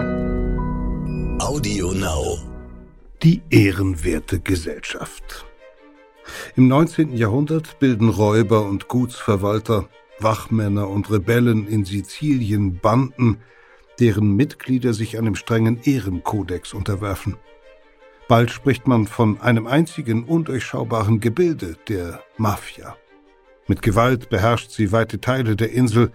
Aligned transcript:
Audio 0.00 1.92
Now. 1.92 2.38
Die 3.22 3.42
ehrenwerte 3.50 4.40
Gesellschaft. 4.40 5.46
Im 6.56 6.68
19. 6.68 7.12
Jahrhundert 7.12 7.78
bilden 7.80 8.08
Räuber 8.08 8.64
und 8.64 8.88
Gutsverwalter, 8.88 9.88
Wachmänner 10.18 10.88
und 10.88 11.10
Rebellen 11.10 11.66
in 11.68 11.84
Sizilien 11.84 12.78
Banden, 12.78 13.40
deren 13.98 14.36
Mitglieder 14.36 14.94
sich 14.94 15.18
einem 15.18 15.34
strengen 15.34 15.82
Ehrenkodex 15.82 16.72
unterwerfen. 16.72 17.36
Bald 18.26 18.50
spricht 18.50 18.86
man 18.86 19.06
von 19.06 19.40
einem 19.42 19.66
einzigen 19.66 20.24
undurchschaubaren 20.24 21.20
Gebilde, 21.20 21.76
der 21.88 22.22
Mafia. 22.38 22.96
Mit 23.66 23.82
Gewalt 23.82 24.30
beherrscht 24.30 24.70
sie 24.70 24.92
weite 24.92 25.20
Teile 25.20 25.56
der 25.56 25.72
Insel, 25.72 26.10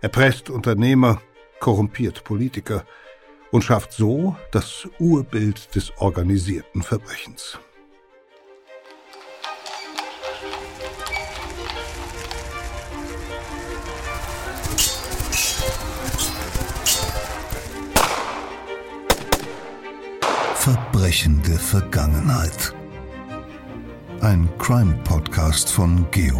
erpresst 0.00 0.50
Unternehmer, 0.50 1.20
korrumpiert 1.60 2.24
Politiker 2.24 2.84
und 3.50 3.62
schafft 3.62 3.92
so 3.92 4.36
das 4.50 4.88
Urbild 4.98 5.74
des 5.74 5.92
organisierten 5.98 6.82
Verbrechens. 6.82 7.58
Verbrechende 20.54 21.58
Vergangenheit. 21.58 22.74
Ein 24.20 24.48
Crime-Podcast 24.58 25.70
von 25.70 26.06
Geo 26.10 26.38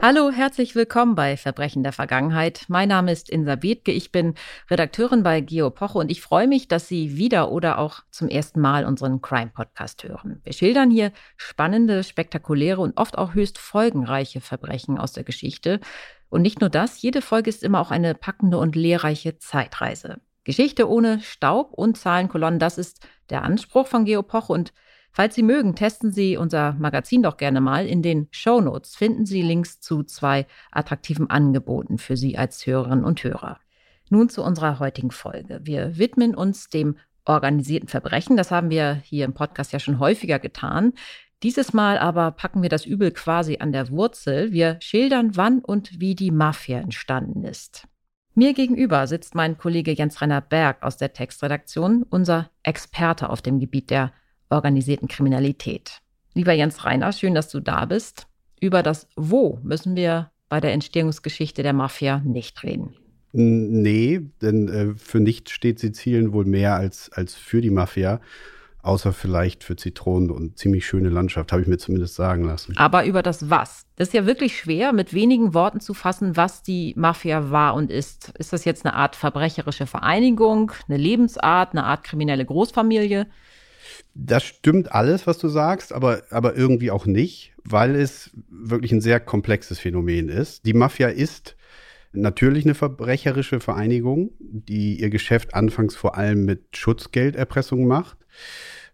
Hallo, 0.00 0.30
herzlich 0.30 0.76
willkommen 0.76 1.16
bei 1.16 1.36
Verbrechen 1.36 1.82
der 1.82 1.92
Vergangenheit. 1.92 2.66
Mein 2.68 2.88
Name 2.88 3.10
ist 3.10 3.28
Insa 3.28 3.56
Bethke, 3.56 3.90
ich 3.90 4.12
bin 4.12 4.34
Redakteurin 4.70 5.24
bei 5.24 5.40
Geopoche 5.40 5.98
und 5.98 6.08
ich 6.12 6.22
freue 6.22 6.46
mich, 6.46 6.68
dass 6.68 6.86
Sie 6.86 7.16
wieder 7.16 7.50
oder 7.50 7.78
auch 7.78 8.02
zum 8.12 8.28
ersten 8.28 8.60
Mal 8.60 8.84
unseren 8.84 9.20
Crime-Podcast 9.20 10.04
hören. 10.04 10.40
Wir 10.44 10.52
schildern 10.52 10.92
hier 10.92 11.10
spannende, 11.36 12.04
spektakuläre 12.04 12.80
und 12.80 12.96
oft 12.96 13.18
auch 13.18 13.34
höchst 13.34 13.58
folgenreiche 13.58 14.40
Verbrechen 14.40 14.98
aus 14.98 15.14
der 15.14 15.24
Geschichte. 15.24 15.80
Und 16.28 16.42
nicht 16.42 16.60
nur 16.60 16.70
das, 16.70 17.02
jede 17.02 17.20
Folge 17.20 17.50
ist 17.50 17.64
immer 17.64 17.80
auch 17.80 17.90
eine 17.90 18.14
packende 18.14 18.58
und 18.58 18.76
lehrreiche 18.76 19.38
Zeitreise. 19.38 20.20
Geschichte 20.44 20.88
ohne 20.88 21.20
Staub 21.22 21.72
und 21.72 21.98
Zahlenkolonnen, 21.98 22.60
das 22.60 22.78
ist 22.78 23.04
der 23.30 23.42
Anspruch 23.42 23.88
von 23.88 24.04
Geopoche 24.04 24.52
und 24.52 24.72
Falls 25.18 25.34
Sie 25.34 25.42
mögen, 25.42 25.74
testen 25.74 26.12
Sie 26.12 26.36
unser 26.36 26.74
Magazin 26.74 27.24
doch 27.24 27.38
gerne 27.38 27.60
mal. 27.60 27.88
In 27.88 28.02
den 28.02 28.28
Show 28.30 28.60
Notes 28.60 28.94
finden 28.94 29.26
Sie 29.26 29.42
Links 29.42 29.80
zu 29.80 30.04
zwei 30.04 30.46
attraktiven 30.70 31.28
Angeboten 31.28 31.98
für 31.98 32.16
Sie 32.16 32.38
als 32.38 32.64
Hörerinnen 32.64 33.04
und 33.04 33.24
Hörer. 33.24 33.58
Nun 34.10 34.28
zu 34.28 34.44
unserer 34.44 34.78
heutigen 34.78 35.10
Folge. 35.10 35.58
Wir 35.64 35.98
widmen 35.98 36.36
uns 36.36 36.68
dem 36.68 36.98
organisierten 37.24 37.88
Verbrechen. 37.88 38.36
Das 38.36 38.52
haben 38.52 38.70
wir 38.70 39.02
hier 39.02 39.24
im 39.24 39.34
Podcast 39.34 39.72
ja 39.72 39.80
schon 39.80 39.98
häufiger 39.98 40.38
getan. 40.38 40.92
Dieses 41.42 41.72
Mal 41.72 41.98
aber 41.98 42.30
packen 42.30 42.62
wir 42.62 42.68
das 42.68 42.86
Übel 42.86 43.10
quasi 43.10 43.56
an 43.58 43.72
der 43.72 43.90
Wurzel. 43.90 44.52
Wir 44.52 44.76
schildern, 44.80 45.34
wann 45.34 45.58
und 45.64 45.98
wie 45.98 46.14
die 46.14 46.30
Mafia 46.30 46.78
entstanden 46.78 47.42
ist. 47.42 47.88
Mir 48.36 48.54
gegenüber 48.54 49.08
sitzt 49.08 49.34
mein 49.34 49.58
Kollege 49.58 49.90
Jens 49.90 50.22
Rainer 50.22 50.42
Berg 50.42 50.84
aus 50.84 50.96
der 50.96 51.12
Textredaktion, 51.12 52.04
unser 52.08 52.50
Experte 52.62 53.30
auf 53.30 53.42
dem 53.42 53.58
Gebiet 53.58 53.90
der 53.90 54.12
organisierten 54.50 55.08
Kriminalität. 55.08 56.00
Lieber 56.34 56.52
Jens 56.52 56.84
Reiner, 56.84 57.12
schön, 57.12 57.34
dass 57.34 57.48
du 57.48 57.60
da 57.60 57.84
bist. 57.84 58.26
Über 58.60 58.82
das 58.82 59.08
Wo 59.16 59.58
müssen 59.62 59.96
wir 59.96 60.30
bei 60.48 60.60
der 60.60 60.72
Entstehungsgeschichte 60.72 61.62
der 61.62 61.72
Mafia 61.72 62.22
nicht 62.24 62.62
reden. 62.62 62.94
Nee, 63.32 64.22
denn 64.40 64.68
äh, 64.68 64.94
für 64.96 65.20
nichts 65.20 65.52
steht 65.52 65.78
Sizilien 65.78 66.32
wohl 66.32 66.46
mehr 66.46 66.74
als, 66.74 67.10
als 67.12 67.34
für 67.34 67.60
die 67.60 67.70
Mafia. 67.70 68.20
Außer 68.80 69.12
vielleicht 69.12 69.64
für 69.64 69.76
Zitronen 69.76 70.30
und 70.30 70.56
ziemlich 70.56 70.86
schöne 70.86 71.10
Landschaft, 71.10 71.52
habe 71.52 71.60
ich 71.60 71.68
mir 71.68 71.76
zumindest 71.76 72.14
sagen 72.14 72.44
lassen. 72.44 72.76
Aber 72.78 73.04
über 73.04 73.22
das 73.22 73.50
Was. 73.50 73.84
Das 73.96 74.08
ist 74.08 74.14
ja 74.14 74.24
wirklich 74.24 74.56
schwer, 74.56 74.92
mit 74.92 75.12
wenigen 75.12 75.52
Worten 75.52 75.80
zu 75.80 75.92
fassen, 75.92 76.36
was 76.36 76.62
die 76.62 76.94
Mafia 76.96 77.50
war 77.50 77.74
und 77.74 77.90
ist. 77.90 78.32
Ist 78.38 78.52
das 78.52 78.64
jetzt 78.64 78.86
eine 78.86 78.94
Art 78.94 79.16
verbrecherische 79.16 79.86
Vereinigung, 79.86 80.72
eine 80.88 80.96
Lebensart, 80.96 81.72
eine 81.72 81.84
Art 81.84 82.04
kriminelle 82.04 82.46
Großfamilie? 82.46 83.26
Das 84.14 84.44
stimmt 84.44 84.92
alles, 84.92 85.26
was 85.26 85.38
du 85.38 85.48
sagst, 85.48 85.92
aber, 85.92 86.22
aber 86.30 86.56
irgendwie 86.56 86.90
auch 86.90 87.06
nicht, 87.06 87.52
weil 87.64 87.94
es 87.94 88.30
wirklich 88.50 88.92
ein 88.92 89.00
sehr 89.00 89.20
komplexes 89.20 89.78
Phänomen 89.78 90.28
ist. 90.28 90.66
Die 90.66 90.74
Mafia 90.74 91.08
ist 91.08 91.56
natürlich 92.12 92.64
eine 92.64 92.74
verbrecherische 92.74 93.60
Vereinigung, 93.60 94.30
die 94.38 95.00
ihr 95.00 95.10
Geschäft 95.10 95.54
anfangs 95.54 95.94
vor 95.94 96.16
allem 96.16 96.44
mit 96.44 96.76
Schutzgelderpressung 96.76 97.86
macht. 97.86 98.18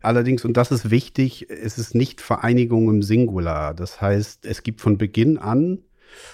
Allerdings, 0.00 0.44
und 0.44 0.56
das 0.56 0.70
ist 0.70 0.91
wichtig, 0.91 1.48
es 1.48 1.78
ist 1.78 1.94
nicht 1.94 2.21
Vereinigung 2.21 2.91
im 2.91 3.03
Singular. 3.03 3.72
Das 3.72 4.00
heißt, 4.00 4.44
es 4.44 4.62
gibt 4.62 4.81
von 4.81 4.98
Beginn 4.98 5.38
an, 5.38 5.78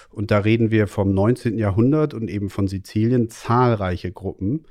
und 0.09 0.31
da 0.31 0.39
reden 0.39 0.71
wir 0.71 0.87
vom 0.87 1.13
19. 1.13 1.57
Jahrhundert 1.57 2.13
und 2.13 2.29
eben 2.29 2.49
von 2.49 2.67
Sizilien, 2.67 3.29
zahlreiche 3.29 4.11
Gruppen, 4.11 4.65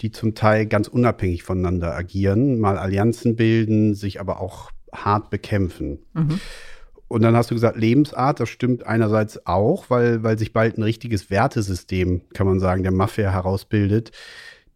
die 0.00 0.10
zum 0.10 0.34
Teil 0.34 0.66
ganz 0.66 0.88
unabhängig 0.88 1.42
voneinander 1.42 1.94
agieren, 1.94 2.58
mal 2.58 2.78
Allianzen 2.78 3.36
bilden, 3.36 3.94
sich 3.94 4.20
aber 4.20 4.40
auch 4.40 4.70
hart 4.92 5.30
bekämpfen. 5.30 5.98
Mhm. 6.14 6.40
Und 7.08 7.22
dann 7.22 7.36
hast 7.36 7.50
du 7.50 7.54
gesagt, 7.54 7.76
Lebensart, 7.76 8.40
das 8.40 8.48
stimmt 8.48 8.86
einerseits 8.86 9.46
auch, 9.46 9.90
weil, 9.90 10.22
weil 10.22 10.38
sich 10.38 10.52
bald 10.52 10.78
ein 10.78 10.82
richtiges 10.82 11.30
Wertesystem, 11.30 12.22
kann 12.32 12.46
man 12.46 12.60
sagen, 12.60 12.82
der 12.82 12.92
Mafia 12.92 13.30
herausbildet, 13.30 14.10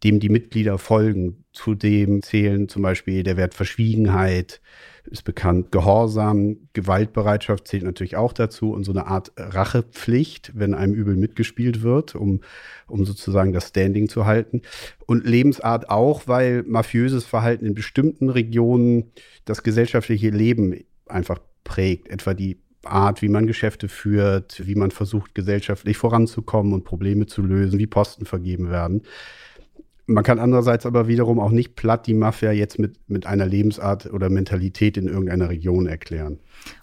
dem 0.03 0.19
die 0.19 0.29
Mitglieder 0.29 0.77
folgen. 0.77 1.43
Zu 1.51 1.75
dem 1.75 2.21
zählen 2.21 2.69
zum 2.69 2.81
Beispiel 2.81 3.23
der 3.23 3.35
Wert 3.35 3.55
Verschwiegenheit, 3.55 4.61
ist 5.09 5.23
bekannt. 5.23 5.71
Gehorsam, 5.71 6.69
Gewaltbereitschaft 6.73 7.67
zählt 7.67 7.83
natürlich 7.83 8.15
auch 8.15 8.33
dazu 8.33 8.71
und 8.71 8.83
so 8.83 8.91
eine 8.91 9.07
Art 9.07 9.31
Rachepflicht, 9.37 10.51
wenn 10.55 10.73
einem 10.73 10.93
übel 10.93 11.15
mitgespielt 11.15 11.81
wird, 11.81 12.15
um, 12.15 12.41
um 12.87 13.05
sozusagen 13.05 13.51
das 13.51 13.69
Standing 13.69 14.07
zu 14.07 14.25
halten. 14.25 14.61
Und 15.05 15.25
Lebensart 15.25 15.89
auch, 15.89 16.27
weil 16.27 16.63
mafiöses 16.63 17.25
Verhalten 17.25 17.65
in 17.65 17.73
bestimmten 17.73 18.29
Regionen 18.29 19.11
das 19.45 19.63
gesellschaftliche 19.63 20.29
Leben 20.29 20.83
einfach 21.07 21.39
prägt, 21.63 22.07
etwa 22.09 22.33
die 22.33 22.61
Art, 22.85 23.21
wie 23.21 23.29
man 23.29 23.47
Geschäfte 23.47 23.89
führt, 23.89 24.65
wie 24.65 24.75
man 24.75 24.91
versucht, 24.91 25.35
gesellschaftlich 25.35 25.97
voranzukommen 25.97 26.73
und 26.73 26.85
Probleme 26.85 27.25
zu 27.25 27.41
lösen, 27.41 27.77
wie 27.77 27.87
Posten 27.87 28.25
vergeben 28.25 28.69
werden. 28.69 29.03
Man 30.09 30.23
kann 30.23 30.39
andererseits 30.39 30.87
aber 30.87 31.07
wiederum 31.07 31.39
auch 31.39 31.51
nicht 31.51 31.75
platt 31.75 32.07
die 32.07 32.15
Mafia 32.15 32.51
jetzt 32.51 32.79
mit, 32.79 32.97
mit 33.07 33.27
einer 33.27 33.45
Lebensart 33.45 34.11
oder 34.11 34.29
Mentalität 34.29 34.97
in 34.97 35.07
irgendeiner 35.07 35.49
Region 35.49 35.85
erklären. 35.85 36.39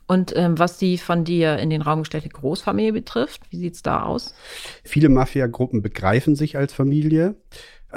Und 0.06 0.32
ähm, 0.36 0.58
was 0.60 0.78
die 0.78 0.96
von 0.96 1.24
dir 1.24 1.58
in 1.58 1.68
den 1.68 1.82
Raum 1.82 2.00
gestellte 2.00 2.28
Großfamilie 2.28 2.92
betrifft, 2.92 3.42
wie 3.50 3.56
sieht 3.56 3.74
es 3.74 3.82
da 3.82 4.04
aus? 4.04 4.32
Viele 4.84 5.08
Mafia-Gruppen 5.08 5.82
begreifen 5.82 6.36
sich 6.36 6.56
als 6.56 6.72
Familie 6.72 7.34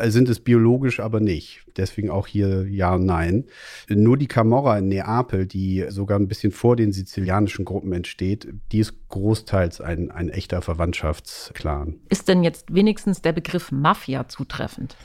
sind 0.05 0.29
es 0.29 0.39
biologisch 0.39 0.99
aber 0.99 1.19
nicht. 1.19 1.61
Deswegen 1.77 2.09
auch 2.09 2.27
hier 2.27 2.67
ja 2.67 2.95
und 2.95 3.05
nein. 3.05 3.45
Nur 3.89 4.17
die 4.17 4.27
Camorra 4.27 4.77
in 4.77 4.87
Neapel, 4.87 5.45
die 5.45 5.85
sogar 5.89 6.17
ein 6.19 6.27
bisschen 6.27 6.51
vor 6.51 6.75
den 6.75 6.91
sizilianischen 6.91 7.65
Gruppen 7.65 7.91
entsteht, 7.91 8.47
die 8.71 8.79
ist 8.79 8.93
großteils 9.09 9.81
ein, 9.81 10.11
ein 10.11 10.29
echter 10.29 10.61
Verwandtschaftsclan. 10.61 11.95
Ist 12.09 12.27
denn 12.27 12.43
jetzt 12.43 12.73
wenigstens 12.73 13.21
der 13.21 13.33
Begriff 13.33 13.71
Mafia 13.71 14.27
zutreffend? 14.27 14.95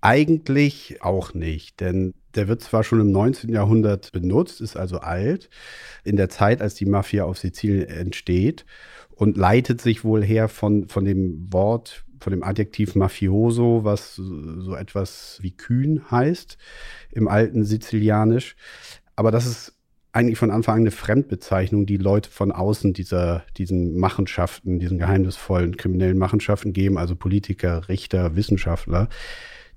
Eigentlich 0.00 1.02
auch 1.02 1.34
nicht, 1.34 1.80
denn 1.80 2.14
der 2.34 2.46
wird 2.46 2.62
zwar 2.62 2.84
schon 2.84 3.00
im 3.00 3.10
19. 3.10 3.50
Jahrhundert 3.50 4.12
benutzt, 4.12 4.60
ist 4.60 4.76
also 4.76 4.98
alt, 4.98 5.50
in 6.04 6.16
der 6.16 6.28
Zeit, 6.28 6.62
als 6.62 6.74
die 6.74 6.86
Mafia 6.86 7.24
auf 7.24 7.38
Sizilien 7.38 7.88
entsteht 7.88 8.64
und 9.10 9.36
leitet 9.36 9.80
sich 9.80 10.04
wohl 10.04 10.22
her 10.22 10.48
von, 10.48 10.88
von 10.88 11.04
dem 11.04 11.52
Wort 11.52 12.04
von 12.20 12.32
dem 12.32 12.42
Adjektiv 12.42 12.94
Mafioso, 12.94 13.84
was 13.84 14.16
so 14.16 14.74
etwas 14.74 15.38
wie 15.40 15.52
kühn 15.52 16.10
heißt 16.10 16.58
im 17.12 17.28
alten 17.28 17.64
Sizilianisch. 17.64 18.56
Aber 19.16 19.30
das 19.30 19.46
ist 19.46 19.74
eigentlich 20.12 20.38
von 20.38 20.50
Anfang 20.50 20.76
an 20.76 20.80
eine 20.80 20.90
Fremdbezeichnung, 20.90 21.86
die 21.86 21.96
Leute 21.96 22.30
von 22.30 22.50
außen 22.50 22.92
dieser, 22.92 23.44
diesen 23.56 23.98
Machenschaften, 23.98 24.78
diesen 24.78 24.98
geheimnisvollen 24.98 25.76
kriminellen 25.76 26.18
Machenschaften 26.18 26.72
geben, 26.72 26.98
also 26.98 27.14
Politiker, 27.14 27.88
Richter, 27.88 28.34
Wissenschaftler. 28.34 29.08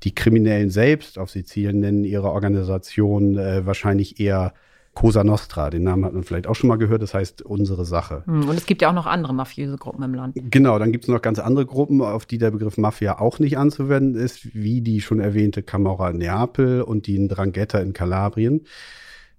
Die 0.04 0.16
Kriminellen 0.16 0.70
selbst 0.70 1.20
auf 1.20 1.30
Sizilien 1.30 1.80
nennen 1.80 2.04
ihre 2.04 2.32
Organisation 2.32 3.38
äh, 3.38 3.66
wahrscheinlich 3.66 4.20
eher 4.20 4.54
Cosa 4.94 5.24
Nostra, 5.24 5.70
den 5.70 5.84
Namen 5.84 6.04
hat 6.04 6.14
man 6.14 6.24
vielleicht 6.24 6.48
auch 6.48 6.56
schon 6.56 6.68
mal 6.68 6.78
gehört, 6.78 7.02
das 7.02 7.14
heißt 7.14 7.44
unsere 7.44 7.86
Sache. 7.86 8.24
Hm, 8.26 8.50
und 8.50 8.58
es 8.58 8.66
gibt 8.66 8.82
ja 8.82 8.90
auch 8.90 8.94
noch 8.94 9.06
andere 9.06 9.34
mafiöse 9.34 9.78
Gruppen 9.78 10.04
im 10.04 10.14
Land. 10.14 10.36
Genau, 10.36 10.78
dann 10.80 10.92
gibt 10.92 11.06
es 11.06 11.08
noch 11.08 11.22
ganz 11.22 11.40
andere 11.40 11.66
Gruppen, 11.66 12.02
auf 12.02 12.26
die 12.26 12.38
der 12.38 12.52
Begriff 12.52 12.78
Mafia 12.78 13.20
auch 13.20 13.40
nicht 13.40 13.58
anzuwenden 13.58 14.22
ist, 14.22 14.54
wie 14.54 14.82
die 14.82 15.00
schon 15.00 15.22
erwähnte 15.22 15.64
Camorra 15.64 16.10
in 16.10 16.18
Neapel 16.18 16.82
und 16.82 17.08
die 17.08 17.26
Drangheta 17.26 17.80
in 17.80 17.94
Kalabrien. 17.94 18.66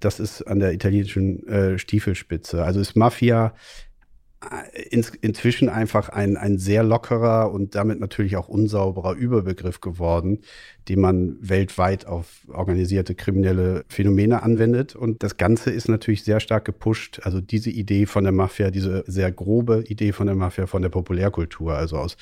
Das 0.00 0.20
ist 0.20 0.42
an 0.42 0.58
der 0.58 0.72
italienischen 0.72 1.46
äh, 1.46 1.78
Stiefelspitze. 1.78 2.64
Also 2.64 2.80
ist 2.80 2.96
Mafia 2.96 3.52
ins, 4.90 5.10
inzwischen 5.10 5.68
einfach 5.68 6.08
ein, 6.08 6.36
ein 6.36 6.58
sehr 6.58 6.82
lockerer 6.82 7.52
und 7.52 7.74
damit 7.74 8.00
natürlich 8.00 8.36
auch 8.36 8.48
unsauberer 8.48 9.14
Überbegriff 9.14 9.80
geworden, 9.80 10.40
den 10.88 11.00
man 11.00 11.36
weltweit 11.40 12.06
auf 12.06 12.42
organisierte 12.48 13.14
kriminelle 13.14 13.84
Phänomene 13.88 14.42
anwendet. 14.42 14.96
Und 14.96 15.22
das 15.22 15.36
Ganze 15.36 15.70
ist 15.70 15.88
natürlich 15.88 16.24
sehr 16.24 16.40
stark 16.40 16.64
gepusht. 16.64 17.20
Also 17.22 17.40
diese 17.40 17.70
Idee 17.70 18.06
von 18.06 18.24
der 18.24 18.32
Mafia, 18.32 18.70
diese 18.70 19.04
sehr 19.06 19.30
grobe 19.30 19.84
Idee 19.86 20.12
von 20.12 20.26
der 20.26 20.36
Mafia, 20.36 20.66
von 20.66 20.82
der 20.82 20.88
Populärkultur, 20.88 21.74
also 21.74 21.96
aus 21.96 22.16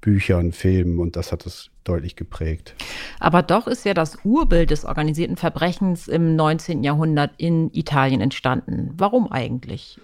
Büchern, 0.00 0.52
Filmen 0.52 0.98
und 0.98 1.16
das 1.16 1.32
hat 1.32 1.44
es 1.44 1.70
deutlich 1.82 2.14
geprägt. 2.14 2.74
Aber 3.18 3.42
doch 3.42 3.66
ist 3.66 3.84
ja 3.84 3.94
das 3.94 4.18
Urbild 4.24 4.70
des 4.70 4.84
organisierten 4.84 5.36
Verbrechens 5.36 6.06
im 6.06 6.36
19. 6.36 6.84
Jahrhundert 6.84 7.32
in 7.36 7.70
Italien 7.72 8.20
entstanden. 8.20 8.92
Warum 8.96 9.32
eigentlich? 9.32 9.98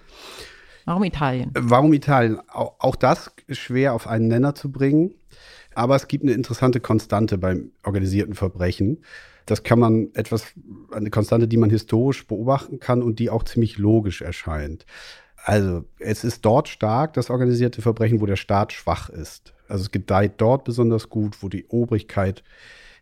Warum 0.85 1.03
Italien? 1.03 1.51
Warum 1.53 1.93
Italien? 1.93 2.39
Auch 2.47 2.95
das 2.95 3.31
ist 3.47 3.57
schwer 3.57 3.93
auf 3.93 4.07
einen 4.07 4.27
Nenner 4.27 4.55
zu 4.55 4.71
bringen. 4.71 5.15
Aber 5.73 5.95
es 5.95 6.07
gibt 6.07 6.23
eine 6.23 6.33
interessante 6.33 6.79
Konstante 6.79 7.37
beim 7.37 7.71
organisierten 7.83 8.35
Verbrechen. 8.35 9.03
Das 9.45 9.63
kann 9.63 9.79
man 9.79 10.09
etwas, 10.13 10.45
eine 10.91 11.09
Konstante, 11.09 11.47
die 11.47 11.57
man 11.57 11.69
historisch 11.69 12.25
beobachten 12.25 12.79
kann 12.79 13.03
und 13.03 13.19
die 13.19 13.29
auch 13.29 13.43
ziemlich 13.43 13.77
logisch 13.77 14.21
erscheint. 14.21 14.85
Also, 15.43 15.85
es 15.99 16.23
ist 16.23 16.43
dort 16.45 16.69
stark, 16.69 17.13
das 17.13 17.29
organisierte 17.29 17.81
Verbrechen, 17.81 18.21
wo 18.21 18.25
der 18.25 18.37
Staat 18.37 18.73
schwach 18.73 19.09
ist. 19.09 19.53
Also, 19.67 19.83
es 19.83 19.91
gedeiht 19.91 20.33
dort 20.37 20.63
besonders 20.63 21.09
gut, 21.09 21.43
wo 21.43 21.49
die 21.49 21.65
Obrigkeit 21.67 22.43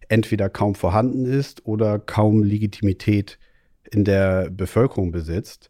entweder 0.09 0.49
kaum 0.49 0.75
vorhanden 0.75 1.25
ist 1.25 1.65
oder 1.65 1.99
kaum 1.99 2.43
Legitimität 2.43 3.39
in 3.91 4.03
der 4.03 4.49
Bevölkerung 4.49 5.11
besitzt. 5.11 5.69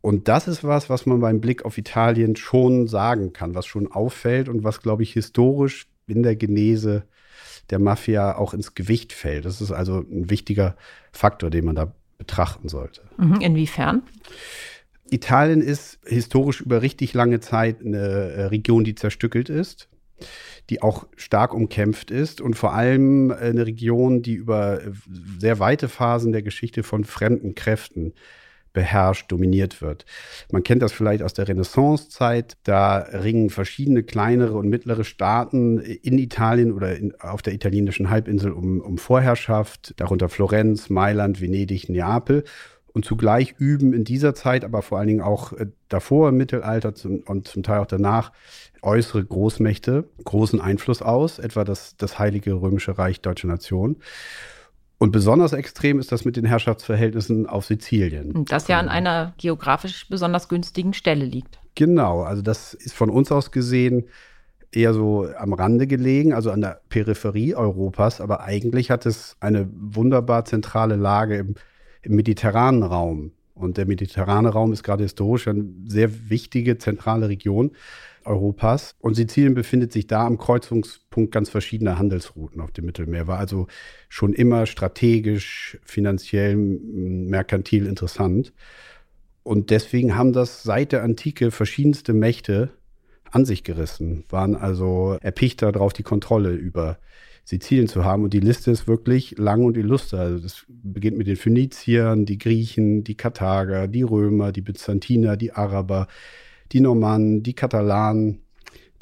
Und 0.00 0.28
das 0.28 0.46
ist 0.46 0.62
was, 0.62 0.88
was 0.88 1.06
man 1.06 1.20
beim 1.20 1.40
Blick 1.40 1.64
auf 1.64 1.78
Italien 1.78 2.36
schon 2.36 2.86
sagen 2.86 3.32
kann, 3.32 3.54
was 3.54 3.66
schon 3.66 3.90
auffällt 3.90 4.48
und 4.48 4.62
was, 4.62 4.80
glaube 4.80 5.02
ich, 5.02 5.12
historisch 5.12 5.88
in 6.06 6.22
der 6.22 6.36
Genese 6.36 7.04
der 7.70 7.78
Mafia 7.78 8.36
auch 8.36 8.54
ins 8.54 8.74
Gewicht 8.74 9.12
fällt. 9.12 9.44
Das 9.44 9.60
ist 9.60 9.72
also 9.72 9.98
ein 9.98 10.30
wichtiger 10.30 10.76
Faktor, 11.12 11.50
den 11.50 11.64
man 11.64 11.74
da 11.74 11.92
betrachten 12.18 12.68
sollte. 12.68 13.02
Mhm, 13.18 13.40
inwiefern? 13.40 14.02
Italien 15.10 15.60
ist 15.60 15.98
historisch 16.06 16.60
über 16.60 16.82
richtig 16.82 17.14
lange 17.14 17.40
Zeit 17.40 17.80
eine 17.80 17.98
äh, 17.98 18.44
Region, 18.46 18.84
die 18.84 18.94
zerstückelt 18.94 19.48
ist, 19.48 19.88
die 20.70 20.82
auch 20.82 21.06
stark 21.16 21.54
umkämpft 21.54 22.10
ist 22.10 22.40
und 22.40 22.54
vor 22.54 22.72
allem 22.72 23.30
eine 23.30 23.66
Region, 23.66 24.22
die 24.22 24.34
über 24.34 24.80
sehr 25.38 25.58
weite 25.58 25.88
Phasen 25.88 26.32
der 26.32 26.42
Geschichte 26.42 26.82
von 26.82 27.04
fremden 27.04 27.54
Kräften 27.54 28.14
beherrscht, 28.76 29.32
dominiert 29.32 29.80
wird. 29.80 30.04
Man 30.52 30.62
kennt 30.62 30.82
das 30.82 30.92
vielleicht 30.92 31.22
aus 31.22 31.32
der 31.32 31.48
Renaissancezeit. 31.48 32.58
Da 32.62 32.98
ringen 32.98 33.48
verschiedene 33.48 34.02
kleinere 34.02 34.52
und 34.52 34.68
mittlere 34.68 35.02
Staaten 35.02 35.80
in 35.80 36.18
Italien 36.18 36.72
oder 36.72 36.94
in, 36.94 37.18
auf 37.18 37.40
der 37.40 37.54
italienischen 37.54 38.10
Halbinsel 38.10 38.52
um, 38.52 38.82
um 38.82 38.98
Vorherrschaft, 38.98 39.94
darunter 39.96 40.28
Florenz, 40.28 40.90
Mailand, 40.90 41.40
Venedig, 41.40 41.88
Neapel. 41.88 42.44
Und 42.92 43.06
zugleich 43.06 43.54
üben 43.58 43.94
in 43.94 44.04
dieser 44.04 44.34
Zeit, 44.34 44.62
aber 44.62 44.82
vor 44.82 44.98
allen 44.98 45.08
Dingen 45.08 45.20
auch 45.22 45.54
äh, 45.54 45.66
davor 45.88 46.28
im 46.28 46.36
Mittelalter 46.36 46.92
und 47.24 47.48
zum 47.48 47.62
Teil 47.62 47.80
auch 47.80 47.86
danach, 47.86 48.32
äußere 48.82 49.24
Großmächte 49.24 50.04
großen 50.24 50.60
Einfluss 50.60 51.00
aus, 51.00 51.38
etwa 51.38 51.64
das, 51.64 51.96
das 51.96 52.18
Heilige 52.18 52.52
Römische 52.52 52.98
Reich 52.98 53.22
Deutsche 53.22 53.46
Nation. 53.46 53.96
Und 54.98 55.12
besonders 55.12 55.52
extrem 55.52 55.98
ist 55.98 56.10
das 56.10 56.24
mit 56.24 56.36
den 56.36 56.46
Herrschaftsverhältnissen 56.46 57.46
auf 57.46 57.66
Sizilien. 57.66 58.44
Das 58.46 58.68
ja 58.68 58.78
an 58.78 58.88
einer 58.88 59.34
geografisch 59.36 60.08
besonders 60.08 60.48
günstigen 60.48 60.94
Stelle 60.94 61.24
liegt. 61.24 61.58
Genau, 61.74 62.22
also 62.22 62.40
das 62.40 62.72
ist 62.72 62.94
von 62.94 63.10
uns 63.10 63.30
aus 63.30 63.50
gesehen 63.50 64.06
eher 64.72 64.94
so 64.94 65.26
am 65.38 65.52
Rande 65.52 65.86
gelegen, 65.86 66.32
also 66.32 66.50
an 66.50 66.60
der 66.60 66.80
Peripherie 66.88 67.54
Europas, 67.54 68.20
aber 68.20 68.42
eigentlich 68.42 68.90
hat 68.90 69.06
es 69.06 69.36
eine 69.40 69.68
wunderbar 69.72 70.44
zentrale 70.44 70.96
Lage 70.96 71.36
im, 71.36 71.54
im 72.02 72.16
mediterranen 72.16 72.82
Raum. 72.82 73.32
Und 73.54 73.78
der 73.78 73.86
mediterrane 73.86 74.50
Raum 74.50 74.72
ist 74.72 74.82
gerade 74.82 75.02
historisch 75.02 75.48
eine 75.48 75.64
sehr 75.86 76.28
wichtige 76.28 76.76
zentrale 76.76 77.28
Region. 77.28 77.70
Europas. 78.26 78.94
Und 78.98 79.14
Sizilien 79.14 79.54
befindet 79.54 79.92
sich 79.92 80.06
da 80.06 80.26
am 80.26 80.38
Kreuzungspunkt 80.38 81.32
ganz 81.32 81.48
verschiedener 81.48 81.98
Handelsrouten 81.98 82.60
auf 82.60 82.72
dem 82.72 82.86
Mittelmeer, 82.86 83.26
war 83.26 83.38
also 83.38 83.66
schon 84.08 84.32
immer 84.32 84.66
strategisch, 84.66 85.78
finanziell, 85.84 86.56
merkantil 86.56 87.86
interessant. 87.86 88.52
Und 89.42 89.70
deswegen 89.70 90.16
haben 90.16 90.32
das 90.32 90.62
seit 90.62 90.92
der 90.92 91.02
Antike 91.02 91.50
verschiedenste 91.50 92.12
Mächte 92.12 92.70
an 93.30 93.44
sich 93.44 93.64
gerissen, 93.64 94.24
waren 94.28 94.56
also 94.56 95.18
erpicht 95.20 95.62
darauf, 95.62 95.92
die 95.92 96.02
Kontrolle 96.02 96.52
über 96.52 96.98
Sizilien 97.44 97.86
zu 97.86 98.04
haben. 98.04 98.24
Und 98.24 98.34
die 98.34 98.40
Liste 98.40 98.72
ist 98.72 98.88
wirklich 98.88 99.38
lang 99.38 99.64
und 99.64 99.76
illustre. 99.76 100.18
Also 100.18 100.38
das 100.40 100.66
beginnt 100.68 101.16
mit 101.16 101.28
den 101.28 101.36
Phöniziern, 101.36 102.26
die 102.26 102.38
Griechen, 102.38 103.04
die 103.04 103.14
Karthager, 103.14 103.86
die 103.86 104.02
Römer, 104.02 104.50
die 104.50 104.62
Byzantiner, 104.62 105.36
die 105.36 105.52
Araber, 105.52 106.08
die 106.72 106.80
Normannen, 106.80 107.42
die 107.42 107.54
Katalanen, 107.54 108.42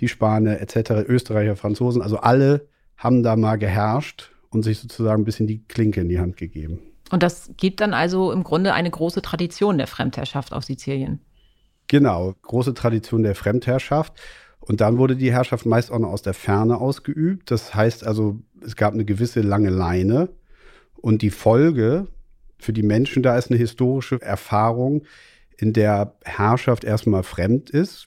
die 0.00 0.08
Spanier 0.08 0.60
etc., 0.60 1.06
Österreicher, 1.06 1.56
Franzosen, 1.56 2.02
also 2.02 2.18
alle 2.18 2.68
haben 2.96 3.22
da 3.22 3.36
mal 3.36 3.56
geherrscht 3.56 4.30
und 4.50 4.62
sich 4.62 4.78
sozusagen 4.78 5.22
ein 5.22 5.24
bisschen 5.24 5.46
die 5.46 5.64
Klinke 5.64 6.00
in 6.00 6.08
die 6.08 6.20
Hand 6.20 6.36
gegeben. 6.36 6.80
Und 7.10 7.22
das 7.22 7.50
gibt 7.56 7.80
dann 7.80 7.92
also 7.92 8.32
im 8.32 8.44
Grunde 8.44 8.72
eine 8.72 8.90
große 8.90 9.22
Tradition 9.22 9.78
der 9.78 9.86
Fremdherrschaft 9.86 10.52
auf 10.52 10.64
Sizilien. 10.64 11.20
Genau, 11.86 12.34
große 12.42 12.74
Tradition 12.74 13.22
der 13.22 13.34
Fremdherrschaft. 13.34 14.14
Und 14.60 14.80
dann 14.80 14.96
wurde 14.96 15.16
die 15.16 15.32
Herrschaft 15.32 15.66
meist 15.66 15.92
auch 15.92 15.98
noch 15.98 16.08
aus 16.08 16.22
der 16.22 16.32
Ferne 16.32 16.78
ausgeübt. 16.78 17.50
Das 17.50 17.74
heißt 17.74 18.06
also, 18.06 18.40
es 18.64 18.76
gab 18.76 18.94
eine 18.94 19.04
gewisse 19.04 19.42
lange 19.42 19.68
Leine. 19.68 20.30
Und 20.96 21.20
die 21.20 21.30
Folge 21.30 22.08
für 22.58 22.72
die 22.72 22.82
Menschen 22.82 23.22
da 23.22 23.36
ist 23.36 23.50
eine 23.50 23.58
historische 23.58 24.20
Erfahrung, 24.22 25.02
in 25.58 25.72
der 25.72 26.14
Herrschaft 26.24 26.84
erstmal 26.84 27.22
fremd 27.22 27.70
ist, 27.70 28.06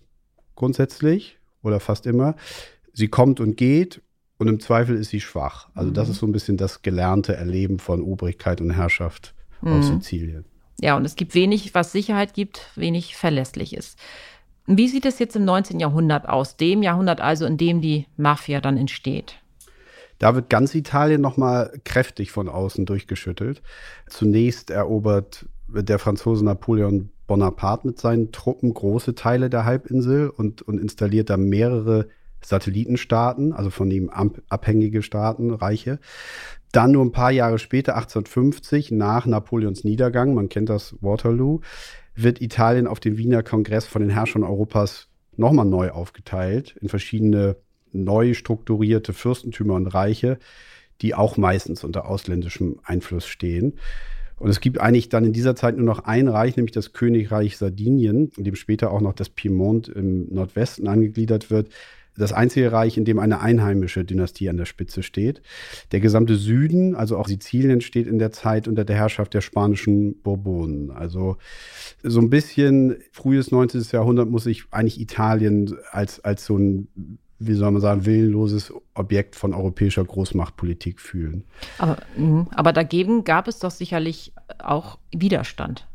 grundsätzlich 0.56 1.38
oder 1.62 1.80
fast 1.80 2.06
immer. 2.06 2.36
Sie 2.94 3.08
kommt 3.08 3.40
und 3.40 3.58
geht 3.58 4.02
und 4.38 4.48
im 4.48 4.60
Zweifel 4.60 4.96
ist 4.96 5.10
sie 5.10 5.22
schwach. 5.22 5.70
Also 5.74 5.92
das 5.92 6.08
mhm. 6.08 6.12
ist 6.12 6.20
so 6.20 6.26
ein 6.28 6.32
bisschen 6.32 6.58
das 6.58 6.82
gelernte 6.82 7.36
Erleben 7.36 7.80
von 7.80 8.02
Obrigkeit 8.02 8.62
und 8.62 8.72
Herrschaft 8.72 9.34
mhm. 9.62 9.74
auf 9.74 9.84
Sizilien. 9.84 10.46
Ja, 10.80 10.96
und 10.96 11.06
es 11.06 11.16
gibt 11.16 11.34
wenig, 11.34 11.74
was 11.74 11.92
Sicherheit 11.92 12.34
gibt, 12.34 12.72
wenig 12.76 13.16
verlässlich 13.16 13.76
ist. 13.76 13.98
Wie 14.68 14.88
sieht 14.88 15.06
es 15.06 15.18
jetzt 15.18 15.36
im 15.36 15.46
19. 15.46 15.80
Jahrhundert 15.80 16.28
aus? 16.28 16.58
Dem 16.58 16.84
Jahrhundert 16.84 17.22
also, 17.22 17.46
in 17.46 17.58
dem 17.58 17.82
die 17.82 18.06
Mafia 18.18 18.62
dann 18.62 18.78
entsteht? 18.78 19.36
Da 20.20 20.36
wird 20.36 20.50
ganz 20.50 20.76
Italien 20.76 21.22
nochmal 21.22 21.80
kräftig 21.84 22.32
von 22.32 22.50
außen 22.50 22.86
durchgeschüttelt. 22.86 23.62
Zunächst 24.08 24.70
erobert 24.70 25.46
der 25.68 26.00
Franzose 26.00 26.44
Napoleon 26.44 27.12
Bonaparte 27.28 27.88
mit 27.88 28.00
seinen 28.00 28.32
Truppen 28.32 28.74
große 28.74 29.14
Teile 29.14 29.50
der 29.50 29.66
Halbinsel 29.66 30.30
und, 30.30 30.62
und 30.62 30.80
installiert 30.80 31.30
da 31.30 31.38
mehrere 31.38 32.08
Satellitenstaaten, 32.42 33.54
also 33.54 33.70
von 33.70 33.92
ihm 33.92 34.10
abhängige 34.10 35.02
Staaten, 35.02 35.54
Reiche. 35.54 36.00
Dann 36.72 36.92
nur 36.92 37.04
ein 37.04 37.12
paar 37.12 37.32
Jahre 37.32 37.60
später, 37.60 37.96
1850, 37.96 38.92
nach 38.92 39.26
Napoleons 39.26 39.84
Niedergang, 39.84 40.34
man 40.34 40.50
kennt 40.50 40.70
das 40.70 40.96
Waterloo, 41.02 41.62
wird 42.16 42.42
Italien 42.42 42.88
auf 42.88 43.00
dem 43.00 43.18
Wiener 43.18 43.44
Kongress 43.44 43.86
von 43.86 44.02
den 44.02 44.12
Herrschern 44.12 44.44
Europas 44.44 45.08
nochmal 45.36 45.66
neu 45.66 45.92
aufgeteilt 45.92 46.76
in 46.82 46.90
verschiedene 46.90 47.58
neu 47.92 48.34
strukturierte 48.34 49.14
Fürstentümer 49.14 49.76
und 49.76 49.88
Reiche, 49.88 50.40
die 51.02 51.16
auch 51.16 51.38
meistens 51.38 51.84
unter 51.84 52.08
ausländischem 52.08 52.80
Einfluss 52.84 53.28
stehen. 53.28 53.74
Und 54.40 54.50
es 54.50 54.60
gibt 54.60 54.80
eigentlich 54.80 55.10
dann 55.10 55.26
in 55.26 55.34
dieser 55.34 55.56
Zeit 55.56 55.78
nur 55.78 55.86
noch 55.86 56.06
ein 56.06 56.28
Reich, 56.28 56.58
nämlich 56.58 56.72
das 56.72 56.94
Königreich 56.94 57.58
Sardinien, 57.58 58.32
in 58.38 58.44
dem 58.44 58.56
später 58.56 58.92
auch 58.92 59.02
noch 59.02 59.14
das 59.14 59.30
Piemont 59.30 59.88
im 59.88 60.34
Nordwesten 60.34 60.88
angegliedert 60.88 61.50
wird. 61.50 61.70
Das 62.18 62.34
einzige 62.34 62.72
Reich, 62.72 62.98
in 62.98 63.06
dem 63.06 63.20
eine 63.20 63.42
einheimische 63.42 64.04
Dynastie 64.04 64.50
an 64.50 64.58
der 64.58 64.66
Spitze 64.66 65.04
steht. 65.04 65.42
Der 65.92 66.00
gesamte 66.00 66.36
Süden, 66.36 66.96
also 66.96 67.16
auch 67.18 67.28
Sizilien, 67.28 67.82
steht 67.82 68.08
in 68.08 68.18
der 68.18 68.32
Zeit 68.32 68.68
unter 68.68 68.86
der 68.86 68.96
Herrschaft 68.96 69.36
der 69.36 69.42
spanischen 69.42 70.20
Bourbonen. 70.22 70.90
Also 70.90 71.38
so 72.02 72.20
ein 72.20 72.32
bisschen 72.32 72.98
frühes 73.12 73.52
19. 73.52 73.84
Jahrhundert 73.92 74.30
muss 74.30 74.46
sich 74.46 74.64
eigentlich 74.72 75.00
Italien 75.00 75.78
als, 75.92 76.20
als 76.20 76.46
so 76.46 76.58
ein 76.58 76.88
wie 77.40 77.54
soll 77.54 77.72
man 77.72 77.82
sagen, 77.82 78.06
willenloses 78.06 78.74
Objekt 78.94 79.36
von 79.36 79.54
europäischer 79.54 80.04
Großmachtpolitik 80.04 81.00
fühlen. 81.00 81.44
Aber, 81.78 81.98
mhm. 82.16 82.48
aber 82.52 82.74
dagegen 82.74 83.24
gab 83.24 83.48
es 83.48 83.60
doch 83.60 83.72
sicherlich 83.72 84.34
auch 84.60 84.98
Widerstand. 85.12 85.88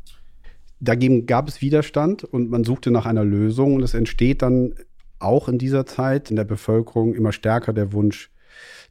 Dagegen 0.79 1.25
gab 1.25 1.47
es 1.47 1.61
Widerstand 1.61 2.23
und 2.23 2.49
man 2.49 2.63
suchte 2.63 2.91
nach 2.91 3.05
einer 3.05 3.23
Lösung 3.23 3.75
und 3.75 3.83
es 3.83 3.93
entsteht 3.93 4.41
dann 4.41 4.75
auch 5.19 5.47
in 5.47 5.57
dieser 5.57 5.85
Zeit 5.85 6.29
in 6.29 6.35
der 6.35 6.43
Bevölkerung 6.43 7.13
immer 7.13 7.31
stärker 7.31 7.73
der 7.73 7.93
Wunsch, 7.93 8.29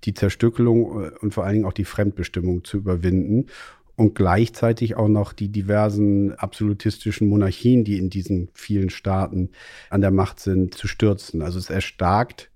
die 0.04 0.14
Zerstückelung 0.14 1.04
äh, 1.04 1.10
und 1.20 1.34
vor 1.34 1.44
allen 1.44 1.54
Dingen 1.54 1.66
auch 1.66 1.72
die 1.72 1.84
Fremdbestimmung 1.84 2.64
zu 2.64 2.78
überwinden. 2.78 3.46
Und 3.96 4.14
gleichzeitig 4.14 4.96
auch 4.96 5.08
noch 5.08 5.32
die 5.32 5.48
diversen 5.48 6.32
absolutistischen 6.32 7.28
Monarchien, 7.28 7.84
die 7.84 7.98
in 7.98 8.10
diesen 8.10 8.48
vielen 8.54 8.90
Staaten 8.90 9.50
an 9.90 10.00
der 10.00 10.10
Macht 10.10 10.40
sind, 10.40 10.74
zu 10.74 10.88
stürzen. 10.88 11.42
Also 11.42 11.58
es 11.58 11.70
erstarkt, 11.70 12.50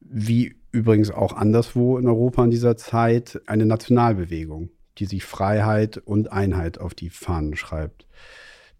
wie 0.00 0.56
übrigens 0.72 1.10
auch 1.10 1.32
anderswo 1.34 1.98
in 1.98 2.06
Europa 2.06 2.44
in 2.44 2.50
dieser 2.50 2.76
Zeit, 2.76 3.40
eine 3.46 3.66
Nationalbewegung, 3.66 4.70
die 4.98 5.06
sich 5.06 5.24
Freiheit 5.24 5.98
und 5.98 6.32
Einheit 6.32 6.78
auf 6.78 6.94
die 6.94 7.10
Fahnen 7.10 7.56
schreibt. 7.56 8.06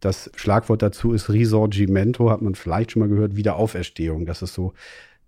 Das 0.01 0.31
Schlagwort 0.37 0.83
dazu 0.83 1.13
ist 1.13 1.29
Risorgimento, 1.29 2.31
hat 2.31 2.41
man 2.41 2.55
vielleicht 2.55 2.93
schon 2.93 3.01
mal 3.01 3.09
gehört, 3.09 3.35
Wiederauferstehung. 3.35 4.27
Das 4.27 4.43
ist 4.43 4.55
so 4.55 4.75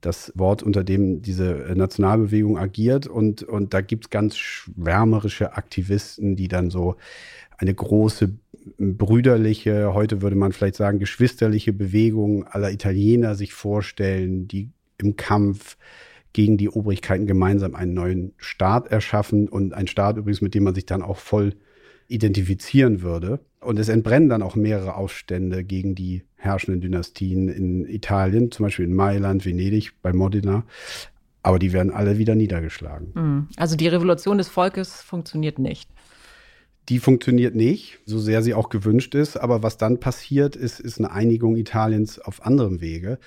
das 0.01 0.33
Wort, 0.35 0.63
unter 0.63 0.85
dem 0.85 1.23
diese 1.23 1.73
Nationalbewegung 1.75 2.59
agiert. 2.59 3.07
Und, 3.07 3.43
und 3.43 3.75
da 3.75 3.81
gibt 3.81 4.07
es 4.07 4.11
ganz 4.11 4.37
schwärmerische 4.37 5.55
Aktivisten, 5.55 6.37
die 6.37 6.49
dann 6.49 6.71
so 6.71 6.97
eine 7.59 7.75
große 7.75 8.35
brüderliche, 8.79 9.93
heute 9.95 10.23
würde 10.23 10.37
man 10.37 10.53
vielleicht 10.53 10.77
sagen, 10.77 10.99
geschwisterliche 10.99 11.73
Bewegung 11.73 12.47
aller 12.47 12.71
Italiener 12.71 13.35
sich 13.35 13.53
vorstellen, 13.53 14.49
die 14.49 14.71
im 14.99 15.17
Kampf 15.17 15.77
gegen 16.33 16.57
die 16.57 16.69
Obrigkeiten 16.69 17.27
gemeinsam 17.27 17.75
einen 17.75 17.95
neuen 17.95 18.33
Staat 18.37 18.89
erschaffen 18.89 19.49
und 19.49 19.75
ein 19.75 19.87
Staat 19.87 20.17
übrigens, 20.17 20.41
mit 20.41 20.55
dem 20.55 20.65
man 20.65 20.75
sich 20.75 20.87
dann 20.87 21.03
auch 21.03 21.17
voll 21.17 21.55
identifizieren 22.09 23.03
würde. 23.03 23.41
Und 23.61 23.79
es 23.79 23.89
entbrennen 23.89 24.29
dann 24.29 24.43
auch 24.43 24.57
mehrere 24.57 24.95
Aufstände 24.95 25.65
gegen 25.65 25.95
die 25.95 26.23
herrschenden 26.41 26.81
Dynastien 26.81 27.49
in 27.49 27.87
Italien, 27.87 28.51
zum 28.51 28.65
Beispiel 28.65 28.87
in 28.87 28.95
Mailand, 28.95 29.45
Venedig, 29.45 29.93
bei 30.03 30.13
Modena. 30.13 30.65
Aber 31.43 31.59
die 31.59 31.73
werden 31.73 31.93
alle 31.93 32.19
wieder 32.19 32.35
niedergeschlagen. 32.35 33.13
Hm. 33.15 33.49
Also 33.57 33.77
die 33.77 33.89
Revolution 33.89 34.39
des 34.39 34.49
Volkes 34.49 35.01
funktioniert 35.03 35.59
nicht. 35.59 35.89
Die 36.89 36.99
funktioniert 36.99 37.55
nicht, 37.55 38.01
so 38.05 38.19
sehr 38.19 38.43
sie 38.43 38.53
auch 38.53 38.69
gewünscht 38.69 39.15
ist. 39.15 39.37
Aber 39.37 39.63
was 39.63 39.79
dann 39.79 40.01
passiert, 40.01 40.57
ist, 40.57 40.81
ist 40.81 40.99
eine 40.99 41.13
Einigung 41.13 41.57
Italiens 41.57 42.19
auf 42.19 42.45
anderem 42.45 42.81
Wege, 42.81 43.19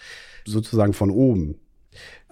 sozusagen 0.46 0.93
von 0.93 1.10
oben. 1.10 1.55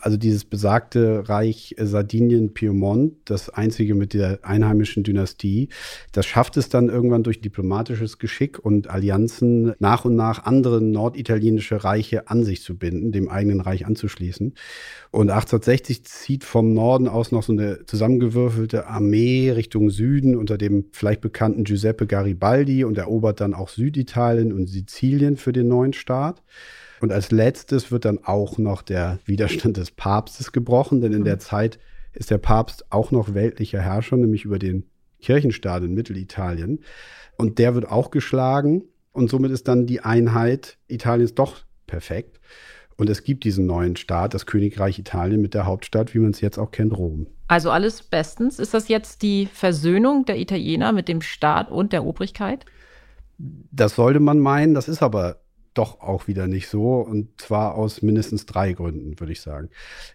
Also 0.01 0.17
dieses 0.17 0.45
besagte 0.45 1.29
Reich 1.29 1.75
Sardinien-Piemont, 1.77 3.13
das 3.25 3.49
einzige 3.49 3.93
mit 3.93 4.15
der 4.15 4.39
einheimischen 4.41 5.03
Dynastie, 5.03 5.69
das 6.11 6.25
schafft 6.25 6.57
es 6.57 6.69
dann 6.69 6.89
irgendwann 6.89 7.21
durch 7.21 7.39
diplomatisches 7.39 8.17
Geschick 8.17 8.57
und 8.57 8.89
Allianzen 8.89 9.73
nach 9.77 10.03
und 10.03 10.15
nach 10.15 10.45
andere 10.45 10.81
norditalienische 10.81 11.83
Reiche 11.83 12.29
an 12.29 12.43
sich 12.43 12.63
zu 12.63 12.77
binden, 12.77 13.11
dem 13.11 13.29
eigenen 13.29 13.61
Reich 13.61 13.85
anzuschließen. 13.85 14.55
Und 15.11 15.29
1860 15.29 16.03
zieht 16.05 16.43
vom 16.45 16.73
Norden 16.73 17.07
aus 17.07 17.31
noch 17.31 17.43
so 17.43 17.53
eine 17.53 17.85
zusammengewürfelte 17.85 18.87
Armee 18.87 19.51
Richtung 19.51 19.91
Süden 19.91 20.35
unter 20.35 20.57
dem 20.57 20.85
vielleicht 20.93 21.21
bekannten 21.21 21.63
Giuseppe 21.63 22.07
Garibaldi 22.07 22.85
und 22.85 22.97
erobert 22.97 23.39
dann 23.39 23.53
auch 23.53 23.69
Süditalien 23.69 24.51
und 24.51 24.65
Sizilien 24.65 25.37
für 25.37 25.53
den 25.53 25.67
neuen 25.67 25.93
Staat. 25.93 26.41
Und 27.01 27.11
als 27.11 27.31
letztes 27.31 27.91
wird 27.91 28.05
dann 28.05 28.19
auch 28.23 28.59
noch 28.59 28.83
der 28.83 29.19
Widerstand 29.25 29.77
des 29.77 29.89
Papstes 29.91 30.51
gebrochen, 30.51 31.01
denn 31.01 31.13
in 31.13 31.23
der 31.23 31.35
mhm. 31.35 31.39
Zeit 31.39 31.79
ist 32.13 32.29
der 32.29 32.37
Papst 32.37 32.85
auch 32.91 33.09
noch 33.11 33.33
weltlicher 33.33 33.81
Herrscher, 33.81 34.17
nämlich 34.17 34.45
über 34.45 34.59
den 34.59 34.85
Kirchenstaat 35.19 35.83
in 35.83 35.95
Mittelitalien. 35.95 36.83
Und 37.37 37.57
der 37.57 37.73
wird 37.73 37.89
auch 37.89 38.11
geschlagen 38.11 38.83
und 39.13 39.29
somit 39.31 39.51
ist 39.51 39.67
dann 39.67 39.87
die 39.87 40.01
Einheit 40.01 40.77
Italiens 40.87 41.33
doch 41.33 41.57
perfekt. 41.87 42.39
Und 42.97 43.09
es 43.09 43.23
gibt 43.23 43.45
diesen 43.45 43.65
neuen 43.65 43.95
Staat, 43.95 44.35
das 44.35 44.45
Königreich 44.45 44.99
Italien 44.99 45.41
mit 45.41 45.55
der 45.55 45.65
Hauptstadt, 45.65 46.13
wie 46.13 46.19
man 46.19 46.31
es 46.31 46.41
jetzt 46.41 46.59
auch 46.59 46.69
kennt, 46.69 46.95
Rom. 46.95 47.25
Also 47.47 47.71
alles 47.71 48.03
bestens. 48.03 48.59
Ist 48.59 48.75
das 48.75 48.89
jetzt 48.89 49.23
die 49.23 49.47
Versöhnung 49.47 50.25
der 50.25 50.37
Italiener 50.37 50.91
mit 50.91 51.07
dem 51.07 51.21
Staat 51.21 51.71
und 51.71 51.93
der 51.93 52.05
Obrigkeit? 52.05 52.65
Das 53.39 53.95
sollte 53.95 54.19
man 54.19 54.39
meinen, 54.39 54.75
das 54.75 54.87
ist 54.87 55.01
aber 55.01 55.41
doch 55.73 56.01
auch 56.01 56.27
wieder 56.27 56.47
nicht 56.47 56.67
so. 56.67 56.95
Und 56.95 57.39
zwar 57.39 57.75
aus 57.75 58.01
mindestens 58.01 58.45
drei 58.45 58.73
Gründen, 58.73 59.19
würde 59.19 59.33
ich 59.33 59.41
sagen. 59.41 59.69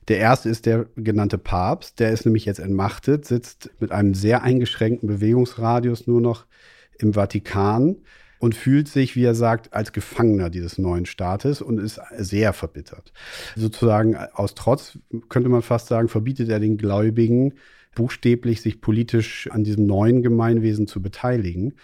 Der 0.08 0.18
erste 0.18 0.48
ist 0.48 0.66
der 0.66 0.86
genannte 0.96 1.38
Papst. 1.38 2.00
Der 2.00 2.10
ist 2.10 2.24
nämlich 2.24 2.44
jetzt 2.44 2.60
entmachtet, 2.60 3.24
sitzt 3.24 3.70
mit 3.80 3.92
einem 3.92 4.14
sehr 4.14 4.42
eingeschränkten 4.42 5.08
Bewegungsradius 5.08 6.06
nur 6.06 6.20
noch 6.20 6.46
im 6.98 7.14
Vatikan 7.14 7.96
und 8.38 8.54
fühlt 8.54 8.88
sich, 8.88 9.16
wie 9.16 9.24
er 9.24 9.34
sagt, 9.34 9.72
als 9.72 9.92
Gefangener 9.92 10.50
dieses 10.50 10.78
neuen 10.78 11.06
Staates 11.06 11.62
und 11.62 11.78
ist 11.78 12.00
sehr 12.18 12.52
verbittert. 12.52 13.12
Sozusagen 13.54 14.16
aus 14.16 14.54
Trotz, 14.54 14.98
könnte 15.28 15.48
man 15.48 15.62
fast 15.62 15.88
sagen, 15.88 16.08
verbietet 16.08 16.48
er 16.48 16.60
den 16.60 16.76
Gläubigen 16.76 17.54
buchstäblich, 17.94 18.60
sich 18.60 18.80
politisch 18.80 19.48
an 19.50 19.64
diesem 19.64 19.86
neuen 19.86 20.22
Gemeinwesen 20.22 20.86
zu 20.86 21.02
beteiligen. 21.02 21.74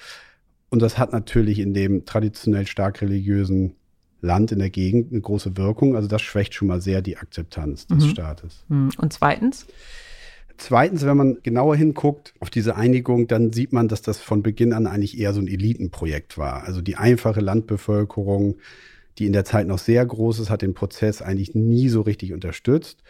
Und 0.72 0.80
das 0.80 0.96
hat 0.96 1.12
natürlich 1.12 1.58
in 1.58 1.74
dem 1.74 2.06
traditionell 2.06 2.66
stark 2.66 3.02
religiösen 3.02 3.74
Land 4.22 4.52
in 4.52 4.58
der 4.58 4.70
Gegend 4.70 5.12
eine 5.12 5.20
große 5.20 5.58
Wirkung. 5.58 5.96
Also 5.96 6.08
das 6.08 6.22
schwächt 6.22 6.54
schon 6.54 6.68
mal 6.68 6.80
sehr 6.80 7.02
die 7.02 7.18
Akzeptanz 7.18 7.86
des 7.86 8.04
mhm. 8.04 8.08
Staates. 8.08 8.64
Mhm. 8.68 8.88
Und 8.96 9.12
zweitens? 9.12 9.66
Zweitens, 10.56 11.04
wenn 11.04 11.18
man 11.18 11.36
genauer 11.42 11.76
hinguckt 11.76 12.32
auf 12.40 12.48
diese 12.48 12.74
Einigung, 12.74 13.26
dann 13.26 13.52
sieht 13.52 13.74
man, 13.74 13.86
dass 13.86 14.00
das 14.00 14.18
von 14.18 14.42
Beginn 14.42 14.72
an 14.72 14.86
eigentlich 14.86 15.18
eher 15.18 15.34
so 15.34 15.42
ein 15.42 15.46
Elitenprojekt 15.46 16.38
war. 16.38 16.64
Also 16.64 16.80
die 16.80 16.96
einfache 16.96 17.40
Landbevölkerung, 17.40 18.56
die 19.18 19.26
in 19.26 19.34
der 19.34 19.44
Zeit 19.44 19.66
noch 19.66 19.78
sehr 19.78 20.06
groß 20.06 20.38
ist, 20.38 20.48
hat 20.48 20.62
den 20.62 20.72
Prozess 20.72 21.20
eigentlich 21.20 21.54
nie 21.54 21.90
so 21.90 22.00
richtig 22.00 22.32
unterstützt. 22.32 23.02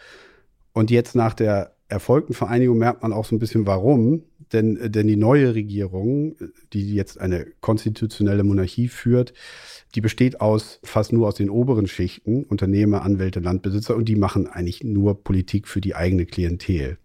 Und 0.73 0.91
jetzt 0.91 1.15
nach 1.15 1.33
der 1.33 1.77
erfolgten 1.87 2.33
Vereinigung 2.33 2.77
merkt 2.77 3.03
man 3.03 3.13
auch 3.13 3.23
so 3.23 3.33
ein 3.33 3.39
bisschen 3.39 3.65
warum. 3.65 4.23
Denn, 4.53 4.77
äh, 4.77 4.89
denn 4.89 5.07
die 5.07 5.17
neue 5.17 5.55
Regierung, 5.55 6.35
die 6.71 6.93
jetzt 6.93 7.19
eine 7.19 7.47
konstitutionelle 7.59 8.43
Monarchie 8.43 8.87
führt, 8.87 9.33
die 9.95 10.01
besteht 10.01 10.41
aus 10.41 10.79
fast 10.83 11.11
nur 11.11 11.27
aus 11.27 11.35
den 11.35 11.49
oberen 11.49 11.87
Schichten, 11.87 12.43
Unternehmer, 12.43 13.03
Anwälte, 13.03 13.39
Landbesitzer, 13.39 13.95
und 13.95 14.05
die 14.05 14.15
machen 14.15 14.47
eigentlich 14.47 14.83
nur 14.83 15.23
Politik 15.23 15.67
für 15.67 15.81
die 15.81 15.95
eigene 15.95 16.25
Klientel. 16.25 16.97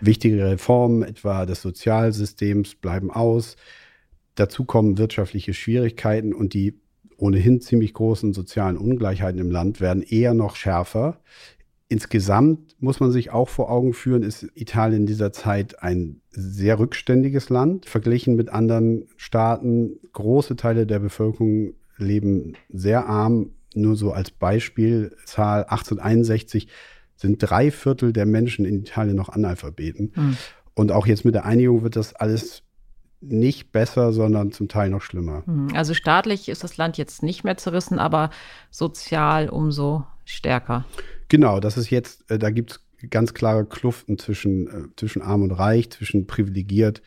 Wichtige 0.00 0.44
Reformen, 0.44 1.02
etwa 1.02 1.46
des 1.46 1.62
Sozialsystems, 1.62 2.76
bleiben 2.76 3.10
aus. 3.10 3.56
Dazu 4.34 4.64
kommen 4.64 4.98
wirtschaftliche 4.98 5.54
Schwierigkeiten 5.54 6.34
und 6.34 6.54
die 6.54 6.80
ohnehin 7.16 7.60
ziemlich 7.60 7.94
großen 7.94 8.32
sozialen 8.32 8.76
Ungleichheiten 8.76 9.40
im 9.40 9.50
Land 9.50 9.80
werden 9.80 10.02
eher 10.02 10.34
noch 10.34 10.56
schärfer. 10.56 11.20
Insgesamt 11.88 12.76
muss 12.80 12.98
man 12.98 13.12
sich 13.12 13.30
auch 13.30 13.48
vor 13.48 13.70
Augen 13.70 13.92
führen, 13.92 14.22
ist 14.22 14.46
Italien 14.54 15.02
in 15.02 15.06
dieser 15.06 15.32
Zeit 15.32 15.82
ein 15.82 16.22
sehr 16.30 16.78
rückständiges 16.78 17.50
Land. 17.50 17.86
Verglichen 17.86 18.36
mit 18.36 18.48
anderen 18.48 19.06
Staaten, 19.16 19.98
große 20.12 20.56
Teile 20.56 20.86
der 20.86 20.98
Bevölkerung 20.98 21.74
leben 21.98 22.54
sehr 22.70 23.06
arm. 23.06 23.50
Nur 23.74 23.96
so 23.96 24.12
als 24.12 24.30
Beispielzahl 24.30 25.64
1861 25.64 26.68
sind 27.16 27.38
drei 27.38 27.70
Viertel 27.70 28.12
der 28.12 28.26
Menschen 28.26 28.64
in 28.64 28.80
Italien 28.80 29.16
noch 29.16 29.28
Analphabeten. 29.28 30.12
Hm. 30.14 30.36
Und 30.74 30.90
auch 30.90 31.06
jetzt 31.06 31.24
mit 31.24 31.34
der 31.34 31.44
Einigung 31.44 31.82
wird 31.82 31.96
das 31.96 32.14
alles 32.14 32.62
nicht 33.20 33.72
besser, 33.72 34.12
sondern 34.12 34.52
zum 34.52 34.68
Teil 34.68 34.90
noch 34.90 35.02
schlimmer. 35.02 35.42
Hm. 35.46 35.68
Also 35.74 35.94
staatlich 35.94 36.48
ist 36.48 36.64
das 36.64 36.76
Land 36.76 36.98
jetzt 36.98 37.22
nicht 37.22 37.44
mehr 37.44 37.56
zerrissen, 37.56 37.98
aber 37.98 38.30
sozial 38.70 39.48
umso 39.48 40.04
stärker. 40.24 40.84
Genau, 41.28 41.60
das 41.60 41.76
ist 41.76 41.90
jetzt, 41.90 42.30
äh, 42.30 42.38
da 42.38 42.50
gibt 42.50 42.72
es 42.72 42.80
ganz 43.10 43.34
klare 43.34 43.64
Kluften 43.64 44.18
zwischen, 44.18 44.66
äh, 44.68 44.88
zwischen 44.96 45.22
arm 45.22 45.42
und 45.42 45.52
reich, 45.52 45.90
zwischen 45.90 46.26
privilegiert 46.26 47.02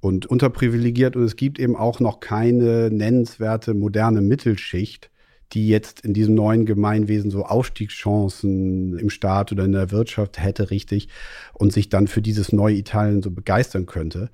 und 0.00 0.26
unterprivilegiert. 0.26 1.16
Und 1.16 1.24
es 1.24 1.36
gibt 1.36 1.58
eben 1.58 1.76
auch 1.76 2.00
noch 2.00 2.20
keine 2.20 2.90
nennenswerte 2.90 3.74
moderne 3.74 4.20
Mittelschicht, 4.20 5.10
die 5.52 5.68
jetzt 5.68 6.00
in 6.00 6.14
diesem 6.14 6.34
neuen 6.34 6.66
Gemeinwesen 6.66 7.30
so 7.30 7.44
Aufstiegschancen 7.44 8.98
im 8.98 9.10
Staat 9.10 9.52
oder 9.52 9.64
in 9.64 9.72
der 9.72 9.90
Wirtschaft 9.90 10.42
hätte, 10.42 10.70
richtig, 10.70 11.08
und 11.52 11.72
sich 11.72 11.88
dann 11.88 12.08
für 12.08 12.22
dieses 12.22 12.52
neue 12.52 12.74
Italien 12.74 13.22
so 13.22 13.30
begeistern 13.30 13.86
könnte. 13.86 14.30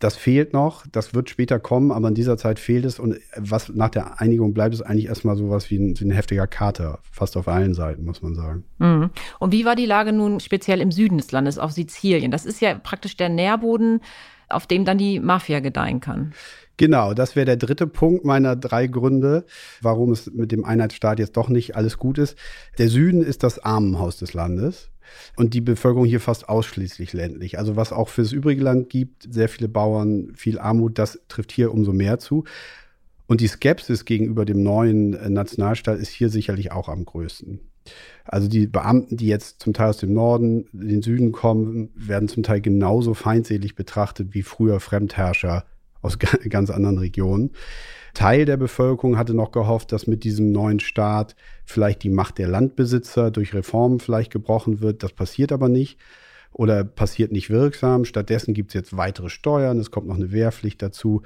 Das 0.00 0.16
fehlt 0.16 0.52
noch, 0.52 0.84
das 0.90 1.14
wird 1.14 1.30
später 1.30 1.60
kommen, 1.60 1.92
aber 1.92 2.08
in 2.08 2.14
dieser 2.14 2.36
Zeit 2.36 2.58
fehlt 2.58 2.84
es. 2.84 2.98
Und 2.98 3.18
was 3.36 3.68
nach 3.68 3.90
der 3.90 4.20
Einigung 4.20 4.52
bleibt, 4.52 4.74
ist 4.74 4.82
eigentlich 4.82 5.06
erstmal 5.06 5.36
sowas 5.36 5.70
wie 5.70 5.78
ein, 5.78 5.98
wie 5.98 6.04
ein 6.04 6.10
heftiger 6.10 6.46
Kater, 6.46 6.98
fast 7.10 7.36
auf 7.36 7.48
allen 7.48 7.74
Seiten, 7.74 8.04
muss 8.04 8.22
man 8.22 8.34
sagen. 8.34 8.64
Mhm. 8.78 9.10
Und 9.38 9.52
wie 9.52 9.64
war 9.64 9.76
die 9.76 9.86
Lage 9.86 10.12
nun 10.12 10.40
speziell 10.40 10.80
im 10.80 10.90
Süden 10.90 11.18
des 11.18 11.30
Landes, 11.30 11.58
auf 11.58 11.72
Sizilien? 11.72 12.30
Das 12.30 12.44
ist 12.44 12.60
ja 12.60 12.74
praktisch 12.74 13.16
der 13.16 13.28
Nährboden, 13.28 14.00
auf 14.48 14.66
dem 14.66 14.84
dann 14.84 14.98
die 14.98 15.20
Mafia 15.20 15.60
gedeihen 15.60 16.00
kann. 16.00 16.32
Genau, 16.76 17.14
das 17.14 17.36
wäre 17.36 17.46
der 17.46 17.56
dritte 17.56 17.86
Punkt 17.86 18.24
meiner 18.24 18.56
drei 18.56 18.88
Gründe, 18.88 19.44
warum 19.80 20.10
es 20.10 20.30
mit 20.32 20.50
dem 20.50 20.64
Einheitsstaat 20.64 21.20
jetzt 21.20 21.36
doch 21.36 21.48
nicht 21.48 21.76
alles 21.76 21.98
gut 21.98 22.18
ist. 22.18 22.36
Der 22.78 22.88
Süden 22.88 23.22
ist 23.22 23.44
das 23.44 23.60
Armenhaus 23.60 24.16
des 24.16 24.34
Landes 24.34 24.90
und 25.36 25.54
die 25.54 25.60
Bevölkerung 25.60 26.04
hier 26.04 26.20
fast 26.20 26.48
ausschließlich 26.48 27.12
ländlich. 27.12 27.58
Also 27.58 27.76
was 27.76 27.92
auch 27.92 28.08
für 28.08 28.22
das 28.22 28.32
übrige 28.32 28.62
Land 28.62 28.90
gibt, 28.90 29.28
sehr 29.32 29.48
viele 29.48 29.68
Bauern, 29.68 30.32
viel 30.34 30.58
Armut, 30.58 30.98
das 30.98 31.20
trifft 31.28 31.52
hier 31.52 31.72
umso 31.72 31.92
mehr 31.92 32.18
zu. 32.18 32.44
Und 33.26 33.40
die 33.40 33.48
Skepsis 33.48 34.04
gegenüber 34.04 34.44
dem 34.44 34.62
neuen 34.62 35.14
äh, 35.14 35.30
Nationalstaat 35.30 35.98
ist 35.98 36.10
hier 36.10 36.28
sicherlich 36.28 36.72
auch 36.72 36.88
am 36.88 37.04
größten. 37.04 37.60
Also 38.24 38.48
die 38.48 38.66
Beamten, 38.66 39.16
die 39.16 39.28
jetzt 39.28 39.60
zum 39.62 39.74
Teil 39.74 39.90
aus 39.90 39.98
dem 39.98 40.12
Norden 40.12 40.66
den 40.72 41.02
Süden 41.02 41.32
kommen, 41.32 41.90
werden 41.94 42.28
zum 42.28 42.42
Teil 42.42 42.60
genauso 42.60 43.14
feindselig 43.14 43.74
betrachtet 43.74 44.34
wie 44.34 44.42
früher 44.42 44.80
Fremdherrscher 44.80 45.64
aus 46.04 46.18
ganz 46.18 46.70
anderen 46.70 46.98
Regionen. 46.98 47.50
Teil 48.12 48.44
der 48.44 48.56
Bevölkerung 48.56 49.18
hatte 49.18 49.34
noch 49.34 49.50
gehofft, 49.50 49.90
dass 49.90 50.06
mit 50.06 50.22
diesem 50.22 50.52
neuen 50.52 50.78
Staat 50.78 51.34
vielleicht 51.64 52.04
die 52.04 52.10
Macht 52.10 52.38
der 52.38 52.46
Landbesitzer 52.46 53.30
durch 53.30 53.54
Reformen 53.54 53.98
vielleicht 53.98 54.32
gebrochen 54.32 54.80
wird. 54.80 55.02
Das 55.02 55.12
passiert 55.12 55.50
aber 55.50 55.68
nicht 55.68 55.98
oder 56.52 56.84
passiert 56.84 57.32
nicht 57.32 57.50
wirksam. 57.50 58.04
Stattdessen 58.04 58.54
gibt 58.54 58.70
es 58.70 58.74
jetzt 58.74 58.96
weitere 58.96 59.28
Steuern, 59.28 59.80
es 59.80 59.90
kommt 59.90 60.06
noch 60.06 60.14
eine 60.14 60.30
Wehrpflicht 60.30 60.80
dazu. 60.80 61.22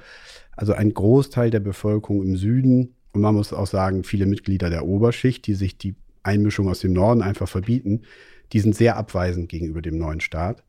Also 0.57 0.73
ein 0.73 0.93
Großteil 0.93 1.51
der 1.51 1.59
Bevölkerung 1.59 2.23
im 2.23 2.35
Süden 2.35 2.95
und 3.13 3.21
man 3.21 3.35
muss 3.35 3.53
auch 3.53 3.67
sagen, 3.67 4.03
viele 4.03 4.25
Mitglieder 4.25 4.71
der 4.71 4.85
Oberschicht, 4.85 5.45
die 5.45 5.53
sich 5.53 5.77
die 5.77 5.95
Einmischung 6.23 6.67
aus 6.67 6.79
dem 6.79 6.93
Norden 6.93 7.21
einfach 7.21 7.47
verbieten, 7.47 8.01
die 8.53 8.59
sind 8.59 8.75
sehr 8.75 8.97
abweisend 8.97 9.49
gegenüber 9.49 9.81
dem 9.81 9.97
neuen 9.97 10.21
Staat. 10.21 10.63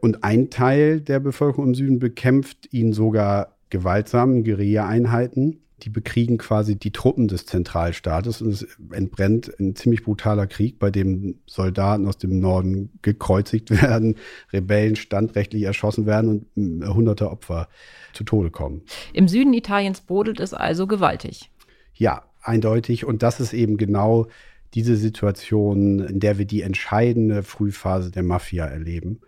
Und 0.00 0.24
ein 0.24 0.50
Teil 0.50 1.00
der 1.00 1.20
Bevölkerung 1.20 1.68
im 1.68 1.74
Süden 1.74 1.98
bekämpft 1.98 2.72
ihn 2.72 2.92
sogar 2.92 3.56
gewaltsamen 3.70 4.44
Guerilla-Einheiten. 4.44 5.60
Die 5.82 5.90
bekriegen 5.90 6.36
quasi 6.36 6.76
die 6.76 6.92
Truppen 6.92 7.26
des 7.26 7.46
Zentralstaates 7.46 8.42
und 8.42 8.50
es 8.50 8.66
entbrennt 8.92 9.50
ein 9.58 9.74
ziemlich 9.76 10.02
brutaler 10.02 10.46
Krieg, 10.46 10.78
bei 10.78 10.90
dem 10.90 11.38
Soldaten 11.46 12.06
aus 12.06 12.18
dem 12.18 12.38
Norden 12.38 12.90
gekreuzigt 13.00 13.70
werden, 13.82 14.16
Rebellen 14.52 14.96
standrechtlich 14.96 15.62
erschossen 15.62 16.04
werden 16.04 16.46
und 16.54 16.82
äh, 16.82 16.86
hunderte 16.86 17.30
Opfer 17.30 17.68
zu 18.12 18.24
Tode 18.24 18.50
kommen. 18.50 18.82
Im 19.14 19.26
Süden 19.26 19.54
Italiens 19.54 20.02
brodelt 20.02 20.40
es 20.40 20.52
also 20.52 20.86
gewaltig. 20.86 21.50
Ja, 21.94 22.24
eindeutig. 22.42 23.06
Und 23.06 23.22
das 23.22 23.40
ist 23.40 23.52
eben 23.54 23.76
genau 23.76 24.26
diese 24.74 24.96
Situation, 24.96 26.00
in 26.00 26.20
der 26.20 26.38
wir 26.38 26.44
die 26.44 26.62
entscheidende 26.62 27.42
Frühphase 27.42 28.10
der 28.10 28.22
Mafia 28.22 28.66
erleben. 28.66 29.20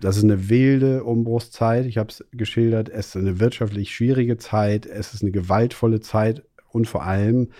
Das 0.00 0.16
ist 0.16 0.24
eine 0.24 0.48
wilde 0.48 1.04
Umbruchszeit. 1.04 1.84
Ich 1.86 1.98
habe 1.98 2.08
es 2.08 2.24
geschildert. 2.32 2.88
Es 2.88 3.08
ist 3.08 3.16
eine 3.16 3.38
wirtschaftlich 3.38 3.94
schwierige 3.94 4.38
Zeit. 4.38 4.86
Es 4.86 5.12
ist 5.12 5.22
eine 5.22 5.30
gewaltvolle 5.30 6.00
Zeit. 6.00 6.42
Und 6.70 6.88
vor 6.88 7.04
allem, 7.04 7.50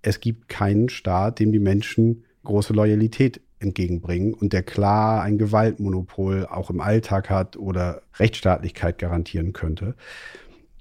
es 0.00 0.20
gibt 0.20 0.48
keinen 0.48 0.88
Staat, 0.88 1.38
dem 1.38 1.52
die 1.52 1.58
Menschen 1.58 2.24
große 2.44 2.72
Loyalität 2.72 3.40
entgegenbringen 3.58 4.34
und 4.34 4.52
der 4.52 4.62
klar 4.62 5.22
ein 5.22 5.38
Gewaltmonopol 5.38 6.46
auch 6.46 6.70
im 6.70 6.80
Alltag 6.80 7.30
hat 7.30 7.56
oder 7.56 8.02
Rechtsstaatlichkeit 8.18 8.98
garantieren 8.98 9.52
könnte. 9.52 9.94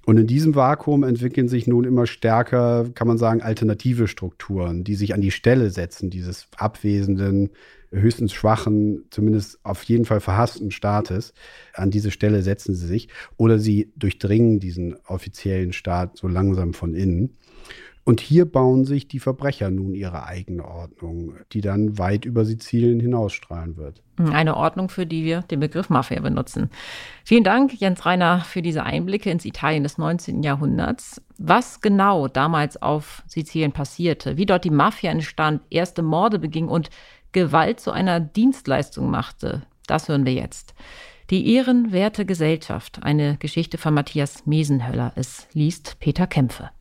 Und 0.06 0.18
in 0.18 0.28
diesem 0.28 0.56
Vakuum 0.56 1.04
entwickeln 1.04 1.48
sich 1.48 1.68
nun 1.68 1.84
immer 1.84 2.08
stärker, 2.08 2.90
kann 2.96 3.08
man 3.08 3.18
sagen, 3.18 3.42
alternative 3.42 4.08
Strukturen, 4.08 4.84
die 4.84 4.96
sich 4.96 5.14
an 5.14 5.22
die 5.22 5.32
Stelle 5.32 5.70
setzen, 5.70 6.10
dieses 6.10 6.48
abwesenden, 6.58 7.52
höchstens 7.92 8.34
schwachen, 8.34 9.06
zumindest 9.10 9.60
auf 9.64 9.84
jeden 9.84 10.06
Fall 10.06 10.22
verhassten 10.22 10.72
Staates. 10.72 11.34
An 11.74 11.92
diese 11.92 12.10
Stelle 12.10 12.42
setzen 12.42 12.74
sie 12.74 12.88
sich 12.88 13.10
oder 13.38 13.60
sie 13.60 13.92
durchdringen 13.96 14.60
diesen 14.60 14.96
offiziellen 15.06 15.74
Staat 15.74 16.18
so 16.18 16.28
langsam 16.28 16.74
von 16.74 16.96
innen. 16.96 17.38
Und 18.04 18.20
hier 18.20 18.46
bauen 18.46 18.84
sich 18.84 19.08
die 19.08 19.20
Verbrecher 19.20 19.70
nun 19.70 19.94
ihre 19.94 20.26
eigene 20.26 20.66
Ordnung, 20.66 21.36
die 21.52 21.62
dann 21.62 22.00
weit 22.00 22.26
über 22.26 22.46
Sizilien 22.46 23.00
hinausstrahlen 23.00 23.78
wird. 23.78 24.02
Eine 24.18 24.58
Ordnung, 24.58 24.90
für 24.90 25.06
die 25.06 25.24
wir 25.24 25.42
den 25.44 25.60
Begriff 25.60 25.90
Mafia 25.90 26.20
benutzen. 26.20 26.70
Vielen 27.24 27.44
Dank, 27.44 27.80
Jens 27.80 28.06
Reiner, 28.06 28.42
für 28.42 28.62
diese 28.62 28.84
Einblicke 28.84 29.30
ins 29.30 29.46
Italien 29.46 29.84
des 29.84 29.98
19. 29.98 30.42
Jahrhunderts. 30.42 31.22
Was 31.38 31.82
genau 31.82 32.28
damals 32.28 32.82
auf 32.82 33.24
Sizilien 33.28 33.72
passierte, 33.72 34.38
wie 34.38 34.46
dort 34.46 34.64
die 34.64 34.72
Mafia 34.72 35.12
entstand, 35.12 35.62
erste 35.70 36.02
Morde 36.02 36.40
beging 36.40 36.68
und 36.68 36.90
Gewalt 37.32 37.80
zu 37.80 37.92
einer 37.92 38.20
Dienstleistung 38.20 39.10
machte, 39.10 39.64
das 39.88 40.08
hören 40.10 40.26
wir 40.26 40.34
jetzt. 40.34 40.74
Die 41.30 41.54
ehrenwerte 41.54 42.26
Gesellschaft, 42.26 43.00
eine 43.04 43.38
Geschichte 43.38 43.78
von 43.78 43.94
Matthias 43.94 44.46
Mesenhöller. 44.46 45.14
Es 45.16 45.48
liest 45.54 45.98
Peter 46.00 46.28
Kämpfe. 46.28 46.72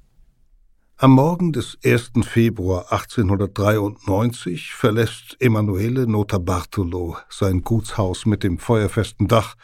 Am 1.02 1.12
Morgen 1.12 1.54
des 1.54 1.78
1. 1.82 2.10
Februar 2.26 2.92
1893 2.92 4.74
verlässt 4.74 5.34
Emanuele 5.40 6.06
Notarbartolo 6.06 7.16
sein 7.30 7.62
Gutshaus 7.62 8.26
mit 8.26 8.42
dem 8.42 8.58
feuerfesten 8.58 9.26
Dach, 9.26 9.54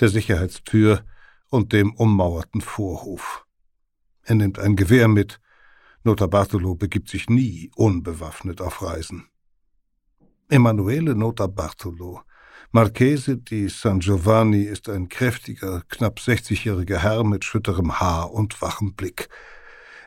der 0.00 0.10
Sicherheitstür 0.10 1.02
und 1.48 1.72
dem 1.72 1.94
ummauerten 1.94 2.60
Vorhof. 2.60 3.46
Er 4.24 4.34
nimmt 4.34 4.58
ein 4.58 4.76
Gewehr 4.76 5.08
mit. 5.08 5.40
Notarbartolo 6.02 6.74
begibt 6.74 7.08
sich 7.08 7.30
nie 7.30 7.70
unbewaffnet 7.76 8.60
auf 8.60 8.82
Reisen. 8.82 9.26
Emanuele 10.50 11.14
Notarbartolo, 11.14 12.20
Marchese 12.72 13.38
di 13.38 13.70
San 13.70 14.00
Giovanni, 14.00 14.64
ist 14.64 14.90
ein 14.90 15.08
kräftiger, 15.08 15.82
knapp 15.88 16.18
60-jähriger 16.18 16.98
Herr 16.98 17.24
mit 17.24 17.42
schütterem 17.42 18.00
Haar 18.00 18.34
und 18.34 18.60
wachem 18.60 18.92
Blick. 18.92 19.30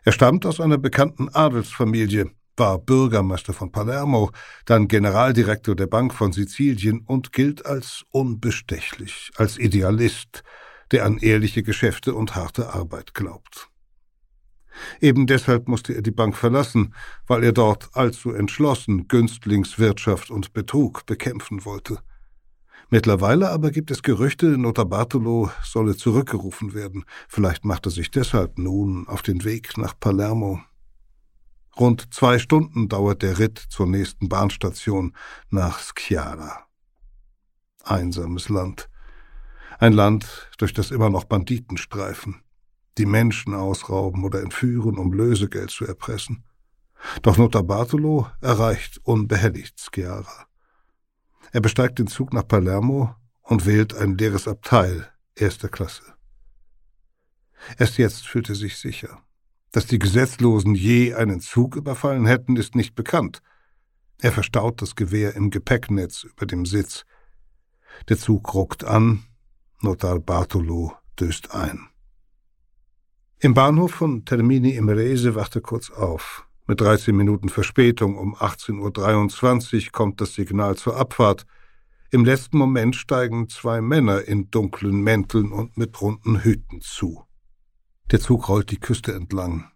Er 0.08 0.14
stammt 0.14 0.46
aus 0.46 0.62
einer 0.62 0.78
bekannten 0.78 1.28
Adelsfamilie, 1.28 2.32
war 2.56 2.80
Bürgermeister 2.80 3.52
von 3.52 3.74
Palermo, 3.74 4.32
dann 4.64 4.88
Generaldirektor 4.88 5.76
der 5.76 5.88
Bank 5.88 6.14
von 6.14 6.32
Sizilien 6.32 7.02
und 7.02 7.34
gilt 7.34 7.66
als 7.66 8.06
unbestechlich, 8.12 9.32
als 9.36 9.58
Idealist, 9.58 10.44
der 10.92 11.04
an 11.04 11.18
ehrliche 11.18 11.62
Geschäfte 11.62 12.16
und 12.16 12.36
harte 12.36 12.74
Arbeit 12.74 13.16
glaubt. 13.16 13.68
Eben 15.02 15.28
deshalb 15.28 15.68
musste 15.68 15.94
er 15.94 16.02
die 16.02 16.12
Bank 16.12 16.38
verlassen, 16.38 16.96
weil 17.26 17.44
er 17.44 17.52
dort 17.52 17.90
allzu 17.92 18.32
entschlossen 18.32 19.10
Günstlingswirtschaft 19.10 20.32
und 20.32 20.54
Betrug 20.54 21.06
bekämpfen 21.06 21.66
wollte. 21.66 22.00
Mittlerweile 22.90 23.50
aber 23.50 23.72
gibt 23.72 23.92
es 23.92 24.02
Gerüchte, 24.02 24.58
Notarbartolo 24.58 25.52
solle 25.64 25.98
zurückgerufen 25.98 26.74
werden. 26.74 27.04
Vielleicht 27.28 27.66
macht 27.66 27.86
er 27.86 27.92
sich 27.92 28.12
deshalb 28.12 28.58
nun 28.58 29.08
auf 29.08 29.22
den 29.22 29.44
Weg 29.44 29.78
nach 29.78 30.00
Palermo. 30.00 30.62
Rund 31.78 32.14
zwei 32.14 32.40
Stunden 32.40 32.88
dauert 32.88 33.22
der 33.22 33.40
Ritt 33.40 33.60
zur 33.60 33.88
nächsten 33.88 34.30
Bahnstation 34.30 35.14
nach 35.50 35.80
Schiara. 35.80 36.66
Einsames 37.84 38.48
Land. 38.50 38.90
Ein 39.80 39.94
Land, 39.94 40.50
durch 40.58 40.74
das 40.74 40.90
immer 40.90 41.10
noch 41.10 41.26
Banditen 41.26 41.78
streifen, 41.78 42.42
die 42.98 43.06
Menschen 43.06 43.54
ausrauben 43.54 44.24
oder 44.24 44.42
entführen, 44.42 44.98
um 44.98 45.14
Lösegeld 45.14 45.70
zu 45.70 45.86
erpressen. 45.86 46.44
Doch 47.22 47.38
Notarbartolo 47.38 48.28
erreicht 48.42 49.00
unbehelligt 49.04 49.80
Schiara. 49.80 50.48
Er 51.58 51.62
besteigt 51.62 51.98
den 51.98 52.06
Zug 52.06 52.34
nach 52.34 52.48
Palermo 52.48 53.16
und 53.42 53.66
wählt 53.66 53.96
ein 53.96 54.16
leeres 54.16 54.48
Abteil 54.48 55.12
erster 55.34 55.70
Klasse. 55.70 56.04
Erst 57.80 57.98
jetzt 57.98 58.28
fühlt 58.28 58.48
er 58.50 58.54
sich 58.54 58.78
sicher. 58.78 59.24
Dass 59.72 59.88
die 59.88 59.98
Gesetzlosen 59.98 60.76
je 60.76 61.16
einen 61.16 61.40
Zug 61.42 61.76
überfallen 61.76 62.28
hätten, 62.28 62.58
ist 62.58 62.76
nicht 62.76 62.94
bekannt. 62.94 63.42
Er 64.20 64.32
verstaut 64.32 64.84
das 64.84 64.94
Gewehr 64.94 65.36
im 65.36 65.50
Gepäcknetz 65.50 66.26
über 66.26 66.46
dem 66.46 66.68
Sitz. 66.68 67.06
Der 68.08 68.20
Zug 68.20 68.54
ruckt 68.54 68.84
an, 68.84 69.24
Notar 69.82 70.20
Bartolo 70.20 70.94
döst 71.20 71.56
ein. 71.56 71.88
Im 73.40 73.56
Bahnhof 73.56 73.96
von 73.96 74.26
Termini 74.26 74.76
Imerese 74.76 75.34
wacht 75.34 75.56
er 75.56 75.62
kurz 75.62 75.90
auf. 75.90 76.47
Mit 76.70 76.82
13 76.82 77.16
Minuten 77.16 77.48
Verspätung 77.48 78.18
um 78.18 78.36
18.23 78.36 79.86
Uhr 79.86 79.92
kommt 79.94 80.20
das 80.20 80.34
Signal 80.34 80.76
zur 80.76 80.98
Abfahrt. 80.98 81.46
Im 82.12 82.26
letzten 82.26 82.58
Moment 82.58 82.98
steigen 82.98 83.48
zwei 83.48 83.80
Männer 83.80 84.28
in 84.28 84.52
dunklen 84.52 85.00
Mänteln 85.00 85.54
und 85.54 85.78
mit 85.78 86.02
runden 86.02 86.44
Hüten 86.44 86.82
zu. 86.82 87.24
Der 88.12 88.20
Zug 88.20 88.50
rollt 88.50 88.70
die 88.70 88.82
Küste 88.82 89.14
entlang. 89.14 89.72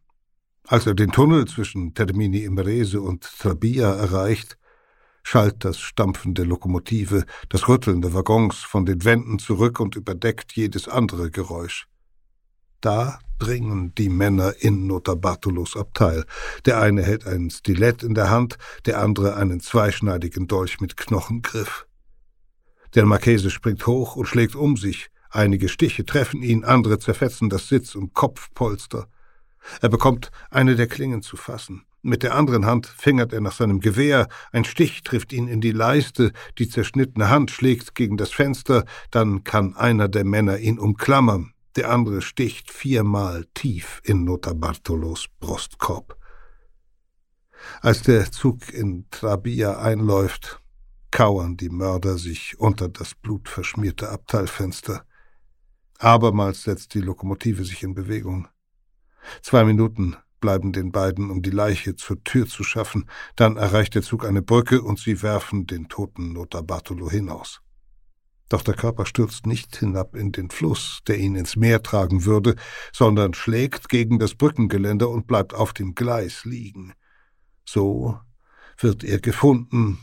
Als 0.68 0.86
er 0.86 0.94
den 0.94 1.14
Tunnel 1.14 1.48
zwischen 1.48 1.94
Termini 1.94 2.44
Imrese 2.44 3.00
und 3.00 3.24
Trabia 3.40 3.94
erreicht, 3.94 4.58
schallt 5.24 5.64
das 5.64 5.80
Stampfen 5.80 6.34
der 6.34 6.46
Lokomotive, 6.46 7.24
das 7.48 7.70
Rütteln 7.70 8.02
der 8.02 8.14
Waggons 8.14 8.58
von 8.58 8.86
den 8.86 9.06
Wänden 9.06 9.40
zurück 9.40 9.80
und 9.80 9.96
überdeckt 9.96 10.52
jedes 10.58 10.90
andere 10.90 11.32
Geräusch. 11.32 11.88
Da 12.82 13.20
dringen 13.42 13.94
die 13.96 14.10
Männer 14.10 14.54
in 14.60 14.86
Notarbartolos 14.86 15.76
Abteil. 15.76 16.26
Der 16.66 16.80
eine 16.80 17.02
hält 17.02 17.26
ein 17.26 17.50
Stilett 17.50 18.04
in 18.04 18.14
der 18.14 18.30
Hand, 18.30 18.58
der 18.86 19.00
andere 19.00 19.36
einen 19.36 19.60
zweischneidigen 19.60 20.48
Dolch 20.48 20.80
mit 20.80 20.96
Knochengriff. 20.96 21.88
Der 22.94 23.06
Marchese 23.06 23.50
springt 23.50 23.88
hoch 23.88 24.16
und 24.16 24.28
schlägt 24.28 24.56
um 24.56 24.78
sich. 24.78 25.10
Einige 25.32 25.70
Stiche 25.70 26.06
treffen 26.06 26.44
ihn, 26.44 26.64
andere 26.64 27.00
zerfetzen 27.00 27.50
das 27.50 27.68
Sitz- 27.68 27.96
und 27.96 28.14
Kopfpolster. 28.14 29.08
Er 29.82 29.90
bekommt 29.90 30.30
eine 30.50 30.76
der 30.76 30.88
Klingen 30.88 31.22
zu 31.22 31.36
fassen. 31.36 31.86
Mit 32.04 32.24
der 32.24 32.36
anderen 32.36 32.66
Hand 32.66 32.88
fingert 32.88 33.32
er 33.32 33.42
nach 33.42 33.54
seinem 33.54 33.80
Gewehr, 33.80 34.28
ein 34.52 34.66
Stich 34.66 35.04
trifft 35.04 35.34
ihn 35.34 35.48
in 35.48 35.62
die 35.62 35.72
Leiste, 35.72 36.32
die 36.58 36.68
zerschnittene 36.68 37.30
Hand 37.30 37.52
schlägt 37.52 37.96
gegen 37.96 38.18
das 38.18 38.32
Fenster, 38.32 38.86
dann 39.12 39.44
kann 39.44 39.76
einer 39.76 40.08
der 40.08 40.26
Männer 40.26 40.58
ihn 40.58 40.80
umklammern, 40.80 41.54
der 41.76 41.90
andere 41.90 42.22
sticht 42.22 42.72
viermal 42.72 43.46
tief 43.54 44.02
in 44.04 44.24
Notarbartolos 44.24 45.28
Brustkorb. 45.40 46.18
Als 47.82 48.02
der 48.02 48.32
Zug 48.32 48.74
in 48.74 49.06
Trabia 49.12 49.80
einläuft, 49.80 50.60
kauern 51.12 51.58
die 51.58 51.70
Mörder 51.70 52.18
sich 52.18 52.60
unter 52.60 52.90
das 52.90 53.16
blutverschmierte 53.16 54.10
Abteilfenster. 54.10 55.06
Abermals 56.00 56.64
setzt 56.64 56.94
die 56.94 57.02
Lokomotive 57.02 57.64
sich 57.64 57.84
in 57.84 57.94
Bewegung. 57.94 58.48
Zwei 59.42 59.64
Minuten 59.64 60.16
bleiben 60.40 60.74
den 60.74 60.92
beiden, 60.92 61.30
um 61.30 61.42
die 61.44 61.52
Leiche 61.52 61.96
zur 61.96 62.24
Tür 62.24 62.48
zu 62.48 62.64
schaffen, 62.64 63.08
dann 63.36 63.58
erreicht 63.58 63.94
der 63.94 64.02
Zug 64.02 64.26
eine 64.26 64.42
Brücke 64.42 64.82
und 64.82 65.00
sie 65.00 65.22
werfen 65.22 65.68
den 65.68 65.88
toten 65.88 66.34
Notar 66.34 66.64
Bartolo 66.64 67.10
hinaus. 67.10 67.62
Doch 68.52 68.64
der 68.64 68.74
Körper 68.74 69.06
stürzt 69.06 69.48
nicht 69.48 69.78
hinab 69.78 70.14
in 70.14 70.34
den 70.34 70.50
Fluss, 70.50 71.00
der 71.08 71.18
ihn 71.18 71.36
ins 71.36 71.56
Meer 71.56 71.84
tragen 71.84 72.26
würde, 72.26 72.58
sondern 72.92 73.34
schlägt 73.34 73.88
gegen 73.88 74.20
das 74.20 74.36
Brückengeländer 74.36 75.08
und 75.08 75.26
bleibt 75.26 75.54
auf 75.54 75.72
dem 75.72 75.96
Gleis 75.96 76.44
liegen. 76.44 76.92
So 77.64 78.20
wird 78.78 79.06
er 79.06 79.22
gefunden 79.22 80.00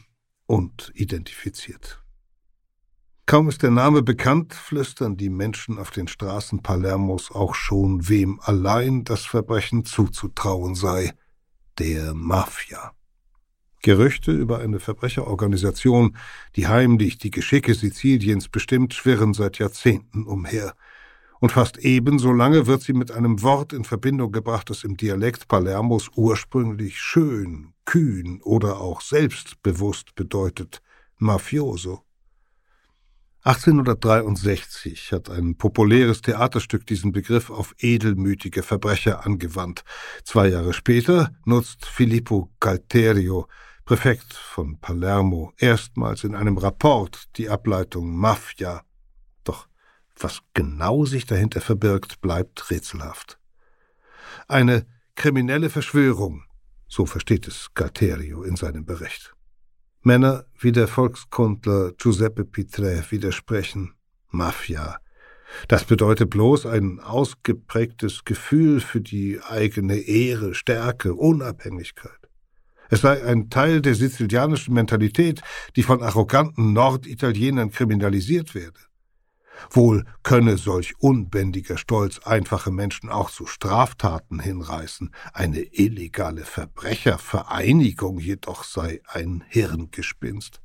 und 0.46 0.90
identifiziert. 0.94 2.02
Kaum 3.26 3.50
ist 3.50 3.62
der 3.62 3.70
Name 3.70 4.02
bekannt, 4.02 4.54
flüstern 4.54 5.18
die 5.18 5.28
Menschen 5.28 5.78
auf 5.78 5.90
den 5.90 6.08
Straßen 6.08 6.62
Palermos 6.62 7.30
auch 7.30 7.54
schon, 7.54 8.08
wem 8.08 8.40
allein 8.40 9.04
das 9.04 9.26
Verbrechen 9.26 9.84
zuzutrauen 9.84 10.74
sei, 10.74 11.12
der 11.78 12.14
Mafia. 12.14 12.94
Gerüchte 13.82 14.32
über 14.32 14.58
eine 14.58 14.80
Verbrecherorganisation, 14.80 16.16
die 16.56 16.66
heimlich 16.66 17.18
die 17.18 17.30
Geschicke 17.30 17.74
Siziliens 17.74 18.48
bestimmt, 18.48 18.94
schwirren 18.94 19.34
seit 19.34 19.58
Jahrzehnten 19.58 20.24
umher. 20.24 20.74
Und 21.40 21.52
fast 21.52 21.78
ebenso 21.78 22.32
lange 22.32 22.66
wird 22.66 22.82
sie 22.82 22.92
mit 22.92 23.12
einem 23.12 23.42
Wort 23.42 23.72
in 23.72 23.84
Verbindung 23.84 24.32
gebracht, 24.32 24.70
das 24.70 24.82
im 24.82 24.96
Dialekt 24.96 25.46
Palermos 25.46 26.10
ursprünglich 26.16 26.98
schön, 26.98 27.74
kühn 27.84 28.40
oder 28.42 28.80
auch 28.80 29.00
selbstbewusst 29.00 30.16
bedeutet, 30.16 30.82
Mafioso. 31.16 32.02
1863 33.44 35.12
hat 35.12 35.30
ein 35.30 35.56
populäres 35.56 36.22
Theaterstück 36.22 36.86
diesen 36.86 37.12
Begriff 37.12 37.50
auf 37.50 37.74
edelmütige 37.78 38.64
Verbrecher 38.64 39.24
angewandt. 39.24 39.84
Zwei 40.24 40.48
Jahre 40.48 40.72
später 40.72 41.30
nutzt 41.44 41.86
Filippo 41.86 42.50
Calterio, 42.58 43.46
Präfekt 43.88 44.34
von 44.34 44.78
Palermo, 44.78 45.54
erstmals 45.56 46.22
in 46.22 46.34
einem 46.34 46.58
Rapport 46.58 47.26
die 47.38 47.48
Ableitung 47.48 48.14
Mafia. 48.14 48.82
Doch 49.44 49.66
was 50.14 50.42
genau 50.52 51.06
sich 51.06 51.24
dahinter 51.24 51.62
verbirgt, 51.62 52.20
bleibt 52.20 52.70
rätselhaft. 52.70 53.38
Eine 54.46 54.84
kriminelle 55.14 55.70
Verschwörung, 55.70 56.44
so 56.86 57.06
versteht 57.06 57.48
es 57.48 57.72
Calterio 57.72 58.42
in 58.42 58.56
seinem 58.56 58.84
Bericht. 58.84 59.34
Männer 60.02 60.44
wie 60.60 60.72
der 60.72 60.86
Volkskundler 60.86 61.92
Giuseppe 61.92 62.44
Pitre 62.44 63.02
widersprechen. 63.08 63.94
Mafia. 64.28 65.00
Das 65.66 65.84
bedeutet 65.84 66.28
bloß 66.28 66.66
ein 66.66 67.00
ausgeprägtes 67.00 68.26
Gefühl 68.26 68.80
für 68.80 69.00
die 69.00 69.40
eigene 69.40 69.96
Ehre, 69.96 70.52
Stärke, 70.52 71.14
Unabhängigkeit. 71.14 72.17
Es 72.90 73.02
sei 73.02 73.22
ein 73.24 73.50
Teil 73.50 73.82
der 73.82 73.94
sizilianischen 73.94 74.74
Mentalität, 74.74 75.42
die 75.76 75.82
von 75.82 76.02
arroganten 76.02 76.72
Norditalienern 76.72 77.70
kriminalisiert 77.70 78.54
werde. 78.54 78.80
Wohl 79.70 80.04
könne 80.22 80.56
solch 80.56 80.94
unbändiger 80.98 81.78
Stolz 81.78 82.20
einfache 82.20 82.70
Menschen 82.70 83.10
auch 83.10 83.30
zu 83.30 83.46
Straftaten 83.46 84.40
hinreißen, 84.40 85.12
eine 85.32 85.60
illegale 85.60 86.44
Verbrechervereinigung 86.44 88.18
jedoch 88.18 88.64
sei 88.64 89.00
ein 89.06 89.44
Hirngespinst. 89.48 90.62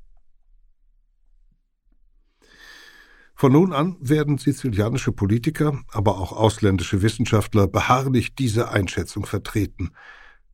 Von 3.36 3.52
nun 3.52 3.74
an 3.74 3.98
werden 4.00 4.38
sizilianische 4.38 5.12
Politiker, 5.12 5.82
aber 5.92 6.20
auch 6.20 6.32
ausländische 6.32 7.02
Wissenschaftler 7.02 7.68
beharrlich 7.68 8.36
diese 8.36 8.70
Einschätzung 8.70 9.26
vertreten. 9.26 9.92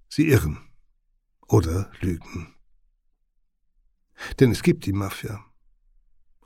Sie 0.08 0.29
irren 0.29 0.68
oder 1.49 1.91
lügen. 1.99 2.55
Denn 4.39 4.51
es 4.51 4.63
gibt 4.63 4.85
die 4.85 4.93
Mafia. 4.93 5.43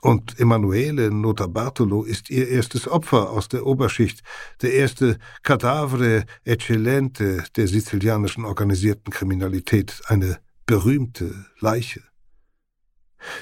Und 0.00 0.38
Emanuele 0.38 1.10
Notarbartolo 1.10 2.04
ist 2.04 2.28
ihr 2.28 2.48
erstes 2.48 2.86
Opfer 2.86 3.30
aus 3.30 3.48
der 3.48 3.64
Oberschicht, 3.64 4.22
der 4.60 4.74
erste 4.74 5.18
Cadavre 5.42 6.26
Eccellente 6.44 7.42
der 7.56 7.68
sizilianischen 7.68 8.44
organisierten 8.44 9.10
Kriminalität, 9.10 10.02
eine 10.06 10.40
berühmte 10.66 11.46
Leiche. 11.58 12.02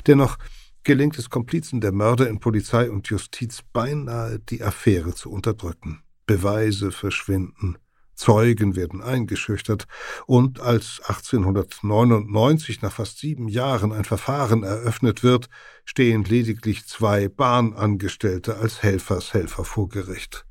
Dennoch 0.06 0.38
gelingt 0.84 1.18
es 1.18 1.30
Komplizen 1.30 1.80
der 1.80 1.90
Mörder 1.90 2.28
in 2.28 2.38
Polizei 2.38 2.90
und 2.90 3.08
Justiz 3.08 3.62
beinahe, 3.72 4.38
die 4.38 4.62
Affäre 4.62 5.14
zu 5.14 5.30
unterdrücken. 5.30 6.02
Beweise 6.26 6.92
verschwinden, 6.92 7.76
Zeugen 8.14 8.76
werden 8.76 9.02
eingeschüchtert, 9.02 9.86
und 10.26 10.60
als 10.60 11.00
1899 11.04 12.82
nach 12.82 12.92
fast 12.92 13.18
sieben 13.18 13.48
Jahren 13.48 13.92
ein 13.92 14.04
Verfahren 14.04 14.62
eröffnet 14.62 15.22
wird, 15.22 15.48
stehen 15.84 16.24
lediglich 16.24 16.86
zwei 16.86 17.28
Bahnangestellte 17.28 18.56
als 18.56 18.82
Helfershelfer 18.82 19.64
vor 19.64 19.88
Gericht. 19.88 20.46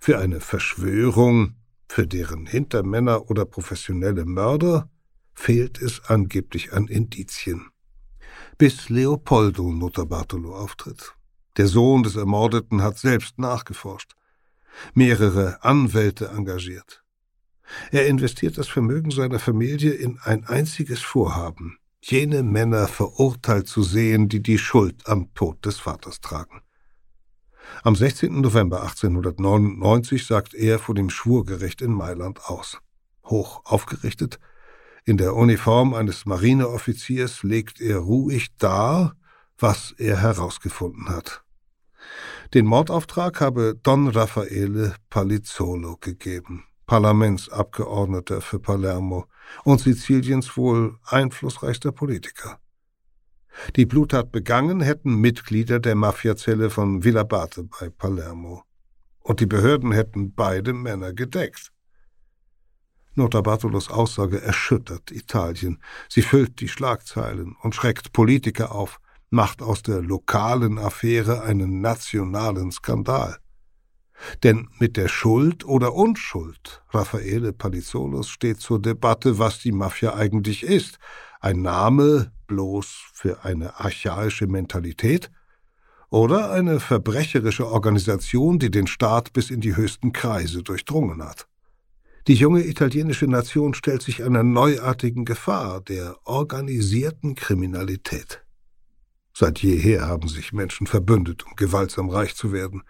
Für 0.00 0.18
eine 0.18 0.40
Verschwörung, 0.40 1.56
für 1.88 2.06
deren 2.06 2.46
Hintermänner 2.46 3.30
oder 3.30 3.44
professionelle 3.44 4.24
Mörder 4.24 4.90
fehlt 5.34 5.80
es 5.80 6.04
angeblich 6.06 6.72
an 6.72 6.88
Indizien. 6.88 7.68
Bis 8.56 8.88
Leopoldo 8.88 9.72
Notarbartolo 9.72 10.56
auftritt. 10.56 11.14
Der 11.56 11.66
Sohn 11.66 12.02
des 12.02 12.16
Ermordeten 12.16 12.82
hat 12.82 12.98
selbst 12.98 13.38
nachgeforscht 13.38 14.14
mehrere 14.94 15.62
Anwälte 15.62 16.28
engagiert. 16.28 17.02
Er 17.90 18.06
investiert 18.06 18.58
das 18.58 18.68
Vermögen 18.68 19.10
seiner 19.10 19.38
Familie 19.38 19.92
in 19.92 20.18
ein 20.22 20.44
einziges 20.44 21.00
Vorhaben, 21.00 21.78
jene 22.00 22.42
Männer 22.42 22.88
verurteilt 22.88 23.68
zu 23.68 23.82
sehen, 23.82 24.28
die 24.28 24.42
die 24.42 24.58
Schuld 24.58 25.06
am 25.06 25.32
Tod 25.34 25.64
des 25.64 25.78
Vaters 25.78 26.20
tragen. 26.20 26.60
Am 27.82 27.96
16. 27.96 28.40
November 28.40 28.82
1899 28.82 30.26
sagt 30.26 30.54
er 30.54 30.78
vor 30.78 30.94
dem 30.94 31.08
Schwurgericht 31.08 31.80
in 31.80 31.92
Mailand 31.92 32.44
aus. 32.44 32.78
Hoch 33.24 33.62
aufgerichtet, 33.64 34.38
in 35.06 35.16
der 35.16 35.34
Uniform 35.34 35.92
eines 35.92 36.24
Marineoffiziers 36.24 37.42
legt 37.42 37.80
er 37.80 37.98
ruhig 37.98 38.56
dar, 38.56 39.16
was 39.58 39.94
er 39.98 40.20
herausgefunden 40.20 41.08
hat. 41.08 41.44
Den 42.54 42.66
Mordauftrag 42.66 43.40
habe 43.40 43.74
Don 43.82 44.06
Raffaele 44.06 44.94
Palizzolo 45.10 45.96
gegeben, 46.00 46.62
Parlamentsabgeordneter 46.86 48.40
für 48.40 48.60
Palermo 48.60 49.26
und 49.64 49.80
Siziliens 49.80 50.56
wohl 50.56 50.96
einflussreichster 51.04 51.90
Politiker. 51.90 52.60
Die 53.74 53.86
Bluttat 53.86 54.30
begangen 54.30 54.82
hätten 54.82 55.16
Mitglieder 55.16 55.80
der 55.80 55.96
Mafiazelle 55.96 56.70
von 56.70 57.02
Villabate 57.02 57.64
bei 57.64 57.90
Palermo. 57.90 58.62
Und 59.18 59.40
die 59.40 59.46
Behörden 59.46 59.90
hätten 59.90 60.32
beide 60.32 60.74
Männer 60.74 61.12
gedeckt. 61.12 61.72
Notarbartolos 63.16 63.90
Aussage 63.90 64.40
erschüttert 64.40 65.10
Italien. 65.10 65.82
Sie 66.08 66.22
füllt 66.22 66.60
die 66.60 66.68
Schlagzeilen 66.68 67.56
und 67.62 67.74
schreckt 67.74 68.12
Politiker 68.12 68.72
auf, 68.72 69.00
macht 69.30 69.62
aus 69.62 69.82
der 69.82 70.02
lokalen 70.02 70.78
Affäre 70.78 71.42
einen 71.42 71.80
nationalen 71.80 72.70
Skandal. 72.70 73.38
Denn 74.42 74.68
mit 74.78 74.96
der 74.96 75.08
Schuld 75.08 75.64
oder 75.64 75.94
Unschuld 75.94 76.82
Raffaele 76.90 77.52
Palizzolos 77.52 78.28
steht 78.28 78.60
zur 78.60 78.80
Debatte, 78.80 79.38
was 79.38 79.58
die 79.58 79.72
Mafia 79.72 80.14
eigentlich 80.14 80.62
ist. 80.62 80.98
Ein 81.40 81.62
Name 81.62 82.32
bloß 82.46 82.86
für 83.12 83.44
eine 83.44 83.80
archaische 83.80 84.46
Mentalität? 84.46 85.30
Oder 86.10 86.52
eine 86.52 86.78
verbrecherische 86.78 87.66
Organisation, 87.66 88.58
die 88.58 88.70
den 88.70 88.86
Staat 88.86 89.32
bis 89.32 89.50
in 89.50 89.60
die 89.60 89.74
höchsten 89.74 90.12
Kreise 90.12 90.62
durchdrungen 90.62 91.22
hat? 91.24 91.48
Die 92.28 92.34
junge 92.34 92.64
italienische 92.64 93.26
Nation 93.26 93.74
stellt 93.74 94.02
sich 94.02 94.22
einer 94.22 94.42
neuartigen 94.42 95.24
Gefahr, 95.24 95.80
der 95.80 96.16
organisierten 96.24 97.34
Kriminalität. 97.34 98.43
Seit 99.36 99.58
jeher 99.60 100.06
haben 100.06 100.28
sich 100.28 100.52
Menschen 100.52 100.86
verbündet, 100.86 101.44
um 101.44 101.56
gewaltsam 101.56 102.08
reich 102.08 102.36
zu 102.36 102.52
werden, 102.52 102.82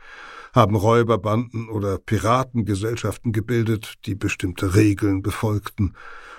haben 0.52 0.76
Räuberbanden 0.76 1.68
oder 1.68 1.98
Piratengesellschaften 1.98 3.33
gebildet, 3.33 3.94
die 4.04 4.14
bestimmte 4.14 4.74
Regeln 4.74 5.22
befolgten 5.22 5.94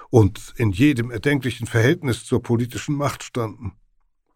und 0.09 0.53
in 0.57 0.71
jedem 0.71 1.11
erdenklichen 1.11 1.67
Verhältnis 1.67 2.23
zur 2.23 2.41
politischen 2.41 2.95
Macht 2.95 3.23
standen. 3.23 3.73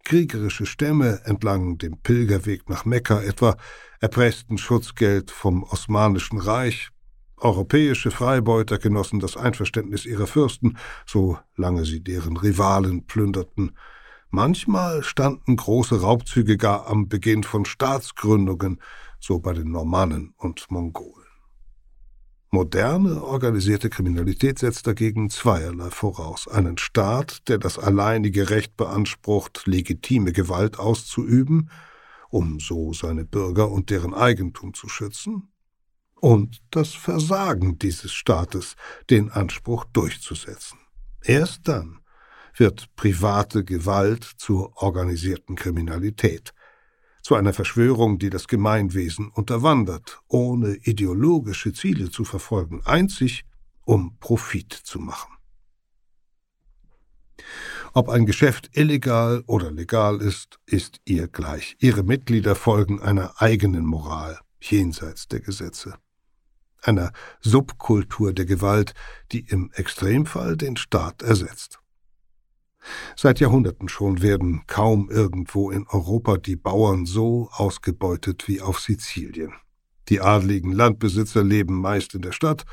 Kriegerische 0.04 0.66
Stämme 0.66 1.22
entlang 1.26 1.78
dem 1.78 2.02
Pilgerweg 2.02 2.68
nach 2.68 2.84
Mekka 2.84 3.22
etwa 3.22 3.56
erpressten 4.00 4.58
Schutzgeld 4.58 5.30
vom 5.30 5.64
Osmanischen 5.64 6.40
Reich 6.40 6.90
Europäische 7.42 8.12
Freibeuter 8.12 8.78
genossen 8.78 9.20
das 9.20 9.38
Einverständnis 9.38 10.06
ihrer 10.06 10.28
Fürsten, 10.28 10.78
solange 11.06 11.86
sie 11.86 12.02
deren 12.04 12.36
Rivalen 12.38 13.06
plünderten. 13.06 13.72
Manchmal 14.32 15.04
standen 15.04 15.56
große 15.56 16.02
Raubzüge 16.02 16.58
gar 16.58 16.88
am 16.88 17.08
Beginn 17.08 17.44
von 17.44 17.66
Staatsgründungen, 17.66 18.80
so 19.20 19.40
bei 19.40 19.54
den 19.54 19.72
Normannen 19.72 20.34
und 20.38 20.70
Mongolen. 20.70 21.26
Moderne 22.52 23.24
organisierte 23.24 23.90
Kriminalität 23.90 24.58
setzt 24.60 24.88
dagegen 24.88 25.30
zweierlei 25.30 25.90
voraus. 25.92 26.48
Einen 26.48 26.78
Staat, 26.78 27.48
der 27.48 27.60
das 27.60 27.78
alleinige 27.78 28.50
Recht 28.50 28.76
beansprucht, 28.76 29.64
legitime 29.66 30.32
Gewalt 30.32 30.80
auszuüben, 30.80 31.70
um 32.30 32.60
so 32.60 32.94
seine 32.94 33.26
Bürger 33.26 33.70
und 33.70 33.90
deren 33.90 34.14
Eigentum 34.14 34.74
zu 34.74 34.90
schützen, 34.90 35.52
und 36.22 36.62
das 36.72 36.94
Versagen 36.94 37.80
dieses 37.80 38.12
Staates, 38.12 38.76
den 39.10 39.32
Anspruch 39.32 39.86
durchzusetzen. 39.86 40.78
Erst 41.22 41.68
dann 41.68 41.99
wird 42.60 42.94
private 42.96 43.64
Gewalt 43.64 44.24
zur 44.24 44.82
organisierten 44.82 45.56
Kriminalität, 45.56 46.54
zu 47.22 47.36
einer 47.36 47.54
Verschwörung, 47.54 48.20
die 48.20 48.30
das 48.30 48.48
Gemeinwesen 48.48 49.30
unterwandert, 49.30 50.20
ohne 50.28 50.76
ideologische 50.76 51.74
Ziele 51.74 52.10
zu 52.12 52.24
verfolgen, 52.24 52.82
einzig 52.86 53.44
um 53.86 54.18
Profit 54.20 54.74
zu 54.74 55.00
machen. 55.00 55.34
Ob 57.94 58.10
ein 58.10 58.26
Geschäft 58.26 58.70
illegal 58.74 59.44
oder 59.48 59.72
legal 59.72 60.22
ist, 60.22 60.60
ist 60.66 61.00
ihr 61.06 61.28
gleich. 61.28 61.76
Ihre 61.80 62.04
Mitglieder 62.04 62.56
folgen 62.56 63.02
einer 63.02 63.42
eigenen 63.42 63.86
Moral 63.86 64.40
jenseits 64.62 65.28
der 65.28 65.40
Gesetze 65.40 65.96
einer 66.84 67.12
Subkultur 67.42 68.34
der 68.34 68.46
Gewalt, 68.46 68.94
die 69.32 69.42
im 69.42 69.72
Extremfall 69.74 70.58
den 70.58 70.78
Staat 70.78 71.22
ersetzt. 71.22 71.80
Seit 73.16 73.40
Jahrhunderten 73.40 73.90
schon 73.90 74.22
werden 74.22 74.64
kaum 74.68 75.10
irgendwo 75.10 75.72
in 75.72 75.86
Europa 75.88 76.38
die 76.38 76.56
Bauern 76.56 77.06
so 77.06 77.50
ausgebeutet 77.52 78.48
wie 78.48 78.62
auf 78.62 78.80
Sizilien. 78.80 79.54
Die 80.08 80.22
adligen 80.22 80.72
Landbesitzer 80.72 81.44
leben 81.44 81.82
meist 81.82 82.16
in 82.16 82.22
der 82.22 82.32
Stadt 82.32 82.66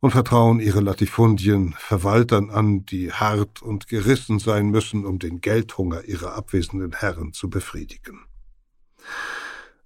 und 0.00 0.10
vertrauen 0.10 0.58
ihre 0.58 0.80
Latifundien 0.80 1.74
Verwaltern 1.78 2.50
an, 2.50 2.84
die 2.84 3.12
hart 3.12 3.62
und 3.62 3.86
gerissen 3.86 4.40
sein 4.40 4.68
müssen, 4.70 5.06
um 5.06 5.20
den 5.20 5.40
Geldhunger 5.40 6.04
ihrer 6.04 6.34
abwesenden 6.34 6.92
Herren 6.92 7.32
zu 7.32 7.48
befriedigen. 7.48 8.20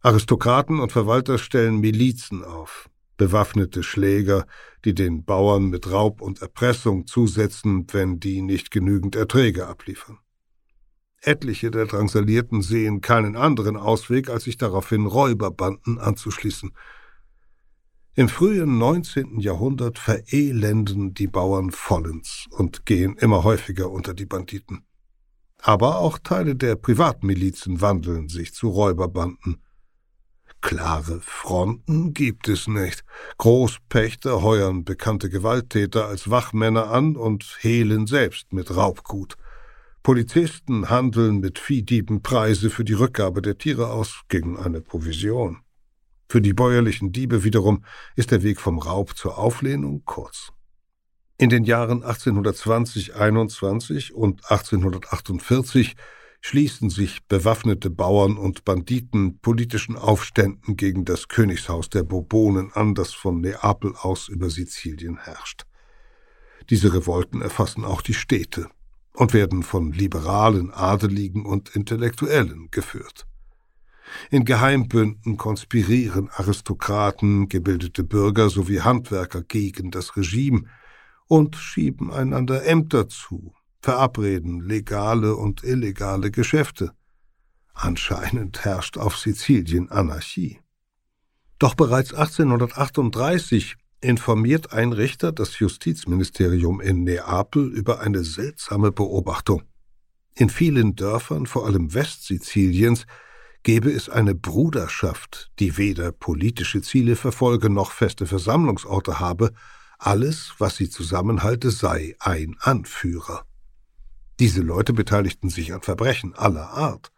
Aristokraten 0.01 0.81
und 0.81 0.93
Verwalter 0.93 1.37
stellen 1.37 1.81
Milizen 1.81 2.45
auf, 2.45 2.89
bewaffnete 3.17 3.83
Schläger, 3.83 4.47
die 4.85 4.95
den 4.95 5.25
Bauern 5.25 5.69
mit 5.69 5.91
Raub 5.91 6.21
und 6.21 6.43
Erpressung 6.43 7.07
zusetzen, 7.07 7.87
wenn 7.93 8.21
die 8.21 8.43
nicht 8.43 8.71
genügend 8.71 9.17
Erträge 9.17 9.67
abliefern. 9.67 10.19
Etliche 11.21 11.71
der 11.71 11.87
Drangsalierten 11.87 12.63
sehen 12.63 13.01
keinen 13.01 13.37
anderen 13.37 13.77
Ausweg, 13.77 14.31
als 14.31 14.45
sich 14.45 14.57
daraufhin 14.57 15.07
Räuberbanden 15.07 15.99
anzuschließen. 15.99 16.73
Im 18.15 18.29
frühen 18.29 18.79
19. 18.79 19.41
Jahrhundert 19.41 19.99
verelenden 19.99 21.13
die 21.13 21.27
Bauern 21.27 21.71
vollends 21.71 22.47
und 22.51 22.87
gehen 22.87 23.17
immer 23.19 23.45
häufiger 23.45 23.91
unter 23.91 24.15
die 24.15 24.25
Banditen. 24.25 24.87
Aber 25.59 25.99
auch 25.99 26.19
Teile 26.19 26.55
der 26.55 26.77
Privatmilizen 26.77 27.81
wandeln 27.81 28.29
sich 28.29 28.55
zu 28.55 28.69
Räuberbanden. 28.69 29.63
Klare 30.61 31.21
Fronten 31.21 32.13
gibt 32.13 32.49
es 32.49 32.67
nicht. 32.67 33.05
Großpächter 33.39 34.43
heuern 34.43 34.85
bekannte 34.85 35.31
Gewalttäter 35.31 36.07
als 36.07 36.31
Wachmänner 36.31 36.91
an 36.91 37.17
und 37.17 37.57
hehlen 37.61 38.07
selbst 38.07 38.53
mit 38.53 38.75
Raubgut. 38.75 39.37
Polizisten 40.03 40.89
handeln 40.89 41.41
mit 41.41 41.59
Viehdieben 41.59 42.23
Preise 42.23 42.71
für 42.71 42.85
die 42.85 42.93
Rückgabe 42.93 43.43
der 43.43 43.59
Tiere 43.59 43.91
aus 43.91 44.21
gegen 44.29 44.57
eine 44.57 44.81
Provision. 44.81 45.59
Für 46.29 46.41
die 46.41 46.53
bäuerlichen 46.53 47.13
Diebe 47.13 47.45
wiederum 47.45 47.85
ist 48.17 48.33
der 48.33 48.43
Weg 48.43 48.61
vom 48.61 48.79
Raub 48.79 49.17
zur 49.17 49.39
Auflehnung 49.39 50.03
kurz. 50.05 50.53
In 51.39 51.51
den 51.51 51.65
Jahren 51.65 52.03
1820-21 52.03 54.13
und 54.13 54.51
1848 54.51 55.95
schließen 56.47 56.91
sich 56.91 57.25
bewaffnete 57.27 57.91
Bauern 57.91 58.37
und 58.37 58.65
Banditen 58.65 59.41
politischen 59.41 59.97
Aufständen 59.97 60.77
gegen 60.77 61.05
das 61.05 61.27
Königshaus 61.27 61.91
der 61.91 62.05
Bourbonen 62.05 62.71
an, 62.73 62.95
das 62.95 63.13
von 63.13 63.41
Neapel 63.41 63.97
aus 64.01 64.29
über 64.29 64.49
Sizilien 64.49 65.17
herrscht. 65.17 65.67
Diese 66.71 66.95
Revolten 66.95 67.43
erfassen 67.43 67.85
auch 67.85 68.01
die 68.01 68.15
Städte 68.15 68.69
und 69.13 69.35
werden 69.35 69.65
von 69.65 69.91
liberalen 69.91 70.71
Adeligen 70.71 71.45
und 71.45 71.75
Intellektuellen 71.75 72.69
geführt. 72.71 73.27
In 74.31 74.45
Geheimbünden 74.45 75.37
konspirieren 75.39 76.31
Aristokraten, 76.31 77.49
gebildete 77.49 78.05
Bürger 78.05 78.51
sowie 78.51 78.83
Handwerker 78.83 79.43
gegen 79.43 79.91
das 79.91 80.17
Regime 80.17 80.63
und 81.27 81.57
schieben 81.57 82.13
einander 82.13 82.65
Ämter 82.65 83.09
zu, 83.09 83.56
verabreden 83.87 84.63
legale 84.63 85.37
und 85.37 85.63
illegale 85.63 86.33
Geschäfte. 86.33 86.91
Anscheinend 87.73 88.65
herrscht 88.65 88.99
auf 88.99 89.17
Sizilien 89.17 89.93
Anarchie. 89.93 90.59
Doch 91.61 91.77
bereits 91.77 92.13
1838 92.13 93.77
informiert 94.01 94.73
ein 94.73 94.93
Richter 94.93 95.31
das 95.31 95.61
Justizministerium 95.61 96.81
in 96.81 97.05
Neapel 97.05 97.73
über 97.73 98.01
eine 98.01 98.25
seltsame 98.25 98.91
Beobachtung. 98.91 99.63
In 100.35 100.51
vielen 100.51 100.97
Dörfern, 100.97 101.47
vor 101.47 101.65
allem 101.65 101.95
Westsiziliens, 101.95 103.07
gebe 103.63 103.93
es 103.93 104.09
eine 104.09 104.35
Bruderschaft, 104.35 105.53
die 105.61 105.77
weder 105.77 106.11
politische 106.11 106.83
Ziele 106.83 107.15
verfolge 107.15 107.71
noch 107.71 107.93
feste 107.93 108.27
Versammlungsorte 108.27 109.21
habe, 109.21 109.53
alles, 109.97 110.55
was 110.59 110.75
sie 110.75 110.91
zusammenhalte, 110.91 111.71
sei 111.71 112.17
ein 112.19 112.57
Anführer. 112.59 113.47
Diese 114.39 114.61
Leute 114.61 114.93
beteiligten 114.93 115.49
sich 115.49 115.73
an 115.73 115.83
Verbrechen 115.83 116.35
aller 116.35 116.69
Art. 116.71 117.11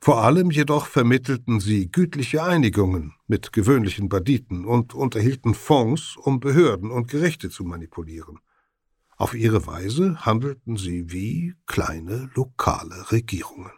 Vor 0.00 0.22
allem 0.22 0.50
jedoch 0.50 0.86
vermittelten 0.86 1.60
sie 1.60 1.90
gütliche 1.90 2.42
Einigungen 2.42 3.14
mit 3.26 3.52
gewöhnlichen 3.52 4.08
Banditen 4.08 4.64
und 4.64 4.94
unterhielten 4.94 5.54
Fonds, 5.54 6.16
um 6.16 6.40
Behörden 6.40 6.90
und 6.90 7.08
Gerichte 7.08 7.50
zu 7.50 7.64
manipulieren. 7.64 8.38
Auf 9.16 9.34
ihre 9.34 9.66
Weise 9.66 10.26
handelten 10.26 10.76
sie 10.76 11.10
wie 11.10 11.54
kleine 11.66 12.30
lokale 12.34 13.10
Regierungen. 13.10 13.72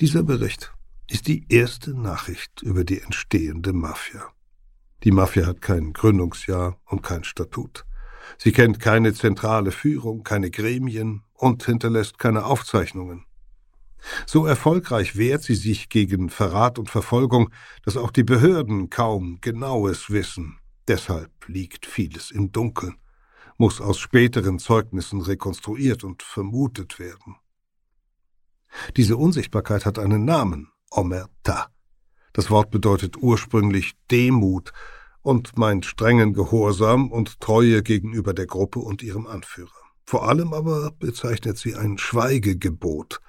Dieser 0.00 0.22
Bericht 0.22 0.72
ist 1.08 1.28
die 1.28 1.44
erste 1.48 1.92
Nachricht 1.92 2.62
über 2.62 2.84
die 2.84 3.00
entstehende 3.00 3.72
Mafia. 3.72 4.32
Die 5.04 5.10
Mafia 5.10 5.46
hat 5.46 5.60
kein 5.60 5.92
Gründungsjahr 5.92 6.80
und 6.86 7.02
kein 7.02 7.24
Statut. 7.24 7.84
Sie 8.38 8.52
kennt 8.52 8.80
keine 8.80 9.12
zentrale 9.12 9.72
Führung, 9.72 10.22
keine 10.22 10.50
Gremien 10.50 11.22
und 11.40 11.64
hinterlässt 11.64 12.18
keine 12.18 12.44
Aufzeichnungen. 12.44 13.24
So 14.26 14.46
erfolgreich 14.46 15.16
wehrt 15.16 15.42
sie 15.42 15.54
sich 15.54 15.88
gegen 15.88 16.30
Verrat 16.30 16.78
und 16.78 16.90
Verfolgung, 16.90 17.50
dass 17.82 17.96
auch 17.96 18.10
die 18.10 18.24
Behörden 18.24 18.90
kaum 18.90 19.38
genaues 19.40 20.10
wissen. 20.10 20.58
Deshalb 20.88 21.30
liegt 21.46 21.86
vieles 21.86 22.30
im 22.30 22.52
Dunkeln, 22.52 22.96
muss 23.58 23.80
aus 23.80 23.98
späteren 23.98 24.58
Zeugnissen 24.58 25.20
rekonstruiert 25.20 26.04
und 26.04 26.22
vermutet 26.22 26.98
werden. 26.98 27.36
Diese 28.96 29.16
Unsichtbarkeit 29.16 29.84
hat 29.84 29.98
einen 29.98 30.24
Namen, 30.24 30.70
Omerta. 30.90 31.68
Das 32.32 32.50
Wort 32.50 32.70
bedeutet 32.70 33.16
ursprünglich 33.16 33.94
Demut 34.10 34.72
und 35.22 35.58
meint 35.58 35.84
strengen 35.84 36.32
Gehorsam 36.32 37.10
und 37.10 37.40
Treue 37.40 37.82
gegenüber 37.82 38.32
der 38.32 38.46
Gruppe 38.46 38.78
und 38.78 39.02
ihrem 39.02 39.26
Anführer. 39.26 39.79
Vor 40.10 40.28
allem 40.28 40.52
aber 40.54 40.90
bezeichnet 40.98 41.56
sie 41.56 41.76
ein 41.76 41.96
Schweigegebot. 41.96 43.20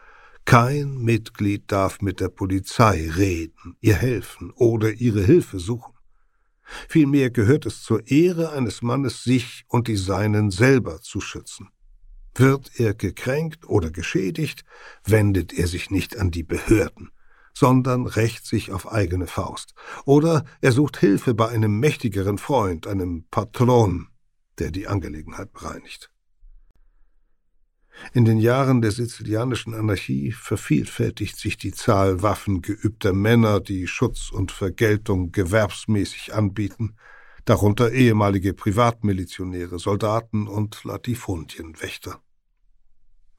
Kein 0.46 0.98
Mitglied 0.98 1.72
darf 1.72 2.02
mit 2.02 2.20
der 2.20 2.30
Polizei 2.30 3.08
reden, 3.08 3.78
ihr 3.82 3.94
helfen 3.94 4.50
oder 4.56 4.92
ihre 4.92 5.22
Hilfe 5.22 5.60
suchen. 5.60 5.94
Vielmehr 6.90 7.30
gehört 7.30 7.68
es 7.68 7.84
zur 7.84 8.08
Ehre 8.08 8.54
eines 8.54 8.82
Mannes, 8.82 9.24
sich 9.24 9.64
und 9.68 9.88
die 9.88 9.96
Seinen 9.96 10.50
selber 10.50 11.04
zu 11.04 11.22
schützen. 11.22 11.70
Wird 12.34 12.72
er 12.80 12.96
gekränkt 12.96 13.70
oder 13.70 13.92
geschädigt, 13.92 14.64
wendet 15.04 15.54
er 15.54 15.68
sich 15.68 15.92
nicht 15.92 16.18
an 16.18 16.32
die 16.32 16.42
Behörden, 16.42 17.12
sondern 17.54 18.08
rächt 18.08 18.48
sich 18.48 18.72
auf 18.72 18.92
eigene 18.92 19.28
Faust. 19.28 19.76
Oder 20.06 20.46
er 20.62 20.72
sucht 20.72 20.98
Hilfe 20.98 21.36
bei 21.36 21.48
einem 21.48 21.80
mächtigeren 21.80 22.40
Freund, 22.40 22.88
einem 22.88 23.26
Patron, 23.30 24.08
der 24.58 24.72
die 24.72 24.88
Angelegenheit 24.88 25.54
bereinigt. 25.54 26.12
In 28.14 28.26
den 28.26 28.38
Jahren 28.38 28.82
der 28.82 28.92
sizilianischen 28.92 29.74
Anarchie 29.74 30.32
vervielfältigt 30.32 31.38
sich 31.38 31.58
die 31.58 31.72
Zahl 31.72 32.22
waffengeübter 32.22 33.14
Männer, 33.14 33.60
die 33.60 33.88
Schutz 33.88 34.32
und 34.32 34.52
Vergeltung 34.52 35.32
gewerbsmäßig 35.32 36.34
anbieten. 36.34 36.96
darunter 37.46 37.92
ehemalige 37.92 38.54
Privatmilizionäre, 38.54 39.80
Soldaten 39.80 40.48
und 40.48 40.84
Latifundienwächter. 40.84 42.22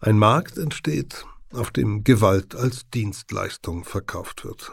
Ein 0.01 0.19
Markt 0.19 0.59
entsteht, 0.59 1.25
auf 1.53 1.71
dem 1.71 2.03
Gewalt 2.03 2.57
als 2.57 2.91
Dienstleistung 2.91 3.85
verkauft 3.85 4.45
wird. 4.45 4.73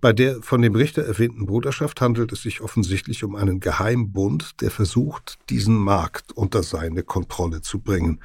Bei 0.00 0.12
der 0.12 0.42
von 0.42 0.62
dem 0.62 0.74
Richter 0.74 1.04
erwähnten 1.04 1.46
Bruderschaft 1.46 2.00
handelt 2.00 2.32
es 2.32 2.42
sich 2.42 2.60
offensichtlich 2.60 3.24
um 3.24 3.34
einen 3.36 3.60
Geheimbund, 3.60 4.60
der 4.60 4.70
versucht, 4.70 5.38
diesen 5.50 5.76
Markt 5.76 6.32
unter 6.32 6.62
seine 6.62 7.02
Kontrolle 7.02 7.62
zu 7.62 7.80
bringen. 7.80 8.20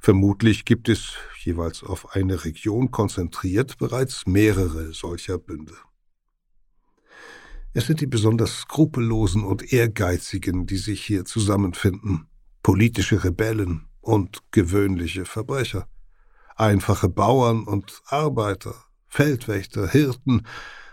Vermutlich 0.00 0.64
gibt 0.64 0.88
es, 0.88 1.14
jeweils 1.44 1.82
auf 1.82 2.14
eine 2.14 2.44
Region 2.44 2.90
konzentriert, 2.90 3.78
bereits 3.78 4.26
mehrere 4.26 4.92
solcher 4.92 5.38
Bünde. 5.38 5.74
Es 7.72 7.86
sind 7.86 8.00
die 8.00 8.06
besonders 8.06 8.62
skrupellosen 8.62 9.44
und 9.44 9.72
ehrgeizigen, 9.72 10.66
die 10.66 10.76
sich 10.76 11.04
hier 11.04 11.24
zusammenfinden, 11.24 12.26
politische 12.62 13.22
Rebellen 13.22 13.86
und 14.00 14.42
gewöhnliche 14.50 15.24
Verbrecher, 15.24 15.86
einfache 16.56 17.08
Bauern 17.08 17.64
und 17.64 18.02
Arbeiter, 18.06 18.74
Feldwächter, 19.10 19.88
Hirten, 19.88 20.46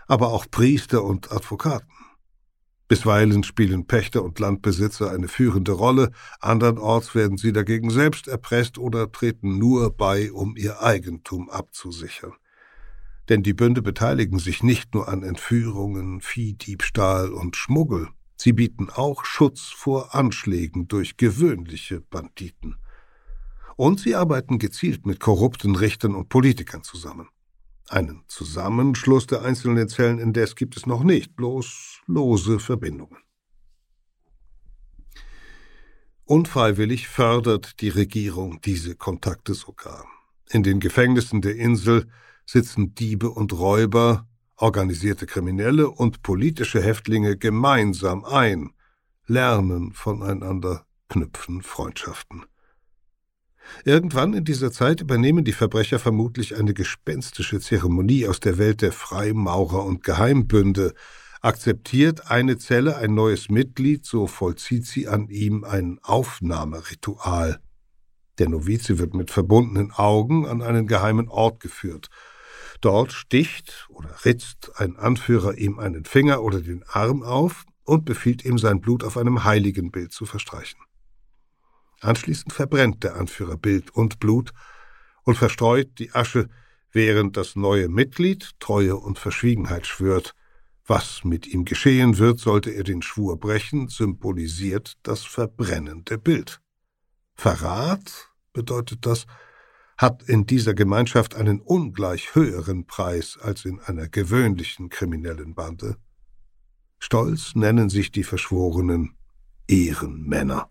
aber 0.06 0.32
auch 0.32 0.46
Priester 0.50 1.04
und 1.04 1.32
Advokaten. 1.32 1.88
Bisweilen 2.88 3.44
spielen 3.44 3.86
Pächter 3.86 4.24
und 4.24 4.38
Landbesitzer 4.38 5.10
eine 5.10 5.28
führende 5.28 5.72
Rolle, 5.72 6.10
andernorts 6.40 7.14
werden 7.14 7.36
sie 7.36 7.52
dagegen 7.52 7.90
selbst 7.90 8.28
erpresst 8.28 8.78
oder 8.78 9.12
treten 9.12 9.58
nur 9.58 9.94
bei, 9.94 10.32
um 10.32 10.56
ihr 10.56 10.82
Eigentum 10.82 11.50
abzusichern. 11.50 12.32
Denn 13.28 13.42
die 13.42 13.52
Bünde 13.52 13.82
beteiligen 13.82 14.38
sich 14.38 14.62
nicht 14.62 14.94
nur 14.94 15.08
an 15.08 15.22
Entführungen, 15.22 16.22
Viehdiebstahl 16.22 17.30
und 17.30 17.56
Schmuggel, 17.56 18.08
sie 18.36 18.54
bieten 18.54 18.88
auch 18.88 19.26
Schutz 19.26 19.64
vor 19.64 20.14
Anschlägen 20.14 20.88
durch 20.88 21.18
gewöhnliche 21.18 22.00
Banditen. 22.00 22.76
Und 23.76 24.00
sie 24.00 24.16
arbeiten 24.16 24.58
gezielt 24.58 25.06
mit 25.06 25.20
korrupten 25.20 25.76
Richtern 25.76 26.14
und 26.14 26.30
Politikern 26.30 26.82
zusammen. 26.82 27.28
Einen 27.88 28.22
Zusammenschluss 28.28 29.26
der 29.26 29.42
einzelnen 29.42 29.88
Zellen 29.88 30.18
indes 30.18 30.56
gibt 30.56 30.76
es 30.76 30.84
noch 30.84 31.02
nicht, 31.02 31.34
bloß 31.36 32.02
lose 32.06 32.58
Verbindungen. 32.60 33.16
Unfreiwillig 36.24 37.08
fördert 37.08 37.80
die 37.80 37.88
Regierung 37.88 38.60
diese 38.60 38.94
Kontakte 38.94 39.54
sogar. 39.54 40.04
In 40.50 40.62
den 40.62 40.80
Gefängnissen 40.80 41.40
der 41.40 41.56
Insel 41.56 42.06
sitzen 42.44 42.94
Diebe 42.94 43.30
und 43.30 43.54
Räuber, 43.54 44.28
organisierte 44.56 45.24
Kriminelle 45.24 45.88
und 45.88 46.22
politische 46.22 46.82
Häftlinge 46.82 47.38
gemeinsam 47.38 48.26
ein, 48.26 48.74
lernen 49.26 49.92
voneinander, 49.92 50.84
knüpfen 51.08 51.62
Freundschaften. 51.62 52.44
Irgendwann 53.84 54.34
in 54.34 54.44
dieser 54.44 54.72
Zeit 54.72 55.00
übernehmen 55.00 55.44
die 55.44 55.52
Verbrecher 55.52 55.98
vermutlich 55.98 56.56
eine 56.56 56.74
gespenstische 56.74 57.60
Zeremonie 57.60 58.26
aus 58.26 58.40
der 58.40 58.58
Welt 58.58 58.82
der 58.82 58.92
Freimaurer 58.92 59.84
und 59.84 60.02
Geheimbünde. 60.02 60.94
Akzeptiert 61.40 62.30
eine 62.30 62.58
Zelle 62.58 62.96
ein 62.96 63.14
neues 63.14 63.48
Mitglied, 63.48 64.04
so 64.04 64.26
vollzieht 64.26 64.86
sie 64.86 65.06
an 65.06 65.28
ihm 65.28 65.64
ein 65.64 65.98
Aufnahmeritual. 66.02 67.60
Der 68.38 68.48
Novize 68.48 68.98
wird 68.98 69.14
mit 69.14 69.30
verbundenen 69.30 69.92
Augen 69.92 70.46
an 70.46 70.62
einen 70.62 70.86
geheimen 70.86 71.28
Ort 71.28 71.60
geführt. 71.60 72.08
Dort 72.80 73.12
sticht 73.12 73.88
oder 73.88 74.24
ritzt 74.24 74.72
ein 74.76 74.96
Anführer 74.96 75.56
ihm 75.58 75.78
einen 75.78 76.04
Finger 76.04 76.42
oder 76.42 76.60
den 76.60 76.84
Arm 76.88 77.22
auf 77.22 77.64
und 77.84 78.04
befiehlt 78.04 78.44
ihm 78.44 78.58
sein 78.58 78.80
Blut 78.80 79.02
auf 79.02 79.16
einem 79.16 79.44
Heiligenbild 79.44 80.12
zu 80.12 80.26
verstreichen. 80.26 80.78
Anschließend 82.00 82.52
verbrennt 82.52 83.02
der 83.04 83.16
Anführer 83.16 83.56
Bild 83.56 83.90
und 83.90 84.20
Blut 84.20 84.52
und 85.24 85.36
verstreut 85.36 85.98
die 85.98 86.12
Asche, 86.12 86.48
während 86.92 87.36
das 87.36 87.56
neue 87.56 87.88
Mitglied 87.88 88.52
Treue 88.60 88.96
und 88.96 89.18
Verschwiegenheit 89.18 89.86
schwört. 89.86 90.34
Was 90.86 91.22
mit 91.22 91.46
ihm 91.46 91.64
geschehen 91.64 92.18
wird, 92.18 92.40
sollte 92.40 92.70
er 92.70 92.82
den 92.82 93.02
Schwur 93.02 93.38
brechen, 93.38 93.88
symbolisiert 93.88 94.96
das 95.02 95.24
verbrennende 95.24 96.16
Bild. 96.16 96.60
Verrat 97.34 98.30
bedeutet 98.52 99.04
das, 99.04 99.26
hat 99.98 100.22
in 100.22 100.46
dieser 100.46 100.74
Gemeinschaft 100.74 101.34
einen 101.34 101.60
ungleich 101.60 102.34
höheren 102.34 102.86
Preis 102.86 103.36
als 103.40 103.64
in 103.64 103.80
einer 103.80 104.08
gewöhnlichen 104.08 104.88
kriminellen 104.88 105.54
Bande. 105.54 105.96
Stolz 107.00 107.54
nennen 107.54 107.90
sich 107.90 108.10
die 108.10 108.24
Verschworenen 108.24 109.16
Ehrenmänner. 109.66 110.70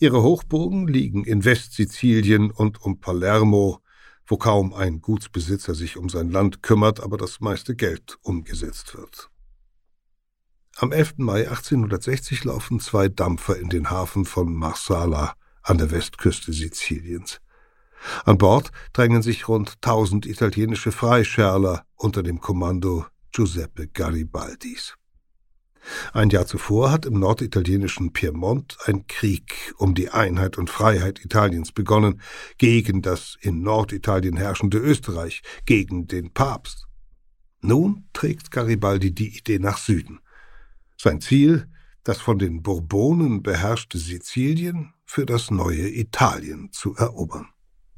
Ihre 0.00 0.22
Hochburgen 0.22 0.86
liegen 0.86 1.24
in 1.24 1.44
Westsizilien 1.44 2.52
und 2.52 2.80
um 2.82 3.00
Palermo, 3.00 3.80
wo 4.26 4.36
kaum 4.36 4.72
ein 4.72 5.00
Gutsbesitzer 5.00 5.74
sich 5.74 5.96
um 5.96 6.08
sein 6.08 6.30
Land 6.30 6.62
kümmert, 6.62 7.00
aber 7.00 7.16
das 7.16 7.40
meiste 7.40 7.74
Geld 7.74 8.16
umgesetzt 8.22 8.96
wird. 8.96 9.28
Am 10.76 10.92
11. 10.92 11.14
Mai 11.16 11.48
1860 11.48 12.44
laufen 12.44 12.78
zwei 12.78 13.08
Dampfer 13.08 13.58
in 13.58 13.70
den 13.70 13.90
Hafen 13.90 14.24
von 14.24 14.54
Marsala 14.54 15.34
an 15.62 15.78
der 15.78 15.90
Westküste 15.90 16.52
Siziliens. 16.52 17.40
An 18.24 18.38
Bord 18.38 18.70
drängen 18.92 19.22
sich 19.22 19.48
rund 19.48 19.82
tausend 19.82 20.26
italienische 20.26 20.92
Freischärler 20.92 21.84
unter 21.96 22.22
dem 22.22 22.40
Kommando 22.40 23.04
Giuseppe 23.32 23.88
Garibaldis. 23.88 24.94
Ein 26.12 26.30
Jahr 26.30 26.46
zuvor 26.46 26.90
hat 26.90 27.06
im 27.06 27.18
norditalienischen 27.18 28.12
Piemont 28.12 28.78
ein 28.86 29.06
Krieg 29.06 29.74
um 29.78 29.94
die 29.94 30.10
Einheit 30.10 30.58
und 30.58 30.70
Freiheit 30.70 31.24
Italiens 31.24 31.72
begonnen, 31.72 32.20
gegen 32.58 33.02
das 33.02 33.36
in 33.40 33.62
Norditalien 33.62 34.36
herrschende 34.36 34.78
Österreich, 34.78 35.42
gegen 35.66 36.06
den 36.06 36.32
Papst. 36.32 36.86
Nun 37.60 38.08
trägt 38.12 38.50
Garibaldi 38.50 39.12
die 39.12 39.36
Idee 39.36 39.58
nach 39.58 39.78
Süden. 39.78 40.20
Sein 40.96 41.20
Ziel, 41.20 41.68
das 42.04 42.18
von 42.18 42.38
den 42.38 42.62
Bourbonen 42.62 43.42
beherrschte 43.42 43.98
Sizilien 43.98 44.94
für 45.04 45.26
das 45.26 45.50
neue 45.50 45.88
Italien 45.88 46.70
zu 46.72 46.94
erobern. 46.94 47.48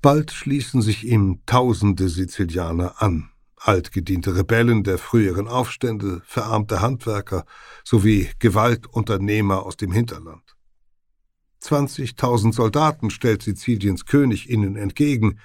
Bald 0.02 0.32
schließen 0.32 0.80
sich 0.80 1.06
ihm 1.06 1.42
tausende 1.46 2.08
Sizilianer 2.08 3.02
an, 3.02 3.30
altgediente 3.60 4.34
Rebellen 4.34 4.82
der 4.84 4.98
früheren 4.98 5.46
Aufstände, 5.46 6.22
verarmte 6.24 6.80
Handwerker 6.80 7.44
sowie 7.84 8.30
Gewaltunternehmer 8.38 9.64
aus 9.64 9.76
dem 9.76 9.92
Hinterland. 9.92 10.56
20.000 11.62 12.54
Soldaten 12.54 13.10
stellt 13.10 13.42
Siziliens 13.42 14.06
König 14.06 14.48
ihnen 14.48 14.76
entgegen. 14.76 15.38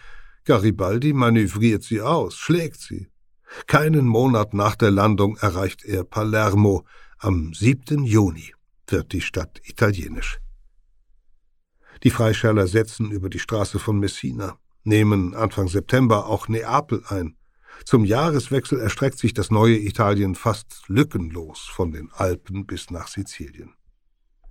Garibaldi 0.45 1.11
manövriert 1.11 1.83
sie 1.83 2.01
aus, 2.01 2.37
schlägt 2.37 2.79
sie. 2.79 3.09
Keinen 3.67 4.05
Monat 4.05 4.53
nach 4.53 4.75
der 4.75 4.91
Landung 4.91 5.37
erreicht 5.37 5.83
er 5.83 6.03
Palermo. 6.03 6.85
Am 7.17 7.53
7. 7.53 8.05
Juni 8.05 8.53
wird 8.87 9.11
die 9.11 9.21
Stadt 9.21 9.61
italienisch. 9.65 10.39
Die 12.03 12.11
Freischärler 12.11 12.67
setzen 12.67 13.11
über 13.11 13.29
die 13.29 13.39
Straße 13.39 13.79
von 13.79 13.99
Messina, 13.99 14.57
nehmen 14.83 15.33
Anfang 15.33 15.67
September 15.67 16.27
auch 16.27 16.47
Neapel 16.47 17.03
ein 17.07 17.35
zum 17.85 18.03
Jahreswechsel 18.03 18.79
erstreckt 18.79 19.19
sich 19.19 19.35
das 19.35 19.51
neue 19.51 19.77
Italien 19.77 20.33
fast 20.33 20.83
lückenlos 20.87 21.59
von 21.59 21.91
den 21.91 22.11
Alpen 22.11 22.65
bis 22.65 22.89
nach 22.89 23.07
Sizilien. 23.07 23.75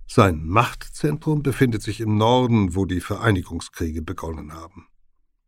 Sein 0.07 0.45
Machtzentrum 0.45 1.43
befindet 1.43 1.81
sich 1.81 1.99
im 1.99 2.17
Norden, 2.17 2.75
wo 2.75 2.85
die 2.85 3.01
Vereinigungskriege 3.01 4.01
begonnen 4.01 4.53
haben. 4.53 4.87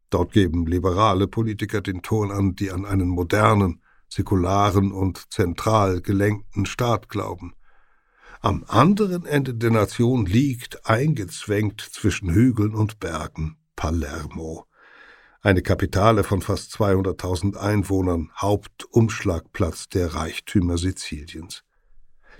Dort 0.09 0.33
geben 0.33 0.65
liberale 0.65 1.27
Politiker 1.27 1.79
den 1.79 2.01
Ton 2.01 2.29
an, 2.31 2.55
die 2.55 2.71
an 2.71 2.85
einen 2.85 3.07
modernen, 3.07 3.81
säkularen 4.09 4.91
und 4.91 5.31
zentral 5.31 6.01
gelenkten 6.01 6.65
Staat 6.65 7.07
glauben. 7.07 7.53
Am 8.41 8.65
anderen 8.67 9.25
Ende 9.25 9.53
der 9.53 9.71
Nation 9.71 10.25
liegt, 10.25 10.85
eingezwängt 10.85 11.81
zwischen 11.81 12.31
Hügeln 12.33 12.75
und 12.75 12.99
Bergen, 12.99 13.57
Palermo, 13.75 14.65
eine 15.41 15.61
Kapitale 15.61 16.23
von 16.23 16.41
fast 16.41 16.73
200.000 16.75 17.55
Einwohnern, 17.55 18.31
Hauptumschlagplatz 18.35 19.89
der 19.89 20.13
Reichtümer 20.13 20.77
Siziliens. 20.77 21.63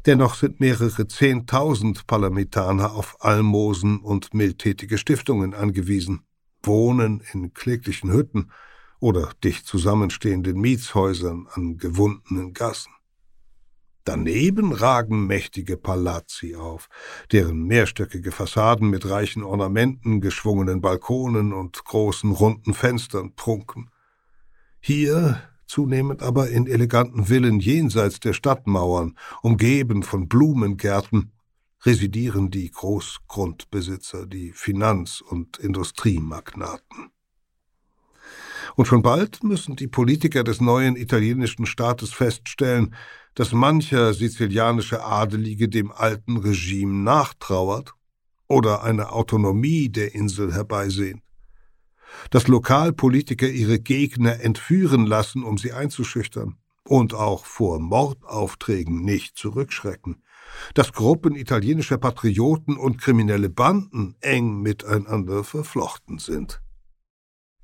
Dennoch 0.05 0.35
sind 0.35 0.59
mehrere 0.59 1.07
Zehntausend 1.07 2.07
Palermitaner 2.07 2.93
auf 2.93 3.17
Almosen 3.19 3.99
und 3.99 4.33
mildtätige 4.33 4.97
Stiftungen 4.97 5.53
angewiesen, 5.53 6.21
wohnen 6.63 7.21
in 7.33 7.53
kläglichen 7.53 8.11
Hütten 8.11 8.51
oder 8.99 9.31
dicht 9.43 9.65
zusammenstehenden 9.65 10.59
Mietshäusern 10.59 11.47
an 11.51 11.77
gewundenen 11.77 12.53
Gassen. 12.53 12.91
Daneben 14.07 14.71
ragen 14.71 15.27
mächtige 15.27 15.75
Palazzi 15.75 16.55
auf, 16.55 16.87
deren 17.33 17.63
mehrstöckige 17.63 18.31
Fassaden 18.31 18.89
mit 18.89 19.09
reichen 19.09 19.43
Ornamenten, 19.43 20.21
geschwungenen 20.21 20.79
Balkonen 20.79 21.51
und 21.51 21.83
großen 21.83 22.31
runden 22.31 22.73
Fenstern 22.73 23.35
prunken. 23.35 23.89
Hier 24.79 25.41
zunehmend 25.65 26.23
aber 26.23 26.49
in 26.49 26.67
eleganten 26.67 27.25
Villen 27.25 27.59
jenseits 27.59 28.21
der 28.21 28.31
Stadtmauern, 28.31 29.17
umgeben 29.41 30.03
von 30.03 30.29
Blumengärten, 30.29 31.33
residieren 31.85 32.49
die 32.49 32.71
Großgrundbesitzer, 32.71 34.25
die 34.25 34.53
Finanz- 34.53 35.19
und 35.19 35.57
Industriemagnaten. 35.57 37.11
Und 38.75 38.85
schon 38.85 39.01
bald 39.01 39.43
müssen 39.43 39.75
die 39.75 39.87
Politiker 39.87 40.43
des 40.43 40.61
neuen 40.61 40.95
italienischen 40.95 41.65
Staates 41.65 42.13
feststellen, 42.13 42.95
dass 43.37 43.51
mancher 43.51 44.15
sizilianische 44.15 45.03
Adelige 45.03 45.69
dem 45.69 45.91
alten 45.91 46.37
Regime 46.37 47.03
nachtrauert 47.03 47.93
oder 48.47 48.81
eine 48.81 49.11
Autonomie 49.11 49.89
der 49.89 50.15
Insel 50.15 50.55
herbeisehen. 50.55 51.21
Dass 52.31 52.47
Lokalpolitiker 52.47 53.47
ihre 53.47 53.79
Gegner 53.79 54.39
entführen 54.39 55.05
lassen, 55.05 55.43
um 55.43 55.59
sie 55.59 55.71
einzuschüchtern 55.71 56.55
und 56.83 57.13
auch 57.13 57.45
vor 57.45 57.79
Mordaufträgen 57.79 59.03
nicht 59.03 59.37
zurückschrecken. 59.37 60.23
Dass 60.73 60.91
Gruppen 60.91 61.35
italienischer 61.35 61.99
Patrioten 61.99 62.75
und 62.75 62.97
kriminelle 62.97 63.51
Banden 63.51 64.15
eng 64.19 64.61
miteinander 64.61 65.43
verflochten 65.43 66.17
sind. 66.17 66.59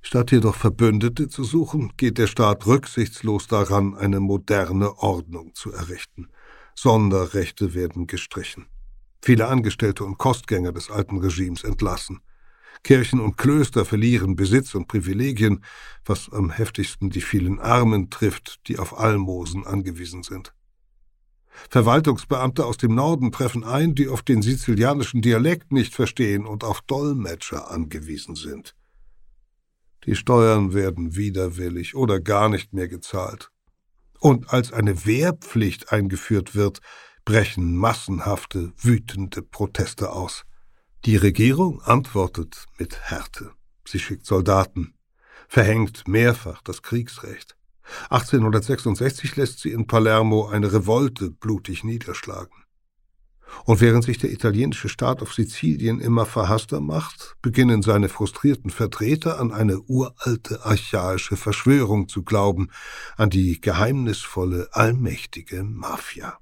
Statt 0.06 0.32
jedoch 0.32 0.56
Verbündete 0.56 1.30
zu 1.30 1.44
suchen, 1.46 1.94
geht 1.96 2.18
der 2.18 2.28
Staat 2.28 2.68
rücksichtslos 2.68 3.48
daran, 3.48 3.96
eine 3.96 4.20
moderne 4.20 4.98
Ordnung 4.98 5.56
zu 5.56 5.72
errichten. 5.72 6.28
Sonderrechte 6.76 7.74
werden 7.74 8.06
gestrichen. 8.06 8.68
Viele 9.22 9.48
Angestellte 9.48 10.04
und 10.04 10.18
Kostgänger 10.18 10.74
des 10.74 10.92
alten 10.92 11.20
Regimes 11.20 11.64
entlassen. 11.64 12.20
Kirchen 12.84 13.22
und 13.22 13.38
Klöster 13.38 13.86
verlieren 13.86 14.36
Besitz 14.36 14.76
und 14.76 14.90
Privilegien, 14.90 15.64
was 16.04 16.30
am 16.30 16.50
heftigsten 16.50 17.10
die 17.10 17.22
vielen 17.22 17.60
Armen 17.60 18.10
trifft, 18.10 18.68
die 18.68 18.78
auf 18.78 19.00
Almosen 19.00 19.66
angewiesen 19.66 20.24
sind. 20.24 20.54
Verwaltungsbeamte 21.70 22.66
aus 22.66 22.76
dem 22.76 22.94
Norden 22.94 23.32
treffen 23.32 23.64
ein, 23.64 23.96
die 23.96 24.10
auf 24.10 24.22
den 24.22 24.42
sizilianischen 24.42 25.22
Dialekt 25.22 25.72
nicht 25.72 25.96
verstehen 25.96 26.46
und 26.46 26.66
auf 26.66 26.82
Dolmetscher 26.82 27.72
angewiesen 27.72 28.36
sind. 28.36 28.76
Die 30.06 30.16
Steuern 30.16 30.74
werden 30.74 31.16
widerwillig 31.16 31.96
oder 31.96 32.20
gar 32.20 32.50
nicht 32.50 32.74
mehr 32.74 32.88
gezahlt. 32.88 33.52
Und 34.20 34.50
als 34.52 34.72
eine 34.72 35.06
Wehrpflicht 35.06 35.92
eingeführt 35.92 36.56
wird, 36.56 36.80
brechen 37.26 37.78
massenhafte, 37.78 38.74
wütende 38.78 39.42
Proteste 39.42 40.12
aus. 40.12 40.44
Die 41.06 41.18
Regierung 41.18 41.82
antwortet 41.82 42.66
mit 42.78 43.00
Härte. 43.10 43.52
Sie 43.86 44.00
schickt 44.00 44.26
Soldaten, 44.26 44.94
verhängt 45.48 46.08
mehrfach 46.08 46.62
das 46.62 46.82
Kriegsrecht. 46.82 47.58
1866 48.10 49.36
lässt 49.36 49.60
sie 49.60 49.72
in 49.72 49.88
Palermo 49.88 50.48
eine 50.48 50.72
Revolte 50.72 51.30
blutig 51.30 51.84
niederschlagen. 51.84 52.63
Und 53.66 53.82
während 53.82 54.04
sich 54.04 54.18
der 54.18 54.32
italienische 54.32 54.90
Staat 54.90 55.22
auf 55.22 55.34
Sizilien 55.34 56.00
immer 56.00 56.26
verhasster 56.26 56.82
macht, 56.82 57.36
beginnen 57.42 57.82
seine 57.82 58.10
frustrierten 58.10 58.70
Vertreter 58.70 59.40
an 59.40 59.52
eine 59.52 59.80
uralte 59.80 60.66
archaische 60.66 61.38
Verschwörung 61.38 62.08
zu 62.08 62.24
glauben, 62.24 62.70
an 63.16 63.30
die 63.30 63.62
geheimnisvolle, 63.62 64.68
allmächtige 64.72 65.64
Mafia. 65.64 66.38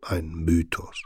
Ein 0.00 0.34
Mythos. 0.34 1.02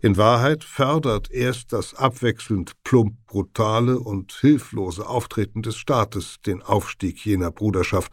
In 0.00 0.16
Wahrheit 0.16 0.64
fördert 0.64 1.30
erst 1.30 1.72
das 1.72 1.94
abwechselnd 1.94 2.72
plump 2.84 3.16
brutale 3.26 3.98
und 3.98 4.32
hilflose 4.32 5.08
Auftreten 5.08 5.62
des 5.62 5.76
Staates 5.76 6.40
den 6.44 6.62
Aufstieg 6.62 7.24
jener 7.24 7.50
Bruderschaft 7.50 8.12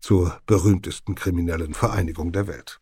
zur 0.00 0.38
berühmtesten 0.46 1.14
kriminellen 1.14 1.74
Vereinigung 1.74 2.32
der 2.32 2.46
Welt. 2.46 2.80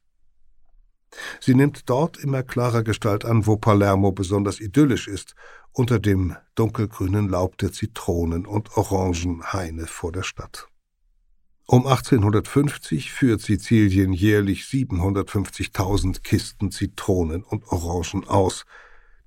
Sie 1.41 1.55
nimmt 1.55 1.89
dort 1.89 2.17
immer 2.17 2.43
klarer 2.43 2.83
Gestalt 2.83 3.25
an, 3.25 3.47
wo 3.47 3.57
Palermo 3.57 4.13
besonders 4.13 4.61
idyllisch 4.61 5.09
ist, 5.09 5.35
unter 5.73 5.99
dem 5.99 6.37
dunkelgrünen 6.55 7.29
Laub 7.29 7.59
der 7.59 7.73
Zitronen- 7.73 8.47
und 8.47 8.77
Orangenhaine 8.77 9.87
vor 9.87 10.13
der 10.13 10.23
Stadt. 10.23 10.69
Um 11.67 11.87
1850 11.87 13.13
führt 13.13 13.41
Sizilien 13.41 14.13
jährlich 14.13 14.65
750.000 14.65 16.23
Kisten 16.23 16.71
Zitronen 16.71 17.43
und 17.43 17.67
Orangen 17.69 18.29
aus. 18.29 18.65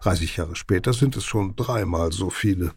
30 0.01 0.37
Jahre 0.37 0.55
später 0.55 0.93
sind 0.93 1.15
es 1.15 1.25
schon 1.25 1.55
dreimal 1.55 2.11
so 2.11 2.29
viele. 2.29 2.73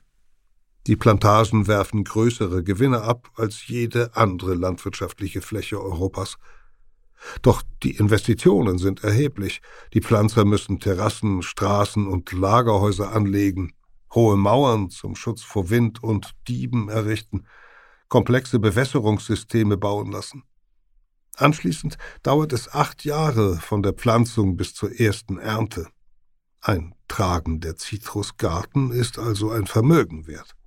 Die 0.87 0.97
Plantagen 0.97 1.67
werfen 1.67 2.05
größere 2.05 2.65
Gewinne 2.65 3.03
ab 3.03 3.31
als 3.37 3.67
jede 3.67 4.17
andere 4.17 4.55
landwirtschaftliche 4.55 5.43
Fläche 5.43 5.79
Europas. 5.79 6.39
Doch 7.43 7.63
die 7.83 7.97
Investitionen 7.97 8.79
sind 8.79 9.05
erheblich. 9.05 9.61
Die 9.93 10.01
Pflanzer 10.01 10.45
müssen 10.45 10.81
Terrassen, 10.81 11.43
Straßen 11.43 12.07
und 12.07 12.33
Lagerhäuser 12.33 13.13
anlegen, 13.13 13.73
hohe 14.15 14.37
Mauern 14.37 14.91
zum 14.91 15.17
Schutz 15.17 15.43
vor 15.43 15.71
Wind 15.71 16.03
und 16.03 16.33
Dieben 16.47 16.89
errichten, 16.89 17.45
komplexe 18.09 18.59
Bewässerungssysteme 18.59 19.77
bauen 19.77 20.11
lassen. 20.11 20.45
Anschließend 21.37 21.99
dauert 22.23 22.53
es 22.53 22.73
acht 22.73 23.05
Jahre 23.05 23.57
von 23.57 23.83
der 23.83 23.93
Pflanzung 23.93 24.57
bis 24.57 24.75
zur 24.75 24.99
ersten 24.99 25.39
Ernte. 25.39 25.87
Ein 26.61 26.95
tragender 27.07 27.77
Zitrusgarten 27.77 28.91
ist 28.91 29.19
also 29.19 29.51
ein 29.51 29.67
Vermögen 29.67 30.27
wert. 30.27 30.58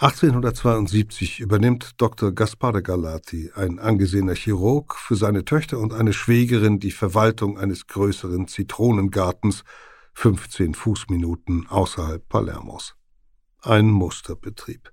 1872 0.00 1.40
übernimmt 1.40 2.00
Dr. 2.00 2.30
Gaspare 2.30 2.84
Galati, 2.84 3.50
ein 3.56 3.80
angesehener 3.80 4.36
Chirurg, 4.36 4.94
für 4.94 5.16
seine 5.16 5.44
Töchter 5.44 5.80
und 5.80 5.92
eine 5.92 6.12
Schwägerin 6.12 6.78
die 6.78 6.92
Verwaltung 6.92 7.58
eines 7.58 7.88
größeren 7.88 8.46
Zitronengartens, 8.46 9.64
15 10.14 10.74
Fußminuten 10.74 11.66
außerhalb 11.66 12.28
Palermos. 12.28 12.94
Ein 13.60 13.86
Musterbetrieb, 13.86 14.92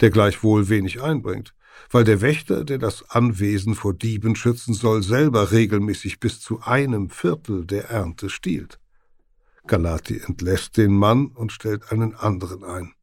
der 0.00 0.08
gleichwohl 0.08 0.70
wenig 0.70 1.02
einbringt, 1.02 1.54
weil 1.90 2.04
der 2.04 2.22
Wächter, 2.22 2.64
der 2.64 2.78
das 2.78 3.10
Anwesen 3.10 3.74
vor 3.74 3.92
Dieben 3.92 4.36
schützen 4.36 4.72
soll, 4.72 5.02
selber 5.02 5.52
regelmäßig 5.52 6.18
bis 6.18 6.40
zu 6.40 6.62
einem 6.62 7.10
Viertel 7.10 7.66
der 7.66 7.90
Ernte 7.90 8.30
stiehlt. 8.30 8.80
Galati 9.66 10.18
entlässt 10.18 10.78
den 10.78 10.96
Mann 10.96 11.26
und 11.26 11.52
stellt 11.52 11.92
einen 11.92 12.14
anderen 12.14 12.64
ein. 12.64 12.94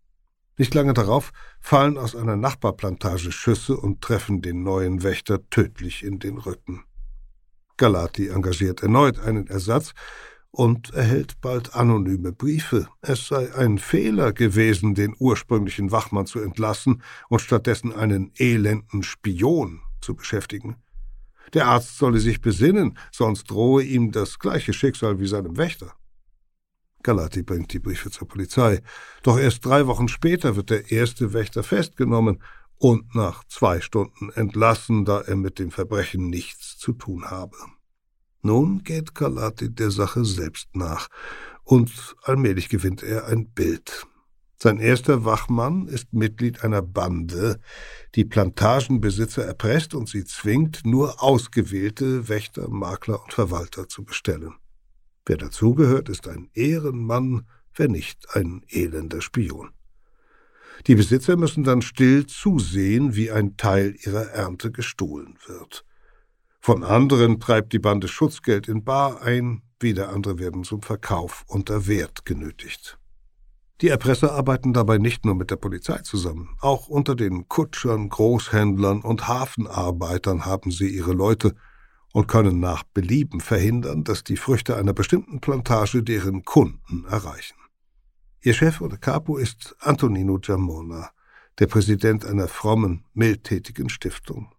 Nicht 0.58 0.74
lange 0.74 0.94
darauf 0.94 1.32
fallen 1.60 1.98
aus 1.98 2.16
einer 2.16 2.36
Nachbarplantage 2.36 3.32
Schüsse 3.32 3.78
und 3.78 4.02
treffen 4.02 4.42
den 4.42 4.64
neuen 4.64 5.04
Wächter 5.04 5.48
tödlich 5.50 6.04
in 6.04 6.20
den 6.20 6.40
Rücken. 6.40 6.84
Galati 7.78 8.30
engagiert 8.30 8.82
erneut 8.82 9.20
einen 9.20 9.46
Ersatz 9.48 9.94
und 10.50 10.92
erhält 10.96 11.40
bald 11.42 11.76
anonyme 11.76 12.32
Briefe. 12.32 12.88
Es 13.02 13.28
sei 13.28 13.54
ein 13.54 13.78
Fehler 13.78 14.34
gewesen, 14.34 14.96
den 14.96 15.16
ursprünglichen 15.20 15.92
Wachmann 15.92 16.26
zu 16.26 16.40
entlassen 16.40 17.04
und 17.30 17.42
stattdessen 17.42 17.94
einen 17.94 18.32
elenden 18.38 19.04
Spion 19.04 19.82
zu 20.02 20.16
beschäftigen. 20.16 20.78
Der 21.54 21.68
Arzt 21.68 21.98
solle 21.98 22.20
sich 22.20 22.42
besinnen, 22.42 22.98
sonst 23.12 23.46
drohe 23.52 23.84
ihm 23.84 24.12
das 24.12 24.40
gleiche 24.40 24.74
Schicksal 24.74 25.20
wie 25.20 25.28
seinem 25.28 25.58
Wächter. 25.58 25.94
Galati 27.08 27.42
bringt 27.42 27.72
die 27.72 27.80
Briefe 27.80 28.12
zur 28.12 28.28
Polizei. 28.28 28.82
Doch 29.24 29.40
erst 29.40 29.66
drei 29.66 29.88
Wochen 29.88 30.10
später 30.10 30.58
wird 30.58 30.70
der 30.70 30.92
erste 30.92 31.32
Wächter 31.32 31.64
festgenommen 31.64 32.44
und 32.80 33.16
nach 33.16 33.46
zwei 33.46 33.80
Stunden 33.80 34.30
entlassen, 34.32 35.06
da 35.06 35.22
er 35.22 35.38
mit 35.38 35.58
dem 35.58 35.72
Verbrechen 35.72 36.30
nichts 36.30 36.78
zu 36.78 36.92
tun 36.92 37.32
habe. 37.32 37.56
Nun 38.42 38.84
geht 38.84 39.16
Galati 39.16 39.74
der 39.74 39.90
Sache 39.90 40.26
selbst 40.26 40.76
nach, 40.76 41.08
und 41.64 42.18
allmählich 42.24 42.68
gewinnt 42.68 43.04
er 43.04 43.28
ein 43.28 43.52
Bild. 43.52 44.06
Sein 44.58 44.78
erster 44.78 45.24
Wachmann 45.24 45.88
ist 45.88 46.12
Mitglied 46.12 46.66
einer 46.66 46.82
Bande, 46.82 47.62
die 48.16 48.26
Plantagenbesitzer 48.26 49.46
erpresst 49.46 49.94
und 49.94 50.10
sie 50.10 50.26
zwingt, 50.26 50.86
nur 50.86 51.24
ausgewählte 51.24 52.28
Wächter, 52.28 52.68
Makler 52.68 53.24
und 53.24 53.32
Verwalter 53.32 53.88
zu 53.88 54.04
bestellen. 54.04 54.56
Wer 55.28 55.36
dazugehört, 55.36 56.08
ist 56.08 56.26
ein 56.30 56.50
Ehrenmann, 56.54 57.46
wer 57.76 57.90
nicht 57.90 58.34
ein 58.34 58.64
elender 58.70 59.22
Spion. 59.22 59.72
Die 60.88 60.96
Besitzer 60.96 61.36
müssen 61.36 61.66
dann 61.66 61.82
still 61.82 62.26
zusehen, 62.26 63.14
wie 63.14 63.30
ein 63.30 63.58
Teil 63.58 63.96
ihrer 64.06 64.28
Ernte 64.30 64.72
gestohlen 64.72 65.38
wird. 65.46 65.84
Von 66.62 66.84
anderen 66.84 67.42
treibt 67.42 67.74
die 67.74 67.80
Bande 67.80 68.08
Schutzgeld 68.08 68.70
in 68.70 68.86
Bar 68.86 69.22
ein, 69.22 69.64
wieder 69.82 70.10
andere 70.10 70.40
werden 70.40 70.64
zum 70.64 70.82
Verkauf 70.82 71.44
unter 71.48 71.88
Wert 71.88 72.24
genötigt. 72.24 72.98
Die 73.82 73.90
Erpresser 73.90 74.32
arbeiten 74.32 74.72
dabei 74.72 74.98
nicht 74.98 75.26
nur 75.26 75.36
mit 75.36 75.52
der 75.52 75.58
Polizei 75.58 75.98
zusammen, 76.00 76.56
auch 76.62 76.88
unter 76.88 77.16
den 77.16 77.50
Kutschern, 77.50 78.08
Großhändlern 78.08 79.02
und 79.02 79.28
Hafenarbeitern 79.28 80.46
haben 80.46 80.72
sie 80.72 80.88
ihre 80.88 81.14
Leute, 81.14 81.54
und 82.18 82.28
können 82.28 82.60
nach 82.60 82.82
Belieben 82.82 83.42
verhindern, 83.42 84.04
dass 84.04 84.24
die 84.24 84.38
Früchte 84.38 84.76
einer 84.76 84.94
bestimmten 84.94 85.40
Plantage 85.40 86.02
deren 86.02 86.44
Kunden 86.44 87.06
erreichen. 87.08 87.58
Ihr 88.42 88.56
Chef 88.56 88.82
oder 88.82 88.98
Capo 88.98 89.38
ist 89.38 89.76
Antonino 89.82 90.40
Giammona, 90.40 91.12
der 91.60 91.68
Präsident 91.68 92.26
einer 92.26 92.48
frommen, 92.48 93.06
mildtätigen 93.14 93.90
Stiftung. 93.90 94.52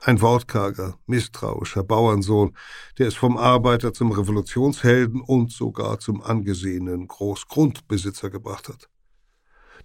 Ein 0.00 0.22
wortkarger, 0.22 0.98
misstrauischer 1.04 1.84
Bauernsohn, 1.84 2.56
der 2.96 3.08
es 3.08 3.14
vom 3.14 3.36
Arbeiter 3.36 3.92
zum 3.92 4.12
Revolutionshelden 4.12 5.20
und 5.20 5.52
sogar 5.52 5.98
zum 5.98 6.22
angesehenen 6.22 7.08
Großgrundbesitzer 7.08 8.30
gebracht 8.30 8.70
hat. 8.70 8.88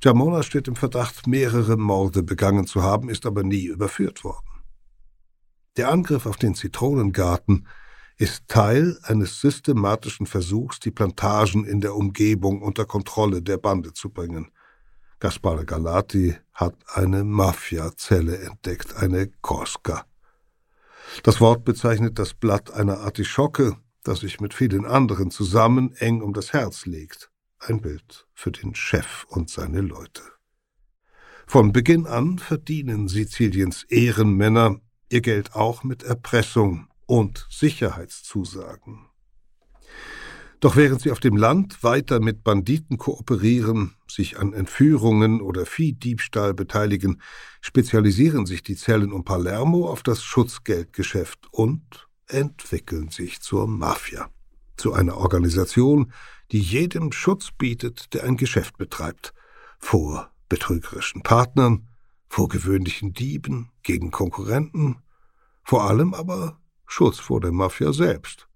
Jamona 0.01 0.43
steht 0.43 0.69
im 0.69 0.77
Verdacht, 0.77 1.27
mehrere 1.27 1.75
Morde 1.75 2.23
begangen 2.23 2.67
zu 2.67 2.83
haben, 2.83 3.09
ist 3.09 3.25
aber 3.25 3.43
nie 3.43 3.65
überführt 3.65 4.23
worden. 4.23 4.50
Der 5.77 5.89
Angriff 5.89 6.25
auf 6.25 6.35
den 6.35 6.53
Zitronengarten 6.53 7.65
ist 8.17 8.47
Teil 8.49 8.99
eines 9.03 9.39
systematischen 9.39 10.25
Versuchs, 10.25 10.79
die 10.81 10.91
Plantagen 10.91 11.65
in 11.65 11.79
der 11.79 11.95
Umgebung 11.95 12.61
unter 12.61 12.85
Kontrolle 12.85 13.41
der 13.41 13.57
Bande 13.57 13.93
zu 13.93 14.09
bringen. 14.09 14.51
Gaspare 15.19 15.65
Galati 15.65 16.35
hat 16.53 16.75
eine 16.93 17.23
Mafia-Zelle 17.23 18.39
entdeckt, 18.39 18.97
eine 18.97 19.27
Koska. 19.41 20.05
Das 21.23 21.39
Wort 21.39 21.63
bezeichnet 21.63 22.19
das 22.19 22.33
Blatt 22.33 22.71
einer 22.71 22.99
Artischocke, 22.99 23.77
das 24.03 24.19
sich 24.19 24.41
mit 24.41 24.53
vielen 24.53 24.85
anderen 24.85 25.31
zusammen 25.31 25.93
eng 25.93 26.21
um 26.21 26.33
das 26.33 26.51
Herz 26.51 26.85
legt. 26.85 27.31
Ein 27.59 27.81
Bild 27.81 28.27
für 28.33 28.51
den 28.51 28.75
Chef 28.75 29.25
und 29.29 29.49
seine 29.49 29.81
Leute. 29.81 30.23
Von 31.47 31.71
Beginn 31.71 32.07
an 32.07 32.39
verdienen 32.39 33.07
Siziliens 33.07 33.83
Ehrenmänner 33.83 34.81
ihr 35.11 35.21
Geld 35.21 35.55
auch 35.55 35.83
mit 35.83 36.03
Erpressung 36.03 36.87
und 37.05 37.47
Sicherheitszusagen. 37.49 39.07
Doch 40.61 40.75
während 40.75 41.01
sie 41.01 41.11
auf 41.11 41.19
dem 41.19 41.37
Land 41.37 41.83
weiter 41.83 42.19
mit 42.19 42.43
Banditen 42.43 42.99
kooperieren, 42.99 43.95
sich 44.07 44.37
an 44.37 44.53
Entführungen 44.53 45.41
oder 45.41 45.65
Viehdiebstahl 45.65 46.53
beteiligen, 46.53 47.19
spezialisieren 47.61 48.45
sich 48.45 48.61
die 48.61 48.75
Zellen 48.75 49.11
um 49.11 49.25
Palermo 49.25 49.89
auf 49.89 50.03
das 50.03 50.23
Schutzgeldgeschäft 50.23 51.47
und 51.51 52.07
entwickeln 52.27 53.09
sich 53.09 53.41
zur 53.41 53.67
Mafia, 53.67 54.29
zu 54.77 54.93
einer 54.93 55.17
Organisation, 55.17 56.13
die 56.51 56.61
jedem 56.61 57.11
Schutz 57.11 57.49
bietet, 57.51 58.13
der 58.13 58.23
ein 58.23 58.37
Geschäft 58.37 58.77
betreibt, 58.77 59.33
vor 59.79 60.31
betrügerischen 60.47 61.23
Partnern, 61.23 61.87
vor 62.31 62.47
gewöhnlichen 62.47 63.11
Dieben, 63.11 63.71
gegen 63.83 64.09
Konkurrenten, 64.09 64.99
vor 65.63 65.83
allem 65.83 66.13
aber 66.13 66.61
Schutz 66.87 67.19
vor 67.19 67.41
der 67.41 67.51
Mafia 67.51 67.91
selbst, 67.91 68.47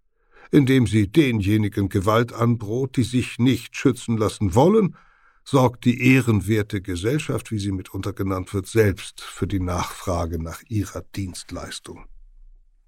indem 0.50 0.88
sie 0.88 1.12
denjenigen 1.12 1.90
Gewalt 1.90 2.32
androht, 2.32 2.96
die 2.96 3.04
sich 3.04 3.38
nicht 3.38 3.76
schützen 3.76 4.16
lassen 4.16 4.56
wollen, 4.56 4.96
sorgt 5.44 5.84
die 5.84 6.02
ehrenwerte 6.14 6.82
Gesellschaft, 6.82 7.52
wie 7.52 7.60
sie 7.60 7.74
mitunter 7.74 8.14
genannt 8.14 8.54
wird, 8.54 8.68
selbst 8.68 9.20
für 9.20 9.46
die 9.46 9.60
Nachfrage 9.60 10.42
nach 10.42 10.62
ihrer 10.70 11.02
Dienstleistung. 11.14 12.06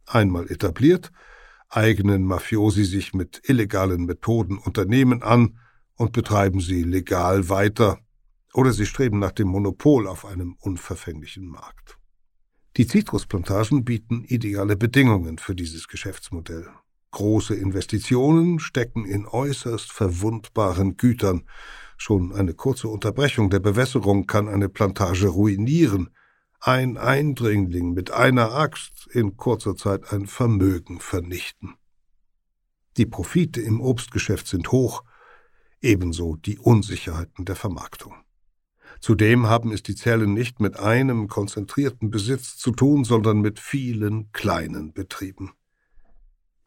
Einmal 0.05 0.49
etabliert, 0.49 1.11
eignen 1.67 2.23
Mafiosi 2.23 2.85
sich 2.85 3.13
mit 3.13 3.41
illegalen 3.43 4.05
Methoden 4.05 4.57
Unternehmen 4.57 5.21
an 5.21 5.59
und 5.95 6.13
betreiben 6.13 6.61
sie 6.61 6.83
legal 6.83 7.49
weiter, 7.49 7.99
oder 8.57 8.73
sie 8.73 8.87
streben 8.87 9.19
nach 9.19 9.33
dem 9.33 9.49
Monopol 9.49 10.07
auf 10.07 10.25
einem 10.25 10.55
unverfänglichen 10.59 11.47
Markt. 11.47 11.99
Die 12.75 12.87
Zitrusplantagen 12.87 13.85
bieten 13.85 14.23
ideale 14.23 14.75
Bedingungen 14.75 15.37
für 15.37 15.53
dieses 15.53 15.87
Geschäftsmodell. 15.87 16.67
Große 17.11 17.53
Investitionen 17.53 18.57
stecken 18.59 19.05
in 19.05 19.27
äußerst 19.27 19.91
verwundbaren 19.91 20.97
Gütern. 20.97 21.43
Schon 21.97 22.33
eine 22.33 22.55
kurze 22.55 22.87
Unterbrechung 22.87 23.51
der 23.51 23.59
Bewässerung 23.59 24.25
kann 24.25 24.47
eine 24.47 24.69
Plantage 24.69 25.27
ruinieren. 25.27 26.09
Ein 26.59 26.97
Eindringling 26.97 27.93
mit 27.93 28.09
einer 28.09 28.53
Axt 28.53 29.07
in 29.11 29.37
kurzer 29.37 29.75
Zeit 29.75 30.11
ein 30.11 30.25
Vermögen 30.25 30.99
vernichten. 30.99 31.75
Die 32.97 33.05
Profite 33.05 33.61
im 33.61 33.81
Obstgeschäft 33.81 34.47
sind 34.47 34.71
hoch, 34.71 35.03
ebenso 35.79 36.37
die 36.37 36.57
Unsicherheiten 36.57 37.45
der 37.45 37.55
Vermarktung. 37.55 38.15
Zudem 38.99 39.47
haben 39.47 39.71
es 39.71 39.83
die 39.83 39.95
Zellen 39.95 40.33
nicht 40.33 40.59
mit 40.59 40.79
einem 40.79 41.27
konzentrierten 41.27 42.09
Besitz 42.09 42.57
zu 42.57 42.71
tun, 42.71 43.03
sondern 43.03 43.41
mit 43.41 43.59
vielen 43.59 44.31
kleinen 44.31 44.93
Betrieben. 44.93 45.51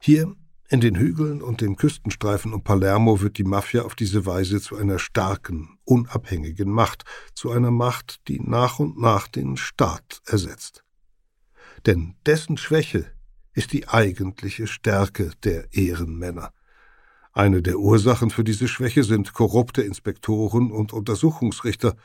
Hier 0.00 0.34
in 0.68 0.80
den 0.80 0.94
Hügeln 0.94 1.42
und 1.42 1.60
den 1.60 1.74
Küstenstreifen 1.74 2.52
um 2.52 2.62
Palermo 2.62 3.20
wird 3.20 3.38
die 3.38 3.44
Mafia 3.44 3.82
auf 3.82 3.96
diese 3.96 4.24
Weise 4.24 4.60
zu 4.60 4.76
einer 4.76 5.00
starken, 5.00 5.78
unabhängigen 5.84 6.70
Macht, 6.70 7.04
zu 7.34 7.50
einer 7.50 7.72
Macht, 7.72 8.28
die 8.28 8.38
nach 8.38 8.78
und 8.78 8.96
nach 8.96 9.26
den 9.26 9.56
Staat 9.56 10.22
ersetzt. 10.26 10.84
Denn 11.86 12.14
dessen 12.24 12.56
Schwäche 12.56 13.06
ist 13.52 13.72
die 13.72 13.88
eigentliche 13.88 14.68
Stärke 14.68 15.32
der 15.42 15.72
Ehrenmänner. 15.72 16.52
Eine 17.32 17.62
der 17.62 17.78
Ursachen 17.78 18.30
für 18.30 18.44
diese 18.44 18.68
Schwäche 18.68 19.02
sind 19.02 19.32
korrupte 19.32 19.82
Inspektoren 19.82 20.70
und 20.70 20.92
Untersuchungsrichter, 20.92 21.96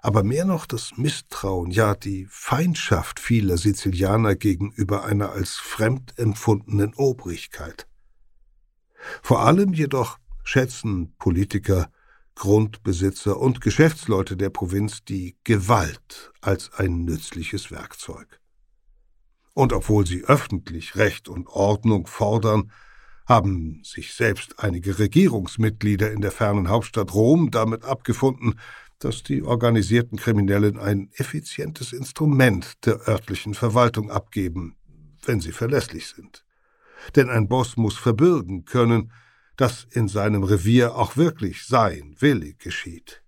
aber 0.00 0.22
mehr 0.22 0.44
noch 0.44 0.66
das 0.66 0.96
Misstrauen, 0.96 1.70
ja 1.70 1.94
die 1.94 2.26
Feindschaft 2.30 3.20
vieler 3.20 3.56
Sizilianer 3.56 4.36
gegenüber 4.36 5.04
einer 5.04 5.32
als 5.32 5.54
fremd 5.54 6.18
empfundenen 6.18 6.94
Obrigkeit. 6.94 7.86
Vor 9.22 9.40
allem 9.40 9.72
jedoch 9.72 10.18
schätzen 10.44 11.14
Politiker, 11.18 11.90
Grundbesitzer 12.34 13.38
und 13.38 13.60
Geschäftsleute 13.60 14.36
der 14.36 14.50
Provinz 14.50 15.04
die 15.04 15.36
Gewalt 15.42 16.32
als 16.40 16.72
ein 16.74 17.04
nützliches 17.04 17.70
Werkzeug. 17.70 18.40
Und 19.54 19.72
obwohl 19.72 20.06
sie 20.06 20.24
öffentlich 20.24 20.94
Recht 20.94 21.28
und 21.28 21.48
Ordnung 21.48 22.06
fordern, 22.06 22.70
haben 23.26 23.82
sich 23.84 24.14
selbst 24.14 24.60
einige 24.60 24.98
Regierungsmitglieder 24.98 26.12
in 26.12 26.20
der 26.20 26.30
fernen 26.30 26.68
Hauptstadt 26.68 27.12
Rom 27.12 27.50
damit 27.50 27.84
abgefunden, 27.84 28.54
dass 28.98 29.22
die 29.22 29.42
organisierten 29.42 30.18
Kriminellen 30.18 30.78
ein 30.78 31.10
effizientes 31.14 31.92
Instrument 31.92 32.84
der 32.84 33.08
örtlichen 33.08 33.54
Verwaltung 33.54 34.10
abgeben, 34.10 34.76
wenn 35.24 35.40
sie 35.40 35.52
verlässlich 35.52 36.08
sind. 36.08 36.44
Denn 37.14 37.30
ein 37.30 37.48
Boss 37.48 37.76
muss 37.76 37.96
verbürgen 37.96 38.64
können, 38.64 39.12
dass 39.56 39.84
in 39.90 40.08
seinem 40.08 40.42
Revier 40.42 40.94
auch 40.94 41.16
wirklich 41.16 41.64
sein 41.66 42.16
Wille 42.18 42.54
geschieht. 42.54 43.22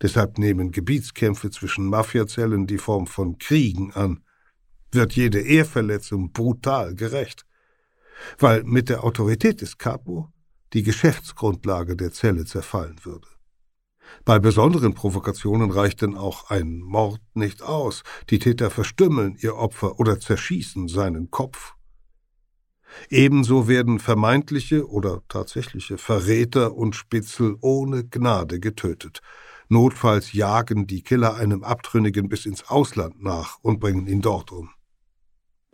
Deshalb 0.00 0.38
nehmen 0.38 0.72
Gebietskämpfe 0.72 1.50
zwischen 1.50 1.86
Mafiazellen 1.86 2.66
die 2.66 2.78
Form 2.78 3.06
von 3.06 3.38
Kriegen 3.38 3.92
an, 3.92 4.24
wird 4.90 5.14
jede 5.14 5.40
Ehrverletzung 5.40 6.32
brutal 6.32 6.94
gerecht, 6.94 7.46
weil 8.38 8.64
mit 8.64 8.88
der 8.88 9.04
Autorität 9.04 9.60
des 9.60 9.78
Capo 9.78 10.32
die 10.72 10.82
Geschäftsgrundlage 10.82 11.96
der 11.96 12.12
Zelle 12.12 12.44
zerfallen 12.44 13.04
würde. 13.04 13.28
Bei 14.24 14.38
besonderen 14.38 14.94
Provokationen 14.94 15.70
reicht 15.70 16.02
denn 16.02 16.16
auch 16.16 16.50
ein 16.50 16.80
Mord 16.80 17.20
nicht 17.34 17.62
aus. 17.62 18.02
Die 18.30 18.38
Täter 18.38 18.70
verstümmeln 18.70 19.36
ihr 19.40 19.56
Opfer 19.56 19.98
oder 19.98 20.20
zerschießen 20.20 20.88
seinen 20.88 21.30
Kopf. 21.30 21.74
Ebenso 23.08 23.68
werden 23.68 23.98
vermeintliche 23.98 24.88
oder 24.88 25.22
tatsächliche 25.28 25.98
Verräter 25.98 26.74
und 26.74 26.94
Spitzel 26.94 27.56
ohne 27.60 28.04
Gnade 28.04 28.60
getötet. 28.60 29.20
Notfalls 29.68 30.32
jagen 30.32 30.86
die 30.86 31.02
Killer 31.02 31.34
einem 31.34 31.64
Abtrünnigen 31.64 32.28
bis 32.28 32.44
ins 32.44 32.68
Ausland 32.68 33.22
nach 33.22 33.58
und 33.62 33.80
bringen 33.80 34.06
ihn 34.06 34.20
dort 34.20 34.52
um. 34.52 34.70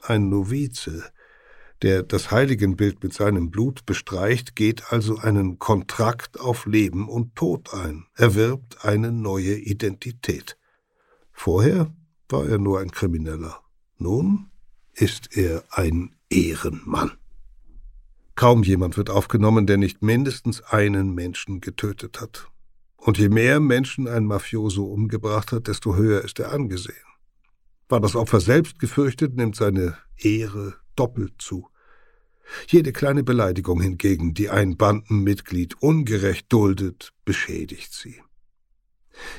Ein 0.00 0.28
Novize, 0.28 1.10
der 1.82 2.02
das 2.02 2.30
Heiligenbild 2.30 3.02
mit 3.02 3.12
seinem 3.12 3.50
Blut 3.50 3.86
bestreicht, 3.86 4.56
geht 4.56 4.92
also 4.92 5.18
einen 5.18 5.58
Kontrakt 5.58 6.40
auf 6.40 6.66
Leben 6.66 7.08
und 7.08 7.36
Tod 7.36 7.72
ein, 7.72 8.06
erwirbt 8.14 8.84
eine 8.84 9.12
neue 9.12 9.56
Identität. 9.56 10.56
Vorher 11.32 11.94
war 12.28 12.46
er 12.46 12.58
nur 12.58 12.80
ein 12.80 12.90
Krimineller. 12.90 13.60
Nun 13.96 14.50
ist 14.94 15.36
er 15.36 15.62
ein 15.70 16.16
Ehrenmann. 16.28 17.12
Kaum 18.34 18.62
jemand 18.62 18.96
wird 18.96 19.10
aufgenommen, 19.10 19.66
der 19.66 19.76
nicht 19.76 20.02
mindestens 20.02 20.62
einen 20.62 21.14
Menschen 21.14 21.60
getötet 21.60 22.20
hat. 22.20 22.48
Und 22.96 23.18
je 23.18 23.28
mehr 23.28 23.60
Menschen 23.60 24.06
ein 24.08 24.24
Mafioso 24.24 24.84
umgebracht 24.84 25.52
hat, 25.52 25.68
desto 25.68 25.96
höher 25.96 26.22
ist 26.22 26.38
er 26.40 26.52
angesehen. 26.52 26.96
War 27.88 28.00
das 28.00 28.16
Opfer 28.16 28.40
selbst 28.40 28.78
gefürchtet, 28.78 29.34
nimmt 29.36 29.56
seine 29.56 29.96
Ehre 30.16 30.74
doppelt 30.98 31.34
zu. 31.38 31.68
Jede 32.68 32.92
kleine 32.92 33.22
Beleidigung 33.22 33.80
hingegen, 33.80 34.34
die 34.34 34.48
ein 34.50 34.76
Bandenmitglied 34.76 35.82
ungerecht 35.82 36.52
duldet, 36.52 37.12
beschädigt 37.24 37.92
sie. 37.92 38.22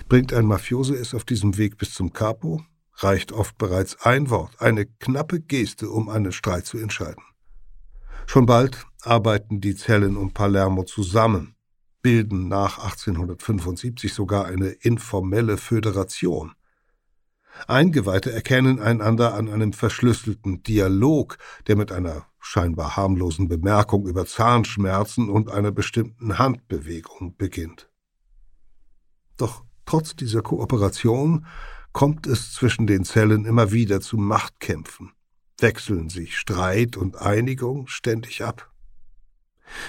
Bringt 0.08 0.34
ein 0.34 0.46
Mafioso 0.46 0.94
es 0.94 1.14
auf 1.14 1.24
diesem 1.24 1.58
Weg 1.58 1.78
bis 1.78 1.94
zum 1.94 2.14
Capo, 2.14 2.64
reicht 2.96 3.32
oft 3.32 3.58
bereits 3.58 4.02
ein 4.02 4.30
Wort, 4.30 4.62
eine 4.62 4.86
knappe 4.86 5.40
Geste, 5.40 5.90
um 5.90 6.10
einen 6.10 6.32
Streit 6.32 6.66
zu 6.66 6.78
entscheiden. 6.78 7.24
Schon 8.28 8.46
bald 8.46 8.86
arbeiten 9.02 9.62
die 9.62 9.76
Zellen 9.76 10.18
um 10.18 10.34
Palermo 10.34 10.84
zusammen, 10.84 11.56
bilden 12.02 12.48
nach 12.48 12.78
1875 12.78 14.14
sogar 14.14 14.46
eine 14.46 14.68
informelle 14.68 15.58
Föderation. 15.58 16.52
Eingeweihte 17.68 18.32
erkennen 18.32 18.80
einander 18.80 19.34
an 19.34 19.50
einem 19.50 19.74
verschlüsselten 19.74 20.64
Dialog, 20.64 21.38
der 21.68 21.76
mit 21.76 21.92
einer 21.92 22.26
scheinbar 22.40 22.96
harmlosen 22.96 23.48
Bemerkung 23.48 24.08
über 24.08 24.26
Zahnschmerzen 24.26 25.30
und 25.30 25.52
einer 25.52 25.72
bestimmten 25.72 26.38
Handbewegung 26.38 27.36
beginnt. 27.38 27.90
Doch 29.38 29.64
trotz 29.86 30.16
dieser 30.16 30.42
Kooperation 30.42 31.46
kommt 31.92 32.28
es 32.28 32.54
zwischen 32.54 32.88
den 32.88 33.04
Zellen 33.04 33.46
immer 33.46 33.72
wieder 33.72 34.02
zu 34.02 34.18
Machtkämpfen, 34.18 35.12
wechseln 35.60 36.10
sich 36.10 36.38
Streit 36.38 36.98
und 36.98 37.18
Einigung 37.18 37.88
ständig 37.88 38.44
ab. 38.44 38.72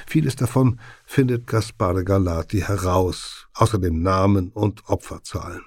Vieles 0.07 0.37
davon 0.37 0.79
findet 1.05 1.47
Gaspare 1.47 2.05
Galati 2.05 2.61
heraus, 2.61 3.49
außer 3.55 3.79
dem 3.79 4.03
Namen 4.03 4.51
und 4.51 4.89
Opferzahlen. 4.89 5.62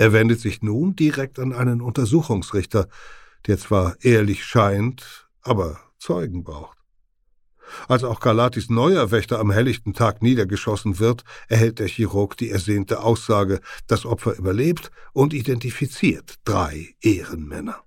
Er 0.00 0.14
wendet 0.14 0.40
sich 0.40 0.62
nun 0.62 0.96
direkt 0.96 1.38
an 1.38 1.52
einen 1.52 1.82
Untersuchungsrichter, 1.82 2.88
der 3.46 3.58
zwar 3.58 4.02
ehrlich 4.02 4.46
scheint, 4.46 5.28
aber 5.42 5.78
Zeugen 5.98 6.42
braucht. 6.42 6.78
Als 7.86 8.02
auch 8.02 8.20
Galatis 8.20 8.70
neuer 8.70 9.10
Wächter 9.10 9.38
am 9.38 9.50
helllichten 9.50 9.92
Tag 9.92 10.22
niedergeschossen 10.22 11.00
wird, 11.00 11.24
erhält 11.48 11.80
der 11.80 11.86
Chirurg 11.86 12.38
die 12.38 12.48
ersehnte 12.48 13.02
Aussage, 13.02 13.60
das 13.88 14.06
Opfer 14.06 14.38
überlebt 14.38 14.90
und 15.12 15.34
identifiziert 15.34 16.36
drei 16.44 16.94
Ehrenmänner. 17.02 17.84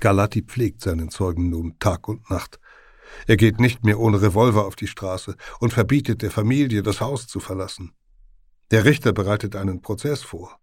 Galati 0.00 0.42
pflegt 0.42 0.82
seinen 0.82 1.08
Zeugen 1.08 1.48
nun 1.48 1.78
Tag 1.78 2.08
und 2.08 2.28
Nacht. 2.28 2.60
Er 3.26 3.38
geht 3.38 3.58
nicht 3.58 3.86
mehr 3.86 3.98
ohne 3.98 4.20
Revolver 4.20 4.66
auf 4.66 4.76
die 4.76 4.86
Straße 4.86 5.34
und 5.60 5.72
verbietet 5.72 6.20
der 6.20 6.30
Familie, 6.30 6.82
das 6.82 7.00
Haus 7.00 7.26
zu 7.26 7.40
verlassen. 7.40 7.94
Der 8.70 8.84
Richter 8.84 9.14
bereitet 9.14 9.56
einen 9.56 9.80
Prozess 9.80 10.22
vor. 10.22 10.60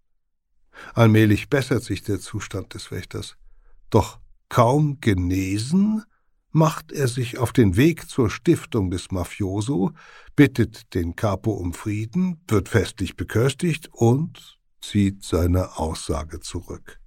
Allmählich 0.93 1.49
bessert 1.49 1.83
sich 1.83 2.03
der 2.03 2.19
Zustand 2.19 2.73
des 2.73 2.91
Wächters. 2.91 3.35
Doch 3.89 4.19
kaum 4.49 4.99
genesen, 5.01 6.03
macht 6.51 6.91
er 6.91 7.07
sich 7.07 7.37
auf 7.39 7.51
den 7.51 7.75
Weg 7.75 8.09
zur 8.09 8.29
Stiftung 8.29 8.91
des 8.91 9.11
Mafioso, 9.11 9.91
bittet 10.35 10.93
den 10.93 11.15
Capo 11.15 11.51
um 11.51 11.73
Frieden, 11.73 12.41
wird 12.47 12.69
festlich 12.69 13.15
beköstigt 13.15 13.89
und 13.91 14.59
zieht 14.81 15.23
seine 15.23 15.77
Aussage 15.77 16.39
zurück. 16.39 16.99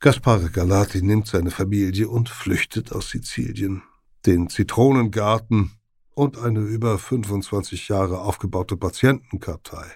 Gaspare 0.00 0.50
Galati 0.50 1.02
nimmt 1.02 1.26
seine 1.26 1.50
Familie 1.50 2.08
und 2.08 2.28
flüchtet 2.28 2.92
aus 2.92 3.10
Sizilien. 3.10 3.82
Den 4.26 4.48
Zitronengarten 4.48 5.72
und 6.14 6.38
eine 6.38 6.60
über 6.60 6.98
25 6.98 7.88
Jahre 7.88 8.20
aufgebaute 8.20 8.76
Patientenkartei 8.76 9.86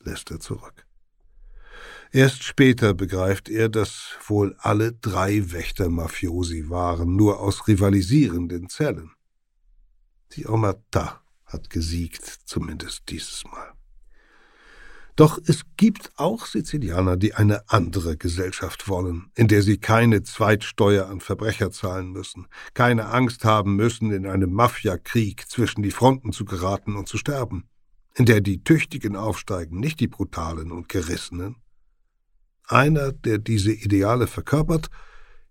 lässt 0.00 0.30
er 0.30 0.40
zurück. 0.40 0.83
Erst 2.14 2.44
später 2.44 2.94
begreift 2.94 3.48
er, 3.48 3.68
dass 3.68 4.10
wohl 4.28 4.54
alle 4.60 4.92
drei 4.92 5.50
Wächter 5.50 5.88
Mafiosi 5.88 6.70
waren, 6.70 7.16
nur 7.16 7.40
aus 7.40 7.66
rivalisierenden 7.66 8.68
Zellen. 8.68 9.10
Die 10.34 10.46
Omerta 10.46 11.22
hat 11.44 11.70
gesiegt, 11.70 12.24
zumindest 12.44 13.08
dieses 13.08 13.42
Mal. 13.50 13.72
Doch 15.16 15.40
es 15.44 15.62
gibt 15.76 16.12
auch 16.14 16.46
Sizilianer, 16.46 17.16
die 17.16 17.34
eine 17.34 17.68
andere 17.68 18.16
Gesellschaft 18.16 18.86
wollen, 18.86 19.32
in 19.34 19.48
der 19.48 19.62
sie 19.62 19.78
keine 19.78 20.22
Zweitsteuer 20.22 21.08
an 21.08 21.20
Verbrecher 21.20 21.72
zahlen 21.72 22.12
müssen, 22.12 22.46
keine 22.74 23.06
Angst 23.06 23.44
haben 23.44 23.74
müssen, 23.74 24.12
in 24.12 24.28
einem 24.28 24.52
Mafiakrieg 24.52 25.48
zwischen 25.48 25.82
die 25.82 25.90
Fronten 25.90 26.30
zu 26.30 26.44
geraten 26.44 26.94
und 26.94 27.08
zu 27.08 27.18
sterben, 27.18 27.68
in 28.14 28.24
der 28.24 28.40
die 28.40 28.62
Tüchtigen 28.62 29.16
aufsteigen, 29.16 29.80
nicht 29.80 29.98
die 29.98 30.06
Brutalen 30.06 30.70
und 30.70 30.88
Gerissenen. 30.88 31.56
Einer, 32.66 33.12
der 33.12 33.38
diese 33.38 33.72
Ideale 33.72 34.26
verkörpert, 34.26 34.88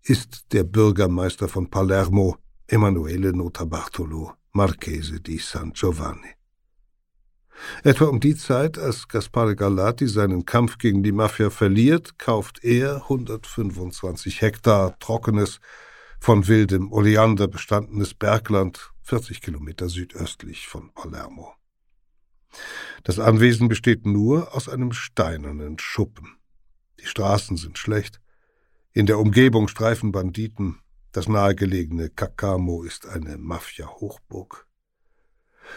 ist 0.01 0.51
der 0.51 0.64
Bürgermeister 0.64 1.47
von 1.47 1.70
Palermo, 1.70 2.38
Emanuele 2.68 3.34
Notarbartolo, 3.34 4.34
Marchese 4.51 5.20
di 5.22 5.38
San 5.38 5.74
Giovanni. 5.74 6.36
Etwa 7.84 8.05
um 8.05 8.20
die 8.20 8.36
Zeit, 8.36 8.78
als 8.78 9.07
Gaspare 9.07 9.55
Galati 9.55 10.07
seinen 10.07 10.45
Kampf 10.45 10.78
gegen 10.80 11.03
die 11.03 11.11
Mafia 11.11 11.49
verliert, 11.49 12.18
kauft 12.18 12.64
er 12.64 13.03
125 13.03 14.41
Hektar 14.41 14.97
trockenes, 14.99 15.59
von 16.20 16.47
wildem 16.47 16.91
Oleander 16.91 17.47
bestandenes 17.47 18.14
Bergland 18.14 18.91
40 19.03 19.41
Kilometer 19.41 19.89
südöstlich 19.89 20.68
von 20.68 20.91
Palermo. 20.93 21.53
Das 23.03 23.20
Anwesen 23.20 23.68
besteht 23.68 24.05
nur 24.05 24.55
aus 24.55 24.70
einem 24.70 24.93
steinernen 24.93 25.78
Schuppen. 25.80 26.38
Die 27.04 27.10
Straßen 27.10 27.58
sind 27.58 27.78
schlecht. 27.78 28.22
In 28.93 29.08
der 29.08 29.20
Umgebung 29.20 29.68
streifen 29.68 30.14
Banditen. 30.14 30.80
Das 31.12 31.28
nahegelegene 31.28 32.10
Cacamo 32.10 32.84
ist 32.84 33.06
eine 33.08 33.38
Mafia-Hochburg. 33.38 34.66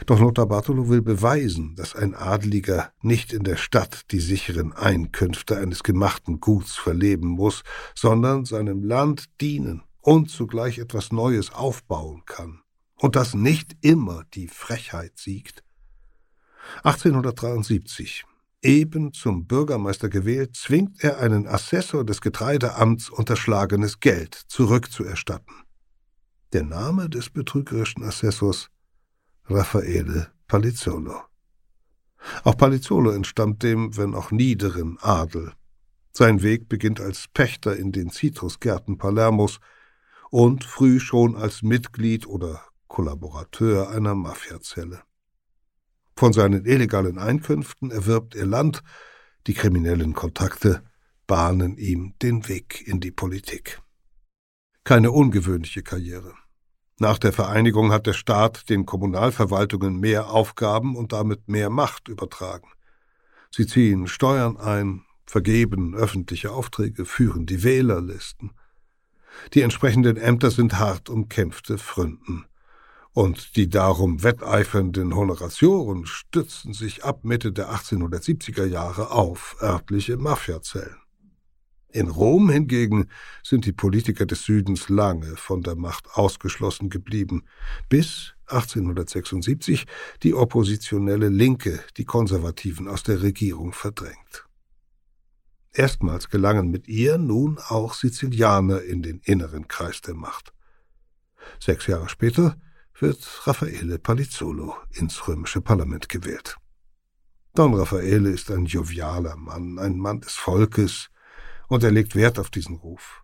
Doch 0.07 0.21
Lothar 0.21 0.47
Bartolo 0.47 0.89
will 0.89 1.03
beweisen, 1.03 1.75
dass 1.75 1.97
ein 1.97 2.15
Adliger 2.15 2.93
nicht 3.03 3.33
in 3.33 3.43
der 3.43 3.57
Stadt 3.57 4.13
die 4.13 4.21
sicheren 4.21 4.73
Einkünfte 4.73 5.57
eines 5.57 5.83
gemachten 5.83 6.39
Guts 6.39 6.77
verleben 6.77 7.29
muss, 7.29 7.65
sondern 7.97 8.45
seinem 8.45 8.85
Land 8.85 9.25
dienen 9.41 9.83
und 10.01 10.31
zugleich 10.31 10.79
etwas 10.79 11.11
Neues 11.11 11.53
aufbauen 11.53 12.23
kann. 12.25 12.63
Und 12.95 13.17
dass 13.17 13.35
nicht 13.35 13.77
immer 13.81 14.23
die 14.33 14.47
Frechheit 14.47 15.19
siegt. 15.19 15.65
1873 16.85 18.25
eben 18.63 19.13
zum 19.13 19.47
Bürgermeister 19.47 20.09
gewählt, 20.09 20.57
zwingt 20.57 21.03
er 21.03 21.19
einen 21.19 21.47
Assessor 21.47 22.05
des 22.05 22.21
Getreideamts 22.21 23.11
unterschlagenes 23.11 24.01
Geld 24.01 24.35
zurückzuerstatten. 24.35 25.55
Der 26.53 26.63
Name 26.63 27.09
des 27.09 27.31
betrügerischen 27.31 28.03
Assessors 28.03 28.69
Raffaele 29.47 30.33
Palizzolo. 30.49 31.23
Auch 32.45 32.57
Palizzolo 32.57 33.11
entstammt 33.11 33.63
dem, 33.63 33.97
wenn 33.97 34.15
auch 34.15 34.31
niederen 34.31 34.99
Adel. 35.01 35.53
Sein 36.13 36.43
Weg 36.43 36.69
beginnt 36.69 37.01
als 37.01 37.27
Pächter 37.29 37.77
in 37.77 37.93
den 37.93 38.11
Zitrusgärten 38.11 38.99
Palermos 38.99 39.61
und 40.31 40.65
früh 40.65 40.99
schon 40.99 41.37
als 41.37 41.63
Mitglied 41.63 42.27
oder 42.27 42.61
Kollaborateur 42.89 43.91
einer 43.91 44.15
Mafiazelle. 44.15 45.03
Von 46.19 46.33
seinen 46.33 46.65
illegalen 46.65 47.19
Einkünften 47.19 47.91
erwirbt 47.91 48.35
er 48.35 48.47
Land, 48.47 48.83
die 49.47 49.53
kriminellen 49.53 50.15
Kontakte 50.15 50.83
bahnen 51.27 51.77
ihm 51.77 52.15
den 52.23 52.49
Weg 52.49 52.87
in 52.87 53.01
die 53.01 53.11
Politik. 53.11 53.83
Keine 54.83 55.11
ungewöhnliche 55.11 55.83
Karriere. 55.83 56.33
Nach 56.99 57.19
der 57.19 57.35
Vereinigung 57.35 57.93
hat 57.93 58.07
der 58.07 58.15
Staat 58.15 58.71
den 58.71 58.87
Kommunalverwaltungen 58.87 60.01
mehr 60.01 60.31
Aufgaben 60.31 60.97
und 60.97 61.13
damit 61.13 61.49
mehr 61.49 61.69
Macht 61.69 62.09
übertragen. 62.09 62.69
Sie 63.51 63.67
ziehen 63.67 64.07
Steuern 64.07 64.57
ein, 64.57 65.03
vergeben 65.27 65.95
öffentliche 65.95 66.53
Aufträge, 66.53 67.05
führen 67.05 67.45
die 67.45 67.63
Wählerlisten. 67.63 68.53
Die 69.53 69.61
entsprechenden 69.61 70.17
Ämter 70.17 70.51
sind 70.51 70.79
hart 70.79 71.11
umkämpfte 71.11 71.77
Fründen 71.77 72.47
und 73.17 73.57
die 73.57 73.71
darum 73.71 74.23
wetteifernden 74.23 75.17
Honoratioren 75.17 76.05
stützen 76.05 76.75
sich 76.75 77.03
ab 77.03 77.25
Mitte 77.25 77.51
der 77.51 77.71
1870er 77.71 78.67
Jahre 78.67 79.11
auf 79.11 79.57
örtliche 79.63 80.19
Mafiazellen. 80.19 80.99
In 81.89 82.09
Rom 82.09 82.51
hingegen 82.51 83.09
sind 83.43 83.65
die 83.65 83.73
Politiker 83.73 84.27
des 84.27 84.45
Südens 84.45 84.91
lange 84.91 85.35
von 85.37 85.63
der 85.63 85.77
Macht 85.77 86.11
ausgeschlossen 86.13 86.91
geblieben, 86.91 87.45
bis 87.89 88.35
1876 88.49 89.87
die 90.23 90.35
oppositionelle 90.35 91.31
Linke 91.31 91.81
die 91.97 92.05
Konservativen 92.05 92.87
aus 92.87 93.03
der 93.03 93.23
Regierung 93.23 93.73
verdrängt. 93.73 94.47
Erstmals 95.73 96.29
gelangen 96.29 96.71
mit 96.71 96.87
ihr 96.87 97.17
nun 97.17 97.57
auch 97.67 97.95
Sizilianer 97.95 98.83
in 98.83 99.01
den 99.01 99.21
inneren 99.25 99.69
Kreis 99.69 100.03
der 100.03 100.15
Macht. 100.15 100.53
Sechs 101.59 101.87
Jahre 101.87 102.11
später 102.11 102.59
wird 102.99 103.47
Raffaele 103.47 103.99
Palizzolo 103.99 104.75
ins 104.93 105.29
römische 105.29 105.61
Parlament 105.61 106.09
gewählt. 106.09 106.57
Don 107.55 107.75
Raffaele 107.75 108.31
ist 108.31 108.51
ein 108.51 108.67
jovialer 108.67 109.37
Mann, 109.37 109.79
ein 109.79 109.99
Mann 109.99 110.21
des 110.21 110.35
Volkes, 110.35 111.11
und 111.69 111.83
er 111.83 111.91
legt 111.91 112.15
Wert 112.15 112.39
auf 112.39 112.51
diesen 112.51 112.77
Ruf. 112.77 113.23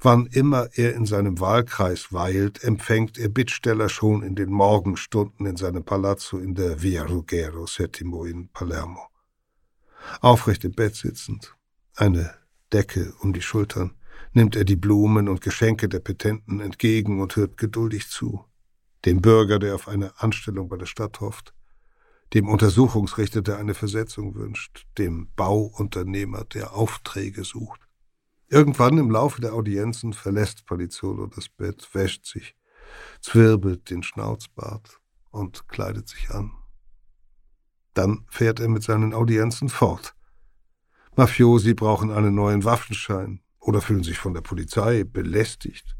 Wann 0.00 0.26
immer 0.26 0.68
er 0.74 0.94
in 0.94 1.06
seinem 1.06 1.40
Wahlkreis 1.40 2.12
weilt, 2.12 2.62
empfängt 2.62 3.18
er 3.18 3.28
Bittsteller 3.28 3.88
schon 3.88 4.22
in 4.22 4.34
den 4.34 4.50
Morgenstunden 4.50 5.46
in 5.46 5.56
seinem 5.56 5.84
Palazzo 5.84 6.38
in 6.38 6.54
der 6.54 6.82
Via 6.82 7.04
Ruggero 7.04 7.66
Settimo 7.66 8.24
in 8.24 8.48
Palermo. 8.48 9.08
Aufrecht 10.20 10.64
im 10.64 10.72
Bett 10.72 10.96
sitzend, 10.96 11.56
eine 11.94 12.34
Decke 12.72 13.14
um 13.20 13.32
die 13.32 13.42
Schultern, 13.42 13.94
nimmt 14.32 14.56
er 14.56 14.64
die 14.64 14.76
Blumen 14.76 15.28
und 15.28 15.40
Geschenke 15.40 15.88
der 15.88 16.00
Petenten 16.00 16.60
entgegen 16.60 17.20
und 17.20 17.36
hört 17.36 17.56
geduldig 17.56 18.08
zu 18.08 18.44
dem 19.04 19.20
Bürger, 19.20 19.58
der 19.58 19.74
auf 19.74 19.88
eine 19.88 20.20
Anstellung 20.20 20.68
bei 20.68 20.76
der 20.76 20.86
Stadt 20.86 21.20
hofft, 21.20 21.54
dem 22.32 22.48
Untersuchungsrichter, 22.48 23.42
der 23.42 23.58
eine 23.58 23.74
Versetzung 23.74 24.34
wünscht, 24.34 24.86
dem 24.98 25.28
Bauunternehmer, 25.36 26.44
der 26.44 26.74
Aufträge 26.74 27.44
sucht. 27.44 27.80
Irgendwann 28.48 28.98
im 28.98 29.10
Laufe 29.10 29.40
der 29.40 29.54
Audienzen 29.54 30.12
verlässt 30.12 30.66
Palizzolo 30.66 31.26
das 31.26 31.48
Bett, 31.48 31.88
wäscht 31.92 32.26
sich, 32.26 32.56
zwirbelt 33.20 33.90
den 33.90 34.02
Schnauzbart 34.02 35.00
und 35.30 35.68
kleidet 35.68 36.08
sich 36.08 36.30
an. 36.30 36.52
Dann 37.94 38.26
fährt 38.28 38.60
er 38.60 38.68
mit 38.68 38.82
seinen 38.82 39.14
Audienzen 39.14 39.68
fort. 39.68 40.14
Mafiosi 41.16 41.74
brauchen 41.74 42.10
einen 42.10 42.34
neuen 42.34 42.64
Waffenschein 42.64 43.40
oder 43.60 43.80
fühlen 43.80 44.02
sich 44.02 44.18
von 44.18 44.34
der 44.34 44.40
Polizei 44.40 45.04
belästigt. 45.04 45.96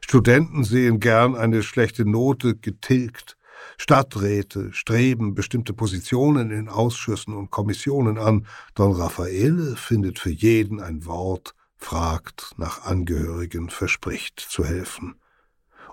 Studenten 0.00 0.64
sehen 0.64 1.00
gern 1.00 1.34
eine 1.34 1.62
schlechte 1.62 2.04
Note 2.04 2.56
getilgt. 2.56 3.36
Stadträte 3.76 4.72
streben 4.72 5.34
bestimmte 5.34 5.72
Positionen 5.72 6.50
in 6.50 6.68
Ausschüssen 6.68 7.34
und 7.34 7.50
Kommissionen 7.50 8.18
an. 8.18 8.46
Don 8.74 8.92
Raffaele 8.92 9.76
findet 9.76 10.18
für 10.18 10.30
jeden 10.30 10.80
ein 10.80 11.04
Wort, 11.06 11.54
fragt 11.76 12.54
nach 12.56 12.84
Angehörigen, 12.84 13.70
verspricht 13.70 14.40
zu 14.40 14.64
helfen. 14.64 15.16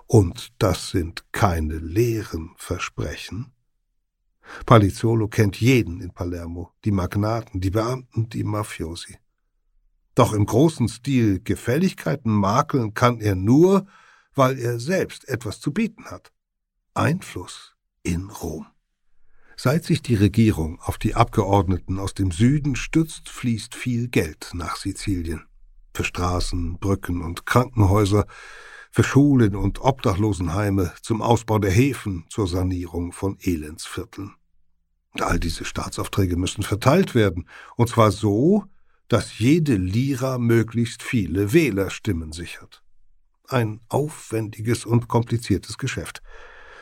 Und 0.06 0.52
das 0.58 0.90
sind 0.90 1.24
keine 1.32 1.78
leeren 1.78 2.54
Versprechen. 2.56 3.52
Palizzolo 4.64 5.26
kennt 5.26 5.60
jeden 5.60 6.00
in 6.00 6.12
Palermo, 6.12 6.72
die 6.84 6.92
Magnaten, 6.92 7.60
die 7.60 7.70
Beamten, 7.70 8.28
die 8.28 8.44
Mafiosi. 8.44 9.16
Doch 10.16 10.32
im 10.32 10.46
großen 10.46 10.88
Stil 10.88 11.40
Gefälligkeiten 11.44 12.32
makeln 12.32 12.94
kann 12.94 13.20
er 13.20 13.36
nur, 13.36 13.86
weil 14.34 14.58
er 14.58 14.80
selbst 14.80 15.28
etwas 15.28 15.60
zu 15.60 15.72
bieten 15.72 16.06
hat. 16.06 16.32
Einfluss 16.94 17.76
in 18.02 18.30
Rom. 18.30 18.66
Seit 19.58 19.84
sich 19.84 20.00
die 20.00 20.14
Regierung 20.14 20.80
auf 20.80 20.96
die 20.96 21.14
Abgeordneten 21.14 21.98
aus 21.98 22.14
dem 22.14 22.30
Süden 22.30 22.76
stützt, 22.76 23.28
fließt 23.28 23.74
viel 23.74 24.08
Geld 24.08 24.50
nach 24.54 24.76
Sizilien. 24.76 25.44
Für 25.94 26.04
Straßen, 26.04 26.78
Brücken 26.78 27.20
und 27.22 27.44
Krankenhäuser, 27.44 28.26
für 28.90 29.04
Schulen 29.04 29.54
und 29.54 29.82
Obdachlosenheime, 29.82 30.94
zum 31.02 31.20
Ausbau 31.20 31.58
der 31.58 31.70
Häfen, 31.70 32.24
zur 32.30 32.48
Sanierung 32.48 33.12
von 33.12 33.36
Elendsvierteln. 33.40 34.34
All 35.20 35.38
diese 35.38 35.66
Staatsaufträge 35.66 36.36
müssen 36.36 36.62
verteilt 36.62 37.14
werden, 37.14 37.46
und 37.76 37.90
zwar 37.90 38.12
so, 38.12 38.64
dass 39.08 39.38
jede 39.38 39.74
Lira 39.74 40.38
möglichst 40.38 41.02
viele 41.02 41.52
Wählerstimmen 41.52 42.32
sichert. 42.32 42.82
Ein 43.48 43.80
aufwendiges 43.88 44.84
und 44.84 45.08
kompliziertes 45.08 45.78
Geschäft. 45.78 46.22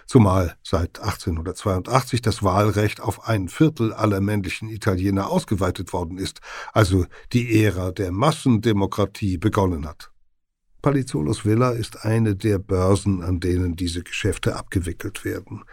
Zumal 0.07 0.57
seit 0.63 1.01
1882 1.01 2.21
das 2.21 2.43
Wahlrecht 2.43 3.01
auf 3.01 3.27
ein 3.27 3.49
Viertel 3.49 3.93
aller 3.93 4.21
männlichen 4.21 4.69
Italiener 4.69 5.31
ausgeweitet 5.31 5.93
worden 5.93 6.19
ist, 6.19 6.41
also 6.73 7.07
die 7.33 7.65
Ära 7.65 7.91
der 7.91 8.13
Massendemokratie 8.13 9.39
begonnen 9.39 9.87
hat. 9.87 10.11
Palizzolos 10.83 11.47
Villa 11.47 11.71
ist 11.71 12.05
eine 12.05 12.37
der 12.37 12.59
Börsen, 12.59 13.23
an 13.23 13.41
denen 13.41 13.75
diese 13.75 14.03
Geschäfte 14.03 14.57
abgewickelt 14.57 15.25
werden. 15.25 15.65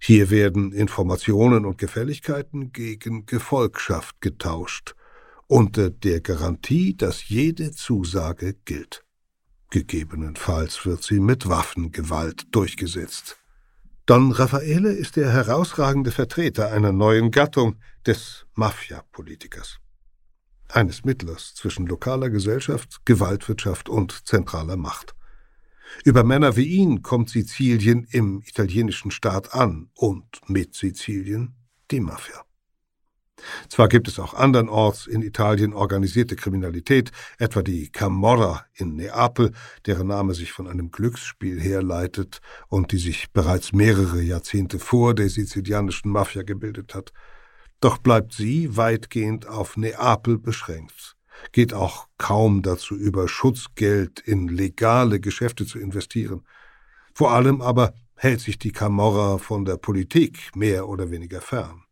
Hier 0.00 0.30
werden 0.30 0.72
Informationen 0.72 1.64
und 1.64 1.78
Gefälligkeiten 1.78 2.72
gegen 2.72 3.26
Gefolgschaft 3.26 4.20
getauscht, 4.20 4.96
unter 5.50 5.90
der 5.90 6.20
Garantie, 6.20 6.96
dass 6.96 7.28
jede 7.28 7.72
Zusage 7.72 8.54
gilt. 8.64 9.04
Gegebenenfalls 9.70 10.86
wird 10.86 11.02
sie 11.02 11.20
mit 11.20 11.48
Waffengewalt 11.48 12.46
durchgesetzt. 12.54 13.36
Don 14.06 14.32
Raffaele 14.32 14.92
ist 14.92 15.16
der 15.16 15.30
herausragende 15.32 16.12
Vertreter 16.12 16.72
einer 16.72 16.92
neuen 16.92 17.30
Gattung 17.30 17.76
des 18.06 18.46
Mafia-Politikers 18.54 19.80
eines 20.72 21.04
Mittlers 21.04 21.54
zwischen 21.54 21.86
lokaler 21.86 22.30
Gesellschaft, 22.30 23.04
Gewaltwirtschaft 23.04 23.88
und 23.88 24.26
zentraler 24.26 24.76
Macht. 24.76 25.16
Über 26.04 26.22
Männer 26.22 26.56
wie 26.56 26.66
ihn 26.66 27.02
kommt 27.02 27.30
Sizilien 27.30 28.06
im 28.12 28.40
italienischen 28.46 29.10
Staat 29.10 29.52
an 29.52 29.90
und 29.94 30.40
mit 30.46 30.74
Sizilien 30.74 31.56
die 31.90 31.98
Mafia. 31.98 32.44
Zwar 33.68 33.88
gibt 33.88 34.08
es 34.08 34.18
auch 34.18 34.34
andernorts 34.34 35.06
in 35.06 35.22
Italien 35.22 35.72
organisierte 35.72 36.36
Kriminalität, 36.36 37.10
etwa 37.38 37.62
die 37.62 37.90
Camorra 37.90 38.64
in 38.74 38.96
Neapel, 38.96 39.52
deren 39.86 40.08
Name 40.08 40.34
sich 40.34 40.52
von 40.52 40.68
einem 40.68 40.90
Glücksspiel 40.90 41.60
herleitet 41.60 42.40
und 42.68 42.92
die 42.92 42.98
sich 42.98 43.30
bereits 43.32 43.72
mehrere 43.72 44.20
Jahrzehnte 44.20 44.78
vor 44.78 45.14
der 45.14 45.28
sizilianischen 45.28 46.10
Mafia 46.10 46.42
gebildet 46.42 46.94
hat. 46.94 47.12
Doch 47.80 47.98
bleibt 47.98 48.34
sie 48.34 48.76
weitgehend 48.76 49.46
auf 49.46 49.76
Neapel 49.76 50.38
beschränkt, 50.38 51.16
geht 51.52 51.72
auch 51.72 52.08
kaum 52.18 52.62
dazu 52.62 52.94
über, 52.94 53.26
Schutzgeld 53.26 54.20
in 54.20 54.48
legale 54.48 55.20
Geschäfte 55.20 55.64
zu 55.64 55.78
investieren. 55.78 56.42
Vor 57.14 57.32
allem 57.32 57.62
aber 57.62 57.94
hält 58.16 58.40
sich 58.40 58.58
die 58.58 58.72
Camorra 58.72 59.38
von 59.38 59.64
der 59.64 59.78
Politik 59.78 60.54
mehr 60.54 60.88
oder 60.88 61.10
weniger 61.10 61.40
fern. 61.40 61.84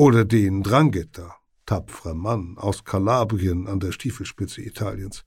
Oder 0.00 0.24
den 0.24 0.62
Drangheta, 0.62 1.36
tapferer 1.66 2.14
Mann 2.14 2.56
aus 2.56 2.84
Kalabrien 2.84 3.66
an 3.66 3.80
der 3.80 3.92
Stiefelspitze 3.92 4.62
Italiens, 4.62 5.26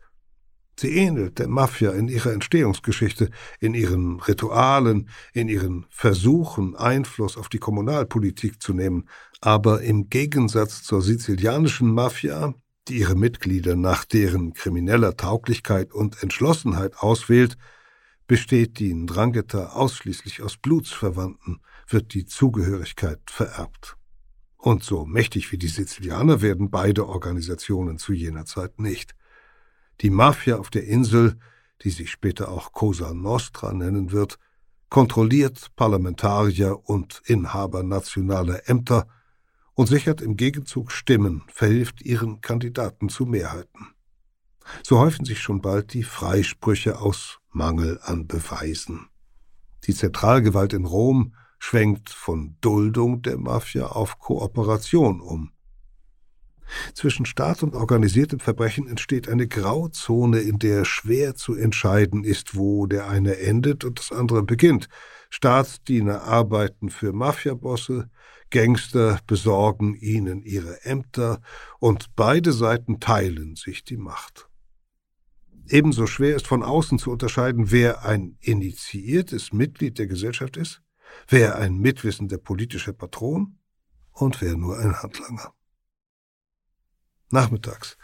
Sie 0.80 0.98
ähnelt 0.98 1.38
der 1.38 1.48
Mafia 1.48 1.92
in 1.92 2.08
ihrer 2.08 2.34
Entstehungsgeschichte, 2.34 3.30
in 3.60 3.76
ihren 3.76 4.20
Ritualen, 4.20 5.10
in 5.32 5.48
ihren 5.48 5.86
Versuchen, 5.92 6.76
Einfluss 6.76 7.38
auf 7.38 7.50
die 7.50 7.60
Kommunalpolitik 7.60 8.64
zu 8.64 8.74
nehmen, 8.74 9.08
aber 9.42 9.84
im 9.84 10.10
Gegensatz 10.10 10.82
zur 10.82 11.04
sizilianischen 11.04 11.94
Mafia, 11.94 12.56
die 12.88 12.98
ihre 12.98 13.16
Mitglieder 13.16 13.76
nach 13.76 14.06
deren 14.06 14.54
krimineller 14.54 15.16
Tauglichkeit 15.16 15.94
und 15.94 16.24
Entschlossenheit 16.24 16.98
auswählt, 16.98 17.58
besteht 18.26 18.80
die 18.80 18.92
Ndrangheta 18.92 19.74
ausschließlich 19.74 20.42
aus 20.42 20.58
Blutsverwandten, 20.58 21.62
wird 21.88 22.16
die 22.16 22.26
Zugehörigkeit 22.26 23.20
vererbt. 23.28 23.98
Und 24.64 24.82
so 24.82 25.06
mächtig 25.06 25.52
wie 25.52 25.58
die 25.58 25.68
Sizilianer 25.68 26.42
werden 26.42 26.72
beide 26.72 27.06
Organisationen 27.10 27.98
zu 27.98 28.14
jener 28.14 28.46
Zeit 28.46 28.80
nicht. 28.80 29.14
Die 30.00 30.10
Mafia 30.10 30.56
auf 30.56 30.70
der 30.70 30.86
Insel, 30.86 31.38
die 31.82 31.90
sich 31.90 32.10
später 32.10 32.48
auch 32.48 32.72
Cosa 32.72 33.14
Nostra 33.14 33.74
nennen 33.74 34.14
wird, 34.14 34.40
kontrolliert 34.88 35.72
Parlamentarier 35.76 36.80
und 36.82 37.22
Inhaber 37.26 37.84
nationaler 37.84 38.70
Ämter 38.70 39.10
und 39.74 39.88
sichert 39.88 40.22
im 40.22 40.38
Gegenzug 40.38 40.94
Stimmen, 40.94 41.44
verhilft 41.50 42.02
ihren 42.02 42.40
Kandidaten 42.40 43.10
zu 43.10 43.26
Mehrheiten. 43.26 43.88
So 44.82 44.98
häufen 44.98 45.26
sich 45.26 45.42
schon 45.42 45.60
bald 45.60 45.92
die 45.94 46.04
Freisprüche 46.04 47.02
aus 47.02 47.40
Mangel 47.52 48.00
an 48.02 48.28
Beweisen. 48.28 49.10
Die 49.88 49.94
Zentralgewalt 49.94 50.72
in 50.72 50.86
Rom 50.86 51.34
schwenkt 51.64 52.10
von 52.10 52.58
Duldung 52.60 53.22
der 53.22 53.38
Mafia 53.38 53.86
auf 53.86 54.20
Kooperation 54.20 55.22
um. 55.22 55.52
Zwischen 56.94 57.26
Staat 57.26 57.64
und 57.64 57.74
organisiertem 57.74 58.42
Verbrechen 58.42 58.86
entsteht 58.86 59.30
eine 59.30 59.48
Grauzone, 59.48 60.40
in 60.40 60.60
der 60.60 60.84
schwer 60.84 61.36
zu 61.36 61.56
entscheiden 61.56 62.26
ist, 62.26 62.58
wo 62.58 62.86
der 62.86 63.08
eine 63.08 63.38
endet 63.38 63.86
und 63.86 63.98
das 64.00 64.12
andere 64.12 64.44
beginnt. 64.44 64.90
Staatsdiener 65.30 66.24
arbeiten 66.24 66.90
für 66.90 67.14
Mafiabosse, 67.14 68.10
Gangster 68.50 69.20
besorgen 69.26 69.96
ihnen 69.96 70.44
ihre 70.44 70.84
Ämter 70.84 71.40
und 71.80 72.14
beide 72.18 72.52
Seiten 72.52 73.00
teilen 73.00 73.56
sich 73.56 73.86
die 73.86 73.98
Macht. 73.98 74.50
Ebenso 75.70 76.08
schwer 76.08 76.36
ist 76.36 76.46
von 76.46 76.62
außen 76.62 77.00
zu 77.00 77.10
unterscheiden, 77.10 77.72
wer 77.72 78.04
ein 78.04 78.38
initiiertes 78.42 79.54
Mitglied 79.54 79.98
der 79.98 80.08
Gesellschaft 80.08 80.58
ist, 80.58 80.82
wer 81.28 81.58
ein 81.58 81.78
mitwissender 81.78 82.38
politischer 82.38 82.94
Patron 82.94 83.58
und 84.12 84.42
wer 84.42 84.56
nur 84.56 84.78
ein 84.78 85.02
Handlanger. 85.02 85.54
Nachmittags, 87.30 87.98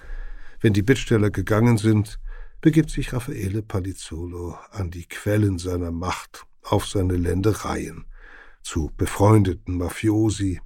wenn 0.61 0.73
die 0.73 0.81
Bittsteller 0.81 1.29
gegangen 1.29 1.77
sind, 1.77 2.19
begibt 2.61 2.89
sich 2.89 3.13
Raffaele 3.13 3.61
Palizzolo 3.61 4.57
an 4.71 4.91
die 4.91 5.07
Quellen 5.07 5.59
seiner 5.59 5.91
Macht, 5.91 6.45
auf 6.61 6.87
seine 6.87 7.15
Ländereien, 7.15 8.05
zu 8.61 8.91
befreundeten 8.97 9.77
Mafiosi, 9.77 10.59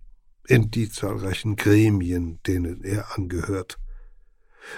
in 0.48 0.72
die 0.72 0.90
zahlreichen 0.90 1.56
Gremien, 1.56 2.42
denen 2.44 2.84
er 2.84 3.18
angehört. 3.18 3.80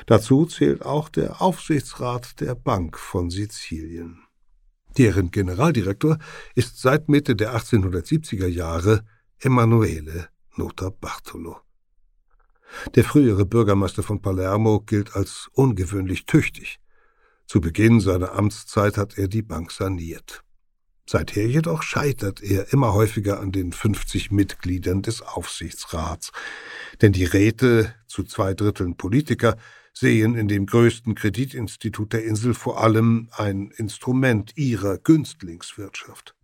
Dazu 0.05 0.45
zählt 0.45 0.83
auch 0.83 1.09
der 1.09 1.41
Aufsichtsrat 1.41 2.39
der 2.39 2.55
Bank 2.55 2.97
von 2.97 3.29
Sizilien. 3.29 4.24
Deren 4.97 5.31
Generaldirektor 5.31 6.17
ist 6.55 6.81
seit 6.81 7.09
Mitte 7.09 7.35
der 7.35 7.55
1870er 7.55 8.47
Jahre 8.47 9.03
Emanuele 9.39 10.29
Notarbartolo. 10.55 11.57
Der 12.95 13.03
frühere 13.03 13.45
Bürgermeister 13.45 14.03
von 14.03 14.21
Palermo 14.21 14.81
gilt 14.81 15.15
als 15.15 15.49
ungewöhnlich 15.53 16.25
tüchtig. 16.25 16.79
Zu 17.45 17.61
Beginn 17.61 17.99
seiner 17.99 18.33
Amtszeit 18.33 18.97
hat 18.97 19.17
er 19.17 19.27
die 19.27 19.43
Bank 19.43 19.71
saniert. 19.71 20.43
Seither 21.07 21.45
jedoch 21.45 21.83
scheitert 21.83 22.41
er 22.41 22.73
immer 22.73 22.93
häufiger 22.93 23.39
an 23.39 23.51
den 23.51 23.71
50 23.71 24.31
Mitgliedern 24.31 25.03
des 25.03 25.21
Aufsichtsrats. 25.21 26.31
Denn 27.01 27.11
die 27.11 27.25
Räte, 27.25 27.93
zu 28.07 28.23
zwei 28.23 28.55
Dritteln 28.55 28.97
Politiker, 28.97 29.55
sehen 29.97 30.35
in 30.35 30.47
dem 30.47 30.65
größten 30.65 31.15
Kreditinstitut 31.15 32.13
der 32.13 32.25
Insel 32.25 32.53
vor 32.53 32.81
allem 32.81 33.29
ein 33.31 33.71
Instrument 33.77 34.51
ihrer 34.57 34.97
Günstlingswirtschaft. 34.97 36.35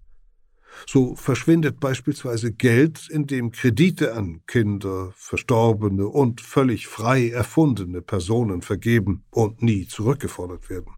So 0.87 1.15
verschwindet 1.15 1.81
beispielsweise 1.81 2.53
Geld, 2.53 3.09
in 3.09 3.27
dem 3.27 3.51
Kredite 3.51 4.15
an 4.15 4.41
Kinder, 4.47 5.11
Verstorbene 5.15 6.07
und 6.07 6.39
völlig 6.39 6.87
frei 6.87 7.29
erfundene 7.29 8.01
Personen 8.01 8.61
vergeben 8.61 9.25
und 9.31 9.61
nie 9.61 9.85
zurückgefordert 9.85 10.69
werden. 10.69 10.93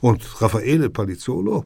Und 0.00 0.42
Raffaele 0.42 0.90
Palizzolo 0.90 1.64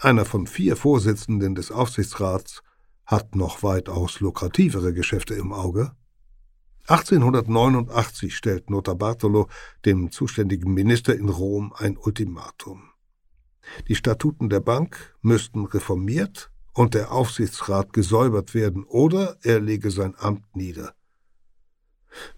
einer 0.00 0.24
von 0.24 0.46
vier 0.46 0.76
Vorsitzenden 0.76 1.56
des 1.56 1.72
Aufsichtsrats 1.72 2.62
hat 3.04 3.34
noch 3.34 3.64
weitaus 3.64 4.20
lukrativere 4.20 4.94
Geschäfte 4.94 5.34
im 5.34 5.52
Auge. 5.52 5.90
1889 6.88 8.34
stellt 8.34 8.70
Notarbartolo 8.70 9.48
dem 9.84 10.10
zuständigen 10.10 10.72
Minister 10.72 11.14
in 11.14 11.28
Rom 11.28 11.74
ein 11.76 11.98
Ultimatum. 11.98 12.90
Die 13.88 13.94
Statuten 13.94 14.48
der 14.48 14.60
Bank 14.60 15.14
müssten 15.20 15.66
reformiert 15.66 16.50
und 16.72 16.94
der 16.94 17.12
Aufsichtsrat 17.12 17.92
gesäubert 17.92 18.54
werden, 18.54 18.84
oder 18.84 19.36
er 19.42 19.60
lege 19.60 19.90
sein 19.90 20.14
Amt 20.16 20.56
nieder. 20.56 20.94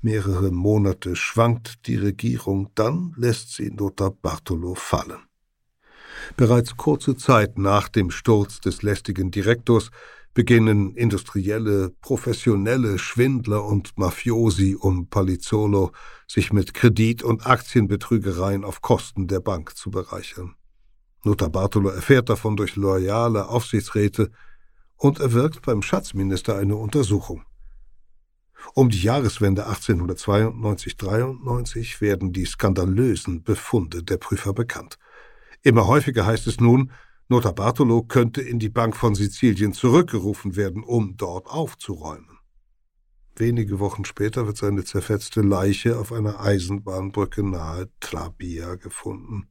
Mehrere 0.00 0.50
Monate 0.50 1.14
schwankt 1.14 1.86
die 1.86 1.96
Regierung, 1.96 2.70
dann 2.74 3.14
lässt 3.16 3.54
sie 3.54 3.70
Notar 3.70 4.10
Bartolo 4.10 4.74
fallen. 4.74 5.20
Bereits 6.36 6.76
kurze 6.76 7.16
Zeit 7.16 7.56
nach 7.56 7.88
dem 7.88 8.10
Sturz 8.10 8.60
des 8.60 8.82
lästigen 8.82 9.30
Direktors 9.30 9.90
beginnen 10.34 10.94
industrielle, 10.94 11.90
professionelle 12.00 12.98
Schwindler 12.98 13.64
und 13.64 13.98
Mafiosi 13.98 14.76
um 14.78 15.08
Palizzolo 15.08 15.92
sich 16.26 16.52
mit 16.52 16.74
Kredit- 16.74 17.22
und 17.22 17.46
Aktienbetrügereien 17.46 18.64
auf 18.64 18.80
Kosten 18.80 19.26
der 19.26 19.40
Bank 19.40 19.76
zu 19.76 19.90
bereichern. 19.90 20.54
Notar 21.24 21.50
Bartolo 21.50 21.90
erfährt 21.90 22.30
davon 22.30 22.56
durch 22.56 22.76
loyale 22.76 23.48
Aufsichtsräte 23.48 24.30
und 24.96 25.18
erwirkt 25.18 25.62
beim 25.62 25.82
Schatzminister 25.82 26.56
eine 26.56 26.76
Untersuchung. 26.76 27.42
Um 28.74 28.90
die 28.90 29.02
Jahreswende 29.02 29.68
1892-93 29.68 32.00
werden 32.00 32.32
die 32.32 32.44
skandalösen 32.44 33.42
Befunde 33.42 34.04
der 34.04 34.18
Prüfer 34.18 34.52
bekannt. 34.52 34.98
Immer 35.62 35.86
häufiger 35.86 36.26
heißt 36.26 36.46
es 36.46 36.60
nun, 36.60 36.92
Nota 37.30 37.52
Bartolo 37.52 38.02
könnte 38.02 38.42
in 38.42 38.58
die 38.58 38.70
Bank 38.70 38.96
von 38.96 39.14
Sizilien 39.14 39.72
zurückgerufen 39.72 40.56
werden, 40.56 40.82
um 40.82 41.16
dort 41.16 41.46
aufzuräumen. 41.46 42.40
Wenige 43.36 43.78
Wochen 43.78 44.04
später 44.04 44.48
wird 44.48 44.56
seine 44.56 44.82
zerfetzte 44.82 45.40
Leiche 45.40 45.96
auf 45.96 46.12
einer 46.12 46.40
Eisenbahnbrücke 46.40 47.48
nahe 47.48 47.88
Trabia 48.00 48.74
gefunden. 48.74 49.46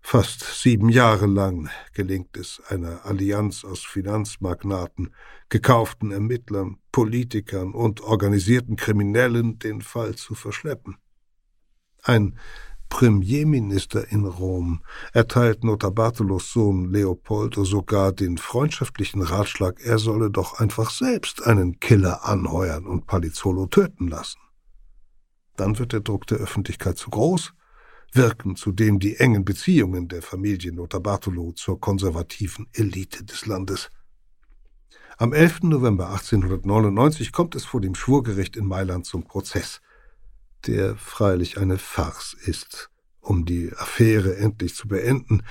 Fast 0.00 0.44
sieben 0.62 0.88
Jahre 0.88 1.26
lang 1.26 1.68
gelingt 1.94 2.36
es 2.36 2.62
einer 2.68 3.04
Allianz 3.04 3.64
aus 3.64 3.80
Finanzmagnaten, 3.80 5.12
gekauften 5.48 6.12
Ermittlern, 6.12 6.76
Politikern 6.92 7.74
und 7.74 8.02
organisierten 8.02 8.76
Kriminellen, 8.76 9.58
den 9.58 9.80
Fall 9.80 10.14
zu 10.14 10.36
verschleppen. 10.36 10.96
Ein 12.04 12.38
Premierminister 12.88 14.10
in 14.10 14.24
Rom 14.24 14.82
erteilt 15.12 15.62
Notarbartolos 15.62 16.52
Sohn 16.52 16.90
Leopoldo 16.90 17.64
sogar 17.64 18.12
den 18.12 18.38
freundschaftlichen 18.38 19.22
Ratschlag, 19.22 19.80
er 19.80 19.98
solle 19.98 20.30
doch 20.30 20.58
einfach 20.58 20.90
selbst 20.90 21.46
einen 21.46 21.80
Killer 21.80 22.24
anheuern 22.24 22.86
und 22.86 23.06
Palizzolo 23.06 23.66
töten 23.66 24.08
lassen. 24.08 24.40
Dann 25.56 25.78
wird 25.78 25.92
der 25.92 26.00
Druck 26.00 26.26
der 26.26 26.38
Öffentlichkeit 26.38 26.98
zu 26.98 27.10
groß, 27.10 27.52
wirken 28.12 28.56
zudem 28.56 28.98
die 28.98 29.16
engen 29.16 29.44
Beziehungen 29.44 30.08
der 30.08 30.22
Familie 30.22 30.72
Notarbartolo 30.72 31.52
zur 31.52 31.80
konservativen 31.80 32.66
Elite 32.72 33.24
des 33.24 33.46
Landes. 33.46 33.90
Am 35.18 35.32
11. 35.32 35.64
November 35.64 36.10
1899 36.10 37.32
kommt 37.32 37.54
es 37.54 37.64
vor 37.64 37.80
dem 37.80 37.94
Schwurgericht 37.94 38.56
in 38.56 38.66
Mailand 38.66 39.04
zum 39.04 39.24
Prozess 39.24 39.80
der 40.66 40.96
freilich 40.96 41.58
eine 41.58 41.78
Farce 41.78 42.34
ist, 42.34 42.90
um 43.20 43.44
die 43.44 43.72
Affäre 43.76 44.36
endlich 44.36 44.74
zu 44.74 44.88
beenden, 44.88 45.42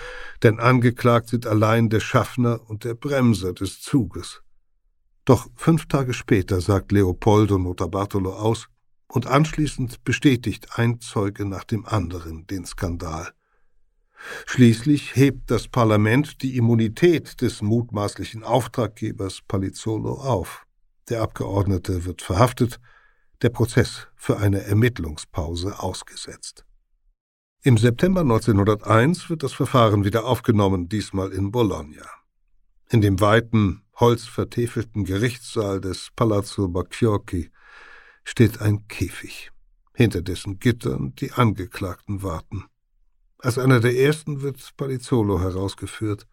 denn 0.44 0.60
angeklagt 0.60 1.30
sind 1.30 1.46
allein 1.46 1.90
der 1.90 2.00
Schaffner 2.00 2.62
und 2.70 2.84
der 2.84 2.94
Bremser 2.94 3.54
des 3.54 3.82
Zuges. 3.82 4.42
Doch 5.26 5.48
fünf 5.56 5.88
Tage 5.88 6.14
später 6.14 6.62
sagt 6.62 6.92
Leopoldo 6.92 7.58
Notarbartolo 7.58 8.34
aus, 8.34 8.68
und 9.10 9.28
anschließend 9.28 10.04
bestätigt 10.04 10.78
ein 10.78 11.00
Zeuge 11.00 11.46
nach 11.46 11.64
dem 11.64 11.86
anderen 11.86 12.46
den 12.48 12.66
Skandal. 12.66 13.32
Schließlich 14.46 15.16
hebt 15.16 15.52
das 15.52 15.68
Parlament 15.68 16.42
die 16.42 16.58
Immunität 16.58 17.42
des 17.42 17.62
mutmaßlichen 17.62 18.44
Auftraggebers 18.44 19.42
Palizzolo 19.48 20.14
auf. 20.14 20.66
Der 21.10 21.22
Abgeordnete 21.22 22.06
wird 22.06 22.22
verhaftet, 22.22 22.80
der 23.42 23.50
Prozess 23.50 24.08
für 24.16 24.38
eine 24.38 24.64
Ermittlungspause 24.64 25.80
ausgesetzt. 25.80 26.66
Im 27.62 27.78
September 27.78 28.22
1901 28.22 29.30
wird 29.30 29.44
das 29.44 29.54
Verfahren 29.54 30.06
wieder 30.06 30.26
aufgenommen, 30.26 30.90
diesmal 30.90 31.32
in 31.32 31.52
Bologna. 31.52 32.06
In 32.90 33.02
dem 33.02 33.20
weiten, 33.20 33.84
holzvertäfelten 34.00 35.04
Gerichtssaal 35.04 35.82
des 35.82 36.10
Palazzo 36.16 36.68
Bacchiocchi 36.70 37.52
steht 38.24 38.62
ein 38.62 38.88
Käfig, 38.88 39.52
hinter 39.94 40.22
dessen 40.22 40.60
Gittern 40.60 41.14
die 41.16 41.32
Angeklagten 41.32 42.24
warten. 42.24 42.66
Als 43.40 43.58
einer 43.58 43.80
der 43.80 43.96
ersten 43.96 44.42
wird 44.42 44.76
Palizzolo 44.78 45.40
herausgeführt. 45.40 46.28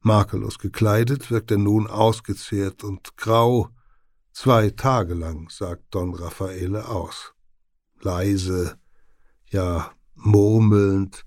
Makellos 0.00 0.58
gekleidet 0.58 1.30
wirkt 1.30 1.50
er 1.50 1.58
nun 1.58 1.86
ausgezehrt 1.86 2.84
und 2.84 3.16
grau, 3.16 3.70
Zwei 4.32 4.70
Tage 4.70 5.14
lang, 5.14 5.50
sagt 5.50 5.94
Don 5.94 6.14
Raffaele 6.14 6.88
aus. 6.88 7.34
Leise, 8.00 8.78
ja 9.50 9.92
murmelnd, 10.14 11.24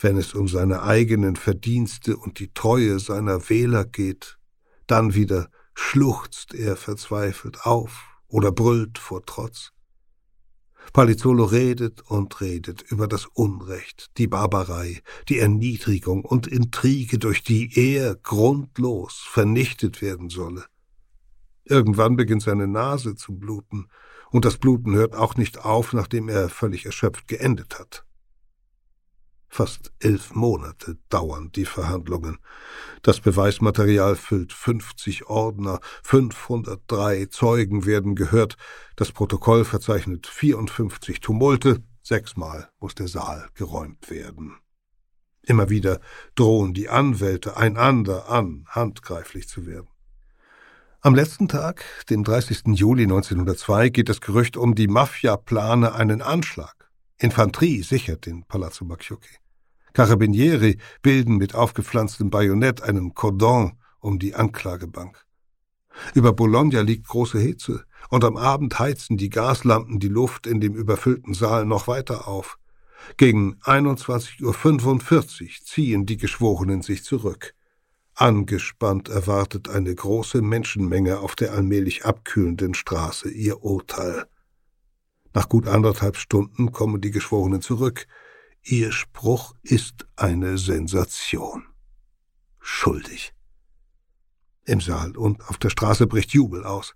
wenn 0.00 0.16
es 0.16 0.34
um 0.34 0.48
seine 0.48 0.82
eigenen 0.82 1.36
Verdienste 1.36 2.16
und 2.16 2.38
die 2.38 2.52
Treue 2.52 2.98
seiner 2.98 3.48
Wähler 3.50 3.84
geht, 3.84 4.38
dann 4.86 5.14
wieder 5.14 5.50
schluchzt 5.74 6.54
er 6.54 6.76
verzweifelt 6.76 7.66
auf 7.66 8.04
oder 8.28 8.52
brüllt 8.52 8.98
vor 8.98 9.24
Trotz. 9.24 9.72
Palizzolo 10.92 11.44
redet 11.44 12.00
und 12.02 12.40
redet 12.40 12.82
über 12.82 13.06
das 13.06 13.26
Unrecht, 13.26 14.10
die 14.16 14.26
Barbarei, 14.26 15.02
die 15.28 15.38
Erniedrigung 15.38 16.24
und 16.24 16.46
Intrige, 16.46 17.18
durch 17.18 17.44
die 17.44 17.70
er 17.78 18.16
grundlos 18.16 19.22
vernichtet 19.28 20.02
werden 20.02 20.30
solle. 20.30 20.64
Irgendwann 21.70 22.16
beginnt 22.16 22.42
seine 22.42 22.66
Nase 22.66 23.14
zu 23.14 23.32
bluten, 23.32 23.86
und 24.30 24.44
das 24.44 24.58
Bluten 24.58 24.94
hört 24.94 25.14
auch 25.14 25.36
nicht 25.36 25.64
auf, 25.64 25.92
nachdem 25.92 26.28
er 26.28 26.48
völlig 26.48 26.84
erschöpft 26.84 27.28
geendet 27.28 27.78
hat. 27.78 28.04
Fast 29.48 29.92
elf 30.00 30.34
Monate 30.34 30.98
dauern 31.10 31.50
die 31.52 31.64
Verhandlungen. 31.64 32.38
Das 33.02 33.20
Beweismaterial 33.20 34.16
füllt 34.16 34.52
50 34.52 35.26
Ordner, 35.26 35.78
503 36.02 37.26
Zeugen 37.26 37.86
werden 37.86 38.16
gehört, 38.16 38.56
das 38.96 39.12
Protokoll 39.12 39.64
verzeichnet 39.64 40.26
54 40.26 41.20
Tumulte, 41.20 41.84
sechsmal 42.02 42.68
muss 42.80 42.96
der 42.96 43.06
Saal 43.06 43.48
geräumt 43.54 44.10
werden. 44.10 44.56
Immer 45.42 45.68
wieder 45.68 46.00
drohen 46.34 46.74
die 46.74 46.88
Anwälte 46.88 47.56
einander 47.56 48.28
an, 48.28 48.66
handgreiflich 48.68 49.48
zu 49.48 49.66
werden. 49.66 49.89
Am 51.02 51.14
letzten 51.14 51.48
Tag, 51.48 51.82
den 52.10 52.24
30. 52.24 52.78
Juli 52.78 53.04
1902, 53.04 53.88
geht 53.88 54.10
das 54.10 54.20
Gerücht 54.20 54.58
um, 54.58 54.74
die 54.74 54.86
Mafia 54.86 55.38
plane 55.38 55.94
einen 55.94 56.20
Anschlag. 56.20 56.90
Infanterie 57.16 57.82
sichert 57.82 58.26
den 58.26 58.44
Palazzo 58.44 58.84
Bacchiocchi. 58.84 59.36
Carabinieri 59.94 60.76
bilden 61.00 61.38
mit 61.38 61.54
aufgepflanztem 61.54 62.28
Bajonett 62.28 62.82
einen 62.82 63.14
Cordon 63.14 63.78
um 64.00 64.18
die 64.18 64.34
Anklagebank. 64.34 65.24
Über 66.12 66.34
Bologna 66.34 66.82
liegt 66.82 67.08
große 67.08 67.38
Hitze, 67.38 67.84
und 68.10 68.22
am 68.22 68.36
Abend 68.36 68.78
heizen 68.78 69.16
die 69.16 69.30
Gaslampen 69.30 70.00
die 70.00 70.08
Luft 70.08 70.46
in 70.46 70.60
dem 70.60 70.74
überfüllten 70.74 71.32
Saal 71.32 71.64
noch 71.64 71.88
weiter 71.88 72.28
auf. 72.28 72.58
Gegen 73.16 73.54
21.45 73.62 74.42
Uhr 74.44 75.48
ziehen 75.64 76.04
die 76.04 76.18
Geschworenen 76.18 76.82
sich 76.82 77.04
zurück. 77.04 77.54
Angespannt 78.20 79.08
erwartet 79.08 79.70
eine 79.70 79.94
große 79.94 80.42
Menschenmenge 80.42 81.20
auf 81.20 81.36
der 81.36 81.54
allmählich 81.54 82.04
abkühlenden 82.04 82.74
Straße 82.74 83.30
ihr 83.30 83.62
Urteil. 83.62 84.26
Nach 85.32 85.48
gut 85.48 85.66
anderthalb 85.66 86.18
Stunden 86.18 86.70
kommen 86.70 87.00
die 87.00 87.12
Geschworenen 87.12 87.62
zurück. 87.62 88.06
Ihr 88.62 88.92
Spruch 88.92 89.54
ist 89.62 90.06
eine 90.16 90.58
Sensation. 90.58 91.64
schuldig. 92.58 93.32
Im 94.66 94.82
Saal 94.82 95.16
und 95.16 95.40
auf 95.48 95.56
der 95.56 95.70
Straße 95.70 96.06
bricht 96.06 96.32
Jubel 96.32 96.64
aus. 96.64 96.94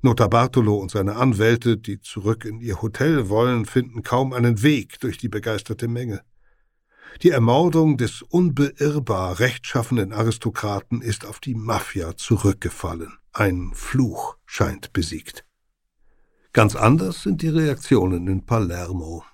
Notar 0.00 0.30
Bartolo 0.30 0.76
und 0.76 0.90
seine 0.90 1.16
Anwälte, 1.16 1.76
die 1.76 2.00
zurück 2.00 2.46
in 2.46 2.62
ihr 2.62 2.80
Hotel 2.80 3.28
wollen, 3.28 3.66
finden 3.66 4.02
kaum 4.02 4.32
einen 4.32 4.62
Weg 4.62 4.98
durch 5.00 5.18
die 5.18 5.28
begeisterte 5.28 5.88
Menge. 5.88 6.22
Die 7.22 7.30
Ermordung 7.30 7.96
des 7.96 8.22
unbeirrbar 8.22 9.40
rechtschaffenen 9.40 10.12
Aristokraten 10.12 11.02
ist 11.02 11.26
auf 11.26 11.40
die 11.40 11.56
Mafia 11.56 12.16
zurückgefallen. 12.16 13.18
Ein 13.32 13.72
Fluch 13.74 14.36
scheint 14.46 14.92
besiegt. 14.92 15.44
Ganz 16.52 16.76
anders 16.76 17.24
sind 17.24 17.42
die 17.42 17.48
Reaktionen 17.48 18.28
in 18.28 18.46
Palermo. 18.46 19.24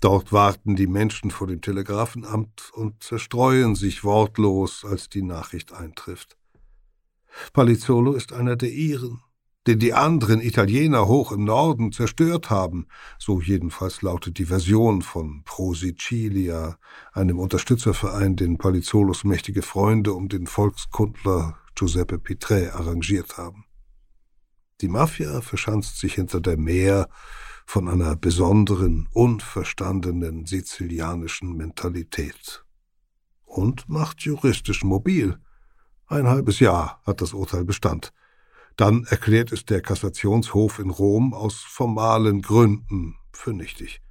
Dort 0.00 0.32
warten 0.32 0.76
die 0.76 0.86
Menschen 0.86 1.30
vor 1.30 1.46
dem 1.46 1.60
Telegrafenamt 1.60 2.70
und 2.72 3.02
zerstreuen 3.02 3.74
sich 3.74 4.02
wortlos, 4.02 4.86
als 4.86 5.10
die 5.10 5.22
Nachricht 5.22 5.72
eintrifft. 5.74 6.38
Palizzolo 7.52 8.14
ist 8.14 8.32
einer 8.32 8.56
der 8.56 8.70
ihren, 8.70 9.20
den 9.66 9.78
die 9.78 9.94
anderen 9.94 10.40
Italiener 10.40 11.08
hoch 11.08 11.32
im 11.32 11.44
Norden 11.44 11.90
zerstört 11.92 12.50
haben, 12.50 12.86
so 13.18 13.40
jedenfalls 13.40 14.02
lautet 14.02 14.38
die 14.38 14.46
Version 14.46 15.02
von 15.02 15.42
Pro 15.44 15.74
Sicilia, 15.74 16.78
einem 17.12 17.38
Unterstützerverein, 17.38 18.36
den 18.36 18.58
Palizzolos 18.58 19.24
mächtige 19.24 19.62
Freunde 19.62 20.12
um 20.12 20.28
den 20.28 20.46
Volkskundler 20.46 21.58
Giuseppe 21.74 22.18
Pitre 22.18 22.72
arrangiert 22.74 23.38
haben. 23.38 23.64
Die 24.80 24.88
Mafia 24.88 25.40
verschanzt 25.40 25.98
sich 25.98 26.14
hinter 26.14 26.40
der 26.40 26.56
Meer 26.56 27.08
von 27.66 27.88
einer 27.88 28.14
besonderen, 28.14 29.08
unverstandenen 29.12 30.46
sizilianischen 30.46 31.56
Mentalität 31.56 32.64
und 33.44 33.88
macht 33.88 34.22
juristisch 34.22 34.84
mobil. 34.84 35.40
Ein 36.06 36.28
halbes 36.28 36.60
Jahr 36.60 37.00
hat 37.04 37.20
das 37.20 37.32
Urteil 37.32 37.64
Bestand. 37.64 38.12
Dann 38.76 39.04
erklärt 39.04 39.52
es 39.52 39.64
der 39.64 39.80
Kassationshof 39.80 40.78
in 40.78 40.90
Rom 40.90 41.32
aus 41.32 41.60
formalen 41.60 42.42
Gründen 42.42 43.16
für 43.32 43.52
nichtig. 43.52 44.02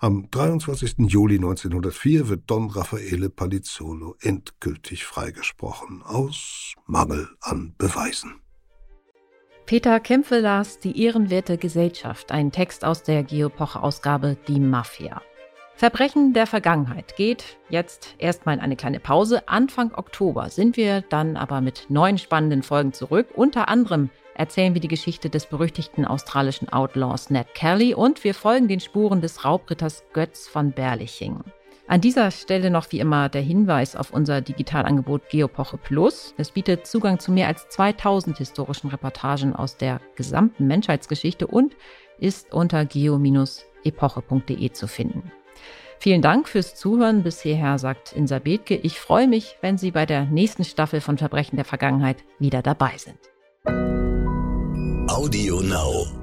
Am 0.00 0.30
23. 0.30 0.94
Juli 1.00 1.36
1904 1.36 2.28
wird 2.28 2.50
Don 2.50 2.70
Raffaele 2.70 3.28
Palizzolo 3.28 4.16
endgültig 4.20 5.04
freigesprochen, 5.04 6.02
aus 6.02 6.74
Mangel 6.86 7.28
an 7.40 7.74
Beweisen. 7.76 8.40
Peter 9.66 10.00
Kämpfe 10.00 10.40
las 10.40 10.80
Die 10.80 11.02
ehrenwerte 11.02 11.58
Gesellschaft, 11.58 12.32
ein 12.32 12.52
Text 12.52 12.84
aus 12.84 13.02
der 13.02 13.22
Geopoche-Ausgabe 13.22 14.36
Die 14.48 14.60
Mafia. 14.60 15.22
Verbrechen 15.82 16.32
der 16.32 16.46
Vergangenheit 16.46 17.16
geht 17.16 17.56
jetzt 17.68 18.14
erstmal 18.18 18.54
in 18.54 18.60
eine 18.60 18.76
kleine 18.76 19.00
Pause. 19.00 19.48
Anfang 19.48 19.92
Oktober 19.96 20.48
sind 20.48 20.76
wir 20.76 21.00
dann 21.00 21.36
aber 21.36 21.60
mit 21.60 21.86
neun 21.88 22.18
spannenden 22.18 22.62
Folgen 22.62 22.92
zurück. 22.92 23.26
Unter 23.34 23.68
anderem 23.68 24.08
erzählen 24.36 24.74
wir 24.74 24.80
die 24.80 24.86
Geschichte 24.86 25.28
des 25.28 25.46
berüchtigten 25.46 26.04
australischen 26.04 26.68
Outlaws 26.68 27.30
Ned 27.30 27.52
Kelly 27.54 27.94
und 27.94 28.22
wir 28.22 28.32
folgen 28.32 28.68
den 28.68 28.78
Spuren 28.78 29.20
des 29.22 29.44
Raubritters 29.44 30.04
Götz 30.12 30.46
von 30.46 30.70
Berliching. 30.70 31.40
An 31.88 32.00
dieser 32.00 32.30
Stelle 32.30 32.70
noch 32.70 32.92
wie 32.92 33.00
immer 33.00 33.28
der 33.28 33.42
Hinweis 33.42 33.96
auf 33.96 34.12
unser 34.12 34.40
Digitalangebot 34.40 35.30
Geopoche 35.30 35.78
Plus. 35.78 36.32
Es 36.38 36.52
bietet 36.52 36.86
Zugang 36.86 37.18
zu 37.18 37.32
mehr 37.32 37.48
als 37.48 37.68
2000 37.70 38.38
historischen 38.38 38.90
Reportagen 38.90 39.52
aus 39.56 39.78
der 39.78 40.00
gesamten 40.14 40.68
Menschheitsgeschichte 40.68 41.48
und 41.48 41.74
ist 42.20 42.52
unter 42.52 42.84
geo-epoche.de 42.84 44.70
zu 44.70 44.86
finden. 44.86 45.32
Vielen 46.02 46.20
Dank 46.20 46.48
fürs 46.48 46.74
Zuhören 46.74 47.22
bis 47.22 47.42
hierher, 47.42 47.78
sagt 47.78 48.12
Insa 48.12 48.40
Bethke. 48.40 48.74
Ich 48.74 48.98
freue 48.98 49.28
mich, 49.28 49.56
wenn 49.60 49.78
Sie 49.78 49.92
bei 49.92 50.04
der 50.04 50.24
nächsten 50.24 50.64
Staffel 50.64 51.00
von 51.00 51.16
Verbrechen 51.16 51.54
der 51.54 51.64
Vergangenheit 51.64 52.24
wieder 52.40 52.60
dabei 52.60 52.94
sind. 52.96 53.20
Audio 55.08 55.60
Now. 55.60 56.21